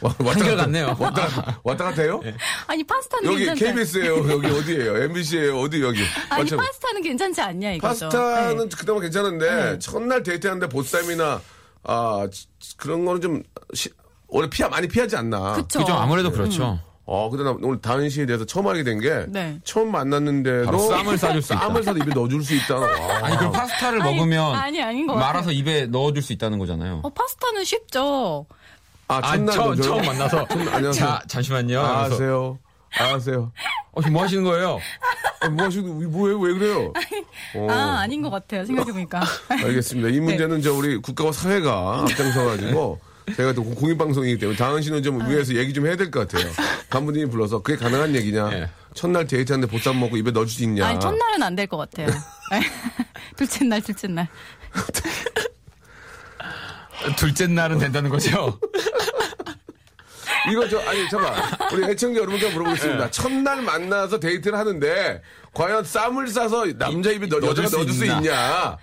와- 0.00 0.14
왔다 0.18 0.30
한결 0.30 0.56
갔다- 0.56 0.62
같네요. 0.62 0.96
왔다 0.98 1.22
왔다 1.64 1.84
갔다 1.84 2.02
해요? 2.02 2.20
아니 2.66 2.84
파스타는 2.84 3.32
여기 3.32 3.44
괜찮다. 3.46 3.72
KBS예요. 3.72 4.30
여기 4.30 4.46
어디예요? 4.48 4.96
MBC예요. 5.04 5.60
어디 5.60 5.82
여기? 5.82 6.02
아니 6.30 6.42
맞죠? 6.44 6.56
파스타는 6.56 7.02
괜찮지 7.02 7.40
않냐 7.40 7.72
이거죠. 7.72 8.08
파스타는 8.08 8.68
네. 8.68 8.76
그나마 8.76 9.00
괜찮은데 9.00 9.50
네. 9.72 9.78
첫날 9.78 10.22
데이트하는데 10.22 10.68
보쌈이나 10.68 11.40
아 11.84 12.28
지- 12.30 12.46
그런 12.76 13.04
거는 13.04 13.20
좀 13.20 13.42
시- 13.74 13.90
원래 14.28 14.48
피하 14.50 14.68
많이 14.68 14.86
피하지 14.88 15.16
않나. 15.16 15.54
그죠. 15.54 15.84
아무래도 15.92 16.30
그렇죠. 16.30 16.78
어 17.10 17.30
근데 17.30 17.42
나 17.42 17.52
오늘 17.62 17.80
다은 17.80 18.10
씨에 18.10 18.26
대해서 18.26 18.44
처음 18.44 18.66
알게 18.68 18.84
된게 18.84 19.24
네. 19.28 19.58
처음 19.64 19.90
만났는데도 19.92 20.76
쌈을 20.90 21.16
싸줄 21.16 21.40
수 21.40 21.54
있다. 21.54 21.62
쌈을 21.62 21.82
싸서 21.82 21.98
입에 22.00 22.12
넣어줄 22.12 22.44
수 22.44 22.54
있다. 22.54 22.76
와. 22.76 22.86
아니, 23.22 23.34
그럼 23.38 23.50
파스타를 23.52 24.02
아니, 24.02 24.14
먹으면. 24.14 24.54
아니, 24.54 24.82
아닌 24.82 25.06
것 25.06 25.14
같아요. 25.14 25.26
말아서 25.26 25.50
입에 25.52 25.86
넣어줄 25.86 26.20
수 26.22 26.34
있다는 26.34 26.58
거잖아요. 26.58 27.00
어 27.02 27.08
파스타는 27.08 27.64
쉽죠. 27.64 28.44
아, 29.08 29.16
아, 29.16 29.22
첫날 29.36 29.54
처음, 29.54 29.66
넣어줘요? 29.68 29.82
처음 29.84 30.06
만나서. 30.06 30.46
첫- 30.48 30.58
안녕하세요. 30.74 30.92
자, 30.92 31.22
잠시만요. 31.26 31.80
아, 31.80 31.96
하면서. 32.04 32.14
아세요. 32.14 32.58
아세요. 32.98 33.52
어, 33.92 34.00
지금 34.00 34.12
뭐 34.14 34.22
하시는 34.22 34.44
거예요? 34.44 34.78
아, 35.40 35.48
뭐 35.48 35.64
하시는 35.66 36.10
뭐예요? 36.10 36.38
왜 36.40 36.52
그래요? 36.54 36.92
어. 37.54 37.66
아 37.70 38.00
아닌 38.00 38.22
것 38.22 38.30
같아요. 38.30 38.64
생각해보니까. 38.66 39.22
알겠습니다. 39.48 40.08
이 40.10 40.20
문제는 40.20 40.62
저 40.62 40.72
우리 40.74 40.96
국가와 40.96 41.32
사회가 41.32 42.00
앞장서가지고 42.02 43.00
제가 43.36 43.52
또 43.52 43.62
공익방송이기 43.62 44.38
때문에 44.38 44.56
다은 44.56 44.80
씨는 44.80 45.02
좀 45.02 45.28
위에서 45.28 45.54
얘기 45.54 45.72
좀 45.74 45.86
해야 45.86 45.96
될 45.96 46.10
것 46.10 46.26
같아요. 46.28 46.50
간부님이 46.88 47.30
불러서 47.30 47.60
그게 47.62 47.76
가능한 47.78 48.14
얘기냐? 48.14 48.50
예. 48.54 48.70
첫날 48.94 49.26
데이트하는데 49.26 49.70
보쌈 49.70 50.00
먹고 50.00 50.16
입에 50.16 50.30
넣어줄 50.30 50.48
수 50.56 50.62
있냐? 50.64 50.86
아니 50.86 50.98
첫날은 50.98 51.42
안 51.42 51.54
될 51.54 51.66
것 51.66 51.76
같아요. 51.76 52.08
둘째 53.36 53.64
날, 53.66 53.82
둘째 53.82 54.08
날. 54.08 54.28
둘째 57.16 57.46
날은 57.46 57.78
된다는 57.78 58.08
거죠? 58.10 58.58
이거 60.50 60.68
저 60.68 60.78
아니 60.80 61.08
잠깐 61.08 61.34
우리 61.72 61.84
애청자 61.90 62.20
여러분께 62.20 62.50
물어보겠습니다. 62.50 63.10
첫날 63.10 63.62
만나서 63.62 64.20
데이트를 64.20 64.58
하는데 64.58 65.22
과연 65.52 65.84
쌈을 65.84 66.28
싸서 66.28 66.66
남자 66.78 67.10
입에 67.10 67.26
넣, 67.28 67.42
여자가 67.42 67.68
수 67.68 67.76
넣어줄 67.76 67.94
수? 67.94 68.06
있냐? 68.06 68.76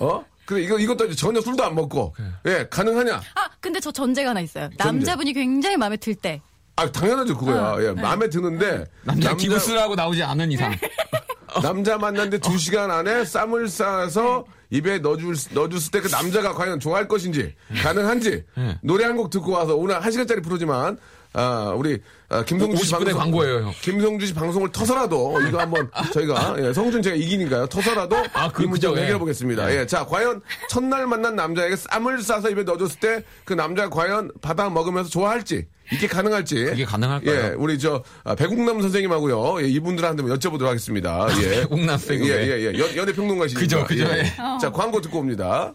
어? 0.00 0.24
근데 0.44 0.62
이거 0.62 0.78
이것도 0.78 1.14
전혀 1.14 1.40
술도 1.40 1.64
안 1.64 1.74
먹고 1.74 2.14
예 2.46 2.66
가능하냐? 2.70 3.16
아 3.34 3.48
근데 3.60 3.80
저 3.80 3.90
전제가 3.90 4.30
하나 4.30 4.40
있어요. 4.40 4.68
남자분이 4.76 5.32
굉장히 5.32 5.76
마음에 5.76 5.96
들 5.96 6.14
때. 6.14 6.40
아 6.76 6.90
당연하죠 6.90 7.36
그거야. 7.36 7.72
어, 7.74 7.82
예, 7.82 7.92
네. 7.92 8.00
마음에 8.00 8.28
드는데 8.28 8.86
남자 9.02 9.34
기부스라고 9.34 9.94
나오지 9.96 10.22
않은 10.22 10.52
이상. 10.52 10.74
남자 11.62 11.98
만났는데 11.98 12.38
두 12.38 12.56
시간 12.56 12.90
안에 12.90 13.24
쌈을 13.24 13.68
싸서 13.68 14.44
입에 14.70 14.98
넣어줄, 14.98 15.34
넣어줬을 15.52 15.90
때 15.90 16.00
그 16.00 16.08
남자가 16.08 16.52
과연 16.54 16.78
좋아할 16.80 17.08
것인지, 17.08 17.54
가능한지, 17.82 18.44
노래 18.82 19.04
한 19.04 19.16
곡 19.16 19.30
듣고 19.30 19.52
와서 19.52 19.74
오늘 19.74 20.02
한 20.02 20.10
시간짜리 20.12 20.40
프로지만, 20.42 20.98
아, 21.32 21.72
우리, 21.76 22.00
아, 22.28 22.42
김성주 22.44 22.84
씨 22.84 22.92
50분의 22.94 23.14
광고예요, 23.16 23.56
형. 23.64 23.72
김성주 23.82 24.26
씨 24.26 24.34
방송을 24.34 24.70
터서라도, 24.72 25.40
이거 25.48 25.58
한번 25.60 25.90
저희가, 26.12 26.56
예, 26.58 26.72
성준 26.72 27.02
제가 27.02 27.16
이기니까요. 27.16 27.66
터서라도, 27.66 28.16
아, 28.32 28.50
그- 28.50 28.62
이 28.62 28.66
문제 28.66 28.86
그죠, 28.88 28.98
예. 28.98 29.02
해결해 29.04 29.18
보겠습니다. 29.18 29.74
예, 29.74 29.86
자, 29.86 30.04
과연 30.06 30.40
첫날 30.70 31.06
만난 31.06 31.34
남자에게 31.36 31.76
쌈을 31.76 32.22
싸서 32.22 32.50
입에 32.50 32.62
넣어줬을 32.64 33.00
때 33.00 33.22
그 33.44 33.52
남자가 33.54 33.88
과연 33.90 34.30
받아 34.40 34.68
먹으면서 34.70 35.10
좋아할지, 35.10 35.66
이게 35.92 36.06
가능할지. 36.06 36.70
이게 36.74 36.84
가능할까요? 36.84 37.34
예, 37.34 37.54
우리 37.56 37.78
저, 37.78 38.02
아, 38.24 38.34
배국남 38.34 38.80
선생님하고요. 38.82 39.62
예, 39.62 39.68
이분들한테 39.68 40.22
한번 40.22 40.38
여쭤보도록 40.38 40.66
하겠습니다. 40.66 41.26
예. 41.42 41.60
배국남 41.60 41.96
선생님. 41.96 42.28
예, 42.28 42.32
예, 42.46 42.60
예. 42.74 42.78
연, 42.78 42.96
연애평론가시니까. 42.96 43.60
그죠, 43.60 43.84
그죠, 43.84 44.04
예. 44.04 44.18
예. 44.24 44.32
자, 44.60 44.70
광고 44.70 45.00
듣고 45.00 45.18
옵니다. 45.20 45.74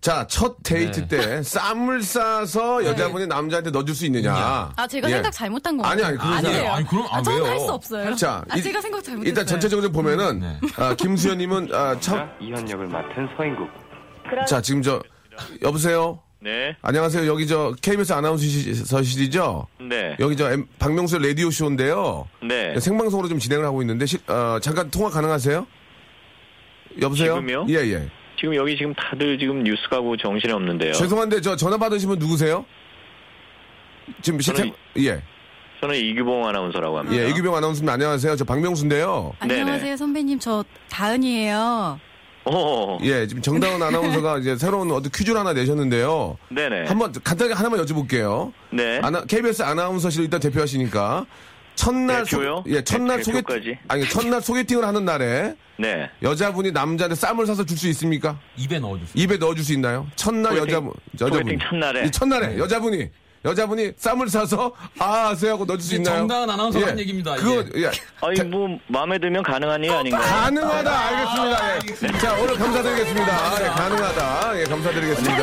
자, 0.00 0.26
첫 0.28 0.56
데이트 0.64 1.06
네. 1.06 1.08
때 1.08 1.42
쌈을 1.44 2.02
싸서 2.02 2.84
여자분이 2.84 3.28
남자한테 3.28 3.70
넣어줄 3.70 3.94
수 3.94 4.04
있느냐. 4.06 4.72
아, 4.76 4.86
제가 4.88 5.08
예. 5.08 5.14
생각 5.14 5.30
잘못한 5.30 5.76
거 5.76 5.84
아니. 5.84 6.02
아니, 6.02 6.16
그건 6.16 6.32
아니에요. 6.34 6.56
아니에요. 6.56 6.72
아니, 6.72 6.86
그럼- 6.88 7.06
아, 7.08 7.22
저는 7.22 7.40
왜요? 7.42 7.50
할수 7.52 7.72
없어요. 7.72 8.14
자, 8.16 8.44
아, 8.48 8.56
이- 8.56 8.62
제가 8.62 8.80
생각 8.80 9.04
잘못했어요. 9.04 9.28
일단 9.28 9.46
전체적으로 9.46 9.92
보면은, 9.92 10.40
네. 10.40 10.58
아, 10.76 10.94
김수현님은, 10.94 11.68
아, 11.72 11.98
첫, 12.00 12.26
이현 12.40 12.68
역을 12.68 12.88
맡은 12.88 13.28
서인국. 13.36 13.68
자, 14.48 14.60
지금 14.60 14.82
저, 14.82 15.00
여보세요? 15.62 16.20
네, 16.44 16.74
안녕하세요. 16.82 17.24
여기 17.28 17.46
저, 17.46 17.72
KBS 17.80 18.12
아나운서실이죠? 18.14 19.68
네, 19.88 20.16
여기 20.18 20.36
저, 20.36 20.50
M- 20.50 20.66
박명수 20.80 21.18
라디오 21.18 21.50
쇼인데요. 21.52 22.26
네. 22.42 22.78
생방송으로 22.80 23.28
좀 23.28 23.38
진행을 23.38 23.64
하고 23.64 23.80
있는데, 23.82 24.06
시- 24.06 24.18
어, 24.26 24.58
잠깐 24.60 24.90
통화 24.90 25.08
가능하세요? 25.08 25.64
여보세요? 27.00 27.34
지금요? 27.36 27.66
예, 27.68 27.74
예. 27.92 28.08
지금 28.40 28.56
여기 28.56 28.76
지금 28.76 28.92
다들 28.94 29.38
지금 29.38 29.62
뉴스 29.62 29.88
가고 29.88 30.16
정신이 30.16 30.52
없는데요. 30.52 30.94
죄송한데, 30.94 31.42
저 31.42 31.54
전화 31.54 31.76
받으신 31.78 32.08
분 32.08 32.18
누구세요? 32.18 32.64
지금 34.20 34.40
시태, 34.40 34.72
예. 34.98 35.22
저는 35.80 35.94
이규봉 35.96 36.44
아나운서라고 36.48 36.98
합니다. 36.98 37.22
예, 37.22 37.30
이규병 37.30 37.54
아나운서님 37.54 37.88
안녕하세요. 37.88 38.34
저 38.34 38.44
박명수인데요. 38.44 39.32
안녕하세요, 39.38 39.76
네네. 39.80 39.96
선배님. 39.96 40.40
저 40.40 40.64
다은이에요. 40.90 42.00
오, 42.44 42.98
예, 43.02 43.26
지금 43.26 43.40
정다은 43.42 43.80
아나운서가 43.82 44.38
이제 44.42 44.56
새로운 44.56 44.90
어떤 44.90 45.10
퀴즈를 45.12 45.38
하나 45.38 45.52
내셨는데요. 45.52 46.36
네네. 46.50 46.86
한번 46.86 47.12
간단하게 47.12 47.54
하나만 47.54 47.84
여쭤볼게요. 47.84 48.52
네. 48.70 49.00
아나, 49.02 49.24
KBS 49.24 49.62
아나운서실 49.62 50.24
일단 50.24 50.40
대표하시니까 50.40 51.26
첫날 51.74 52.24
대표요? 52.24 52.64
예, 52.66 52.82
첫날 52.82 53.18
대- 53.18 53.22
소개 53.22 53.38
대표까지? 53.42 53.78
아니 53.88 54.08
첫날 54.08 54.42
소개팅을 54.42 54.84
하는 54.84 55.04
날에 55.04 55.54
네. 55.78 56.10
여자분이 56.22 56.72
남자한테 56.72 57.14
쌈을 57.14 57.46
사서 57.46 57.64
줄 57.64 57.78
수 57.78 57.88
있습니까? 57.88 58.38
입에 58.56 58.78
넣어주세요. 58.78 59.12
입에 59.14 59.36
넣어 59.38 59.54
줄 59.54 59.64
수 59.64 59.72
있나요? 59.72 60.06
첫날 60.16 60.52
소개팅- 60.56 60.68
여자분 60.68 60.92
여자분 61.14 61.38
소개팅 61.42 61.58
첫날에? 61.60 62.04
이 62.06 62.10
첫날에 62.10 62.58
여자분이 62.58 63.08
여자분이 63.44 63.92
쌈을 63.96 64.28
사서 64.28 64.72
아 64.98 65.28
하세요 65.30 65.52
하고 65.52 65.64
넣어줄 65.64 65.82
수 65.82 65.94
있나요? 65.96 66.18
정다은 66.18 66.50
아나운서가 66.50 66.86
한 66.88 66.98
얘기입니다, 66.98 67.34
그거. 67.34 67.64
예. 67.76 67.90
아니, 68.20 68.36
자, 68.36 68.44
뭐, 68.44 68.68
마음에 68.86 69.18
들면 69.18 69.42
가능한 69.42 69.82
일 69.82 69.90
아닌가요? 69.90 70.22
가능하다 70.22 70.98
알겠습니다. 71.08 71.76
예. 72.14 72.18
자 72.18 72.34
오늘 72.34 72.56
감사드리겠습니다. 72.56 73.64
예, 73.64 73.68
가능하다. 73.68 74.60
예, 74.60 74.64
감사드리겠습니다. 74.64 75.36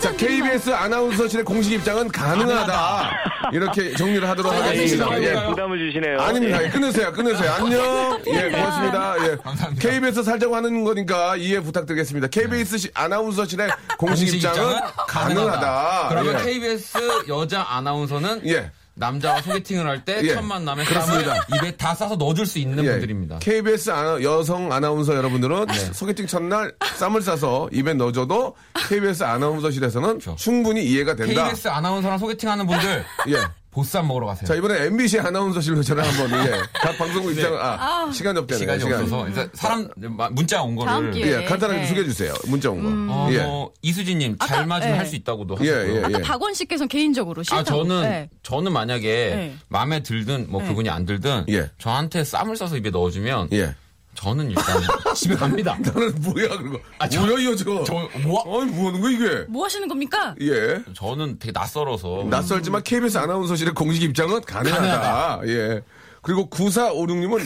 잔. 0.00 0.16
KBS 0.18 0.70
아나운서실의 0.70 1.44
공식 1.44 1.72
입장은 1.72 2.08
가능하다. 2.08 3.10
이렇게 3.52 3.92
정리를 3.94 4.26
하도록 4.28 4.52
자, 4.52 4.64
하겠습니다. 4.64 5.22
예. 5.22 5.34
아, 5.34 5.48
부담을 5.48 5.78
주시네요. 5.78 6.20
아닙니다. 6.20 6.60
예. 6.60 6.66
예, 6.66 6.70
끊으세요. 6.70 7.12
끊으세요. 7.12 7.52
안녕. 7.52 8.22
예, 8.26 8.50
고맙습니다. 8.50 9.14
예. 9.26 9.36
감사합니다. 9.36 9.88
KBS 9.88 10.22
살자고 10.22 10.56
하는 10.56 10.84
거니까 10.84 11.36
이해 11.36 11.60
부탁드리겠습니다. 11.60 12.28
KBS 12.28 12.78
시- 12.78 12.90
아나운서실의 12.94 13.68
공식, 13.98 14.24
공식 14.26 14.34
입장은, 14.36 14.72
입장은 14.72 14.90
가능하다. 15.08 16.06
그러면 16.10 16.40
예. 16.40 16.44
KBS 16.52 16.98
여자 17.28 17.64
아나운서는 17.68 18.42
예. 18.46 18.70
남자와 18.96 19.42
소개팅을 19.42 19.86
할때 19.88 20.20
예. 20.22 20.34
첫 20.34 20.42
만남에 20.42 20.84
그렇습니다. 20.84 21.34
입에 21.56 21.72
다 21.76 21.94
싸서 21.96 22.14
넣어줄 22.14 22.46
수 22.46 22.60
있는 22.60 22.84
예. 22.84 22.90
분들입니다. 22.92 23.40
KBS 23.40 23.90
아나- 23.90 24.22
여성 24.22 24.72
아나운서 24.72 25.16
여러분들은 25.16 25.66
네. 25.66 25.74
소개팅 25.92 26.26
첫날 26.28 26.72
쌈을 26.96 27.20
싸서 27.20 27.70
입에 27.72 27.94
넣어줘도 27.94 28.54
KBS 28.88 29.24
아나운서실에서는 29.24 30.08
그렇죠. 30.20 30.36
충분히 30.36 30.84
이해가 30.84 31.16
된다. 31.16 31.44
KBS 31.48 31.68
아나운서랑 31.68 32.18
소개팅하는 32.18 32.66
분들 32.68 33.04
예. 33.30 33.36
보쌈 33.74 34.06
먹으러 34.06 34.26
가세요. 34.26 34.46
자, 34.46 34.54
이번에 34.54 34.84
MBC 34.86 35.18
아나운서실로 35.18 35.82
전화 35.82 36.04
한번, 36.04 36.46
예. 36.46 36.52
각 36.72 36.96
방송국 36.96 37.32
입장은, 37.32 37.58
아, 37.60 38.10
시간이 38.12 38.38
없대요. 38.38 38.58
시간이 38.58 38.84
없어서 38.84 39.28
이제 39.28 39.48
사람 39.52 39.88
문자 40.30 40.62
온 40.62 40.76
다음 40.76 40.86
거를 40.86 41.10
기회에. 41.10 41.42
예, 41.42 41.44
간단하게 41.44 41.80
네. 41.80 41.86
소개해 41.88 42.06
주세요. 42.06 42.32
문자 42.46 42.70
온 42.70 43.08
거. 43.08 43.12
어, 43.12 43.28
예. 43.32 43.42
뭐 43.42 43.72
이수진님 43.82 44.38
잘 44.38 44.58
아까, 44.58 44.66
맞으면 44.66 44.94
예. 44.94 44.98
할수 44.98 45.16
있다고도 45.16 45.58
예, 45.62 45.70
하셨고요. 45.70 45.94
예, 45.94 45.98
예. 45.98 46.04
아까 46.04 46.18
박원 46.20 46.54
씨께서 46.54 46.86
개인적으로 46.86 47.42
싫다고. 47.42 47.60
아 47.60 47.64
저는 47.64 48.02
네. 48.02 48.30
저는 48.44 48.72
만약에 48.72 49.08
네. 49.08 49.56
마음에 49.68 50.02
들든 50.04 50.46
뭐 50.48 50.62
네. 50.62 50.68
그분이 50.68 50.88
안 50.88 51.04
들든 51.04 51.46
예. 51.48 51.70
저한테 51.78 52.22
쌈을 52.22 52.56
싸서 52.56 52.76
입에 52.76 52.90
넣어주면 52.90 53.48
예. 53.52 53.74
저는 54.14 54.48
일단 54.50 54.64
집에 55.14 55.34
갑니다. 55.34 55.76
나는 55.82 56.14
뭐야, 56.22 56.48
그거. 56.58 56.78
아, 56.98 57.08
저- 57.08 57.20
뭐야, 57.20 57.38
이거 57.38 57.54
저거. 57.56 57.84
저 57.84 57.92
뭐? 58.20 58.62
아니, 58.62 58.70
뭐 58.70 58.88
하는 58.88 59.00
거야, 59.00 59.10
이게? 59.12 59.44
뭐 59.48 59.64
하시는 59.64 59.86
겁니까? 59.88 60.34
예. 60.40 60.82
저는 60.94 61.38
되게 61.38 61.52
낯설어서 61.52 62.26
낯설지만 62.30 62.82
KBS 62.82 63.18
아나운서실의 63.18 63.74
공식 63.74 64.02
입장은 64.02 64.40
가능하다. 64.42 65.40
예. 65.46 65.82
그리고 66.22 66.48
9456님은 66.48 67.44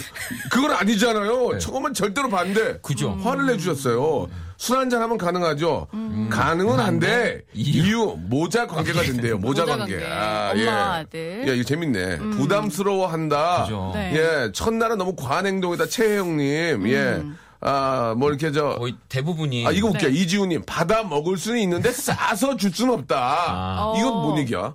그건 0.53 0.71
아니잖아요. 0.73 1.59
저거만 1.59 1.95
절대로 1.95 2.29
반대. 2.29 2.73
네. 2.75 2.79
그죠. 2.81 3.12
음. 3.12 3.21
화를 3.27 3.47
내주셨어요. 3.47 4.29
술 4.59 4.77
한잔 4.77 5.01
하면 5.03 5.17
가능하죠. 5.19 5.87
가능은 6.31 6.81
한데 6.81 7.43
이유. 7.55 8.17
모자 8.19 8.67
관계가 8.67 9.03
된대요. 9.03 9.39
모자, 9.39 9.63
모자 9.63 9.77
관계. 9.77 9.99
관계. 10.01 10.13
아, 10.13 10.51
엄마, 10.51 10.61
예. 10.61 10.69
아들. 10.69 11.49
야, 11.49 11.53
이거 11.55 11.63
재밌네. 11.63 12.19
부담스러워한다. 12.19 13.63
그죠. 13.63 13.93
네. 13.95 14.13
예. 14.17 14.53
첫날은 14.53 14.99
너무 14.99 15.15
과한 15.15 15.47
행동이다. 15.47 15.87
최혜영님. 15.87 16.89
예. 16.89 17.23
아, 17.61 18.15
뭐 18.19 18.31
이렇게 18.31 18.51
저 18.51 18.75
거의 18.75 18.97
대부분이 19.09 19.65
아, 19.65 19.71
이거 19.71 19.89
웃겨. 19.89 20.09
네. 20.09 20.13
이지훈님, 20.13 20.65
받아 20.67 21.05
먹을 21.05 21.37
수는 21.39 21.61
있는데 21.61 21.93
싸서 21.93 22.57
줄 22.57 22.73
수는 22.73 22.95
없다. 22.95 23.17
아. 23.17 23.95
이건 23.97 24.13
뭔 24.13 24.39
얘기야? 24.39 24.75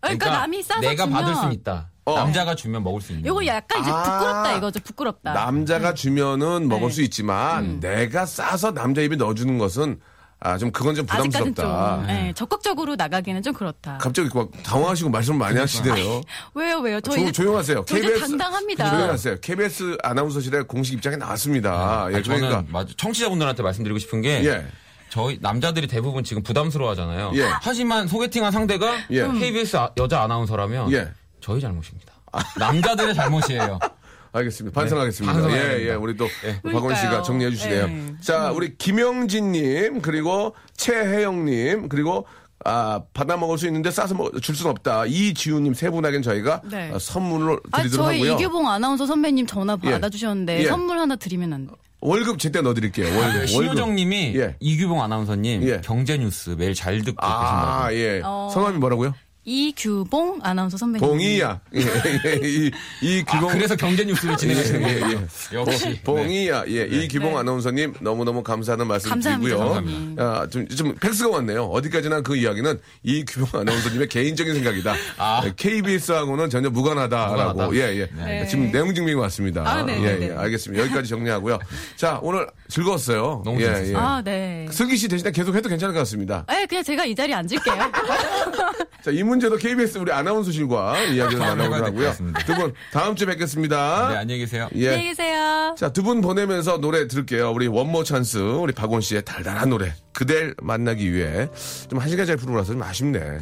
그러니까, 0.00 0.30
남이 0.30 0.62
싸서 0.64 0.80
내가 0.80 1.04
주면 1.04 1.20
받을 1.22 1.34
수는 1.36 1.52
있다. 1.52 1.90
어. 2.04 2.16
남자가 2.16 2.54
주면 2.54 2.82
먹을 2.82 3.00
수 3.00 3.12
있는. 3.12 3.26
요거 3.26 3.46
약간 3.46 3.80
이제 3.80 3.90
아. 3.90 4.02
부끄럽다 4.02 4.56
이거죠. 4.56 4.80
부끄럽다. 4.80 5.32
남자가 5.32 5.94
주면은 5.94 6.68
먹을 6.68 6.88
네. 6.88 6.94
수 6.94 7.02
있지만 7.02 7.80
내가 7.80 8.26
싸서 8.26 8.72
남자 8.72 9.02
입에 9.02 9.16
넣어주는 9.16 9.56
것은 9.58 10.00
아, 10.44 10.58
좀 10.58 10.72
그건 10.72 10.96
좀 10.96 11.06
아직까지는 11.08 11.54
부담스럽다. 11.54 11.96
좀 11.98 12.06
네, 12.08 12.32
적극적으로 12.34 12.96
나가기는 12.96 13.42
좀 13.42 13.52
그렇다. 13.52 13.98
갑자기 13.98 14.28
막 14.34 14.48
당황하시고 14.64 15.08
말씀 15.08 15.38
많이 15.38 15.56
하시네요. 15.56 16.20
왜요, 16.54 16.78
왜요? 16.80 17.00
저 17.00 17.12
조, 17.12 17.20
이제 17.20 17.30
조용하세요. 17.30 17.84
저 17.86 17.96
이제 17.98 18.18
당당합니다. 18.18 18.90
조용하세요. 18.90 19.36
KBS 19.40 19.98
아나운서실의 20.02 20.64
공식 20.66 20.94
입장에 20.94 21.14
나왔습니다. 21.14 22.08
예, 22.10 22.16
아니, 22.16 22.24
그러니까 22.24 22.64
맞아 22.70 22.92
청취자분들한테 22.96 23.62
말씀드리고 23.62 24.00
싶은 24.00 24.20
게 24.20 24.44
예. 24.44 24.66
저희 25.10 25.38
남자들이 25.40 25.86
대부분 25.86 26.24
지금 26.24 26.42
부담스러워하잖아요. 26.42 27.30
예. 27.36 27.42
하지만 27.60 28.08
소개팅한 28.08 28.50
상대가 28.50 28.96
예. 29.12 29.22
KBS 29.28 29.76
아- 29.76 29.90
여자 29.96 30.22
아나운서라면 30.22 30.90
예. 30.90 31.08
저희 31.42 31.60
잘못입니다. 31.60 32.12
남자들의 32.58 33.14
잘못이에요. 33.14 33.78
알겠습니다. 34.34 34.80
반성하겠습니다. 34.80 35.46
네, 35.48 35.54
예, 35.54 35.88
예. 35.88 35.94
우리 35.94 36.16
또 36.16 36.26
예. 36.46 36.58
박원 36.72 36.94
씨가. 36.96 37.20
정리해 37.22 37.50
주시네요. 37.50 37.82
예. 37.84 38.14
자, 38.22 38.50
우리 38.52 38.78
김영진님, 38.78 40.00
그리고 40.00 40.54
최혜영님, 40.78 41.90
그리고 41.90 42.26
아, 42.64 43.02
받아 43.12 43.36
먹을 43.36 43.58
수 43.58 43.66
있는데 43.66 43.90
싸서 43.90 44.14
먹- 44.14 44.40
줄 44.40 44.54
수는 44.54 44.70
없다. 44.70 45.04
이지우님 45.06 45.74
세 45.74 45.90
분에겐 45.90 46.22
저희가 46.22 46.62
네. 46.70 46.90
어, 46.92 46.98
선물을 46.98 47.58
아, 47.72 47.82
드리도록 47.82 48.06
저희 48.06 48.20
하고요. 48.20 48.32
이규봉 48.38 48.68
아나운서 48.70 49.04
선배님 49.04 49.46
전화 49.46 49.76
예. 49.84 49.90
받아주셨는데 49.90 50.60
예. 50.60 50.66
선물 50.66 50.98
하나 50.98 51.16
드리면 51.16 51.52
안 51.52 51.66
돼. 51.66 51.72
월급 52.00 52.38
제때 52.38 52.60
넣어드릴게요. 52.62 53.06
월급. 53.06 53.22
월급. 53.34 53.48
신효정님이 53.48 54.34
예. 54.36 54.56
이규봉 54.60 55.02
아나운서님 55.02 55.62
예. 55.64 55.80
경제뉴스 55.82 56.50
매일 56.50 56.72
잘 56.74 57.02
듣고 57.02 57.16
아, 57.26 57.88
계신다고. 57.90 57.94
예. 57.96 58.22
어. 58.24 58.48
성함이 58.54 58.78
뭐라고요? 58.78 59.12
이규봉 59.44 60.38
아나운서 60.42 60.76
선배님. 60.76 61.06
봉이야. 61.06 61.60
예, 61.74 61.80
예, 61.80 62.40
이, 62.42 62.70
이 63.02 63.24
아, 63.26 63.32
규봉. 63.32 63.52
그래서 63.52 63.74
경제 63.74 64.04
뉴스를 64.04 64.36
진행하시는 64.36 64.82
예, 64.82 64.94
예, 64.94 65.00
거예요. 65.00 65.18
예. 65.52 65.56
역시. 65.56 65.84
네. 65.88 66.00
봉이야. 66.02 66.64
예, 66.68 66.86
이 66.86 67.08
규봉 67.08 67.36
아나운서님 67.36 67.94
너무너무 68.00 68.42
감사하는 68.42 68.86
말씀 68.86 69.10
감사합니다, 69.10 69.56
드리고요. 69.56 69.74
선생님. 69.74 70.16
아, 70.20 70.46
좀, 70.48 70.68
좀 70.68 70.94
팩스가 70.94 71.30
왔네요. 71.30 71.64
어디까지나 71.64 72.20
그 72.20 72.36
이야기는 72.36 72.78
이 73.02 73.24
규봉 73.24 73.60
아나운서님의 73.60 74.08
개인적인 74.08 74.54
생각이다. 74.54 74.94
아. 75.18 75.42
KBS하고는 75.56 76.48
전혀 76.48 76.70
무관하다라고. 76.70 77.52
무관하다. 77.52 77.76
예, 77.76 78.00
예. 78.00 78.08
네. 78.16 78.46
지금 78.46 78.70
내용 78.70 78.94
증명이 78.94 79.14
왔습니다. 79.14 79.68
아, 79.68 79.82
네, 79.82 79.96
예, 79.96 80.00
네, 80.00 80.22
예. 80.22 80.28
네. 80.28 80.34
알겠습니다. 80.36 80.84
여기까지 80.84 81.08
정리하고요. 81.08 81.58
자, 81.96 82.20
오늘 82.22 82.46
즐거웠어요. 82.68 83.42
너무 83.44 83.60
예, 83.60 83.64
재밌었어요. 83.66 83.92
예. 83.92 83.96
아, 83.96 84.22
네. 84.24 84.66
슬기 84.70 84.96
씨 84.96 85.08
대신에 85.08 85.32
계속 85.32 85.54
해도 85.56 85.68
괜찮을 85.68 85.92
것 85.92 85.98
같습니다. 86.00 86.44
네, 86.48 86.64
그냥 86.66 86.84
제가 86.84 87.04
이 87.04 87.14
자리에 87.14 87.34
앉을게요. 87.34 87.74
자, 89.02 89.10
이문 89.10 89.31
제도 89.40 89.56
KBS 89.56 89.98
우리 89.98 90.12
아나운서실과 90.12 90.98
이야기를 91.04 91.42
아, 91.42 91.54
나눠보도록 91.54 91.86
하고요. 91.88 92.12
두 92.46 92.54
분 92.54 92.72
다음 92.92 93.16
주에 93.16 93.26
뵙겠습니다. 93.26 94.08
네, 94.10 94.16
안녕히 94.16 94.40
계세요. 94.40 94.68
예. 94.74 94.88
안녕히 94.88 95.08
계세요. 95.08 95.74
자, 95.78 95.92
두 95.92 96.02
분 96.02 96.20
보내면서 96.20 96.78
노래 96.78 97.06
들을게요. 97.06 97.50
우리 97.52 97.66
원모 97.68 98.04
찬스, 98.04 98.38
우리 98.38 98.72
박원 98.72 99.00
씨의 99.00 99.24
달달한 99.24 99.70
노래. 99.70 99.94
그댈 100.12 100.54
만나기 100.62 101.12
위해 101.12 101.48
좀 101.88 101.98
한 102.00 102.08
시간짜리 102.08 102.36
프로라서 102.38 102.72
좀 102.72 102.82
아쉽네. 102.82 103.38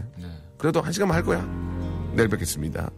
그래도 0.59 0.81
한 0.83 0.93
시간만 0.93 1.17
할 1.17 1.25
거야. 1.25 1.43
내일 2.15 2.29
뵙겠습니다. 2.29 2.91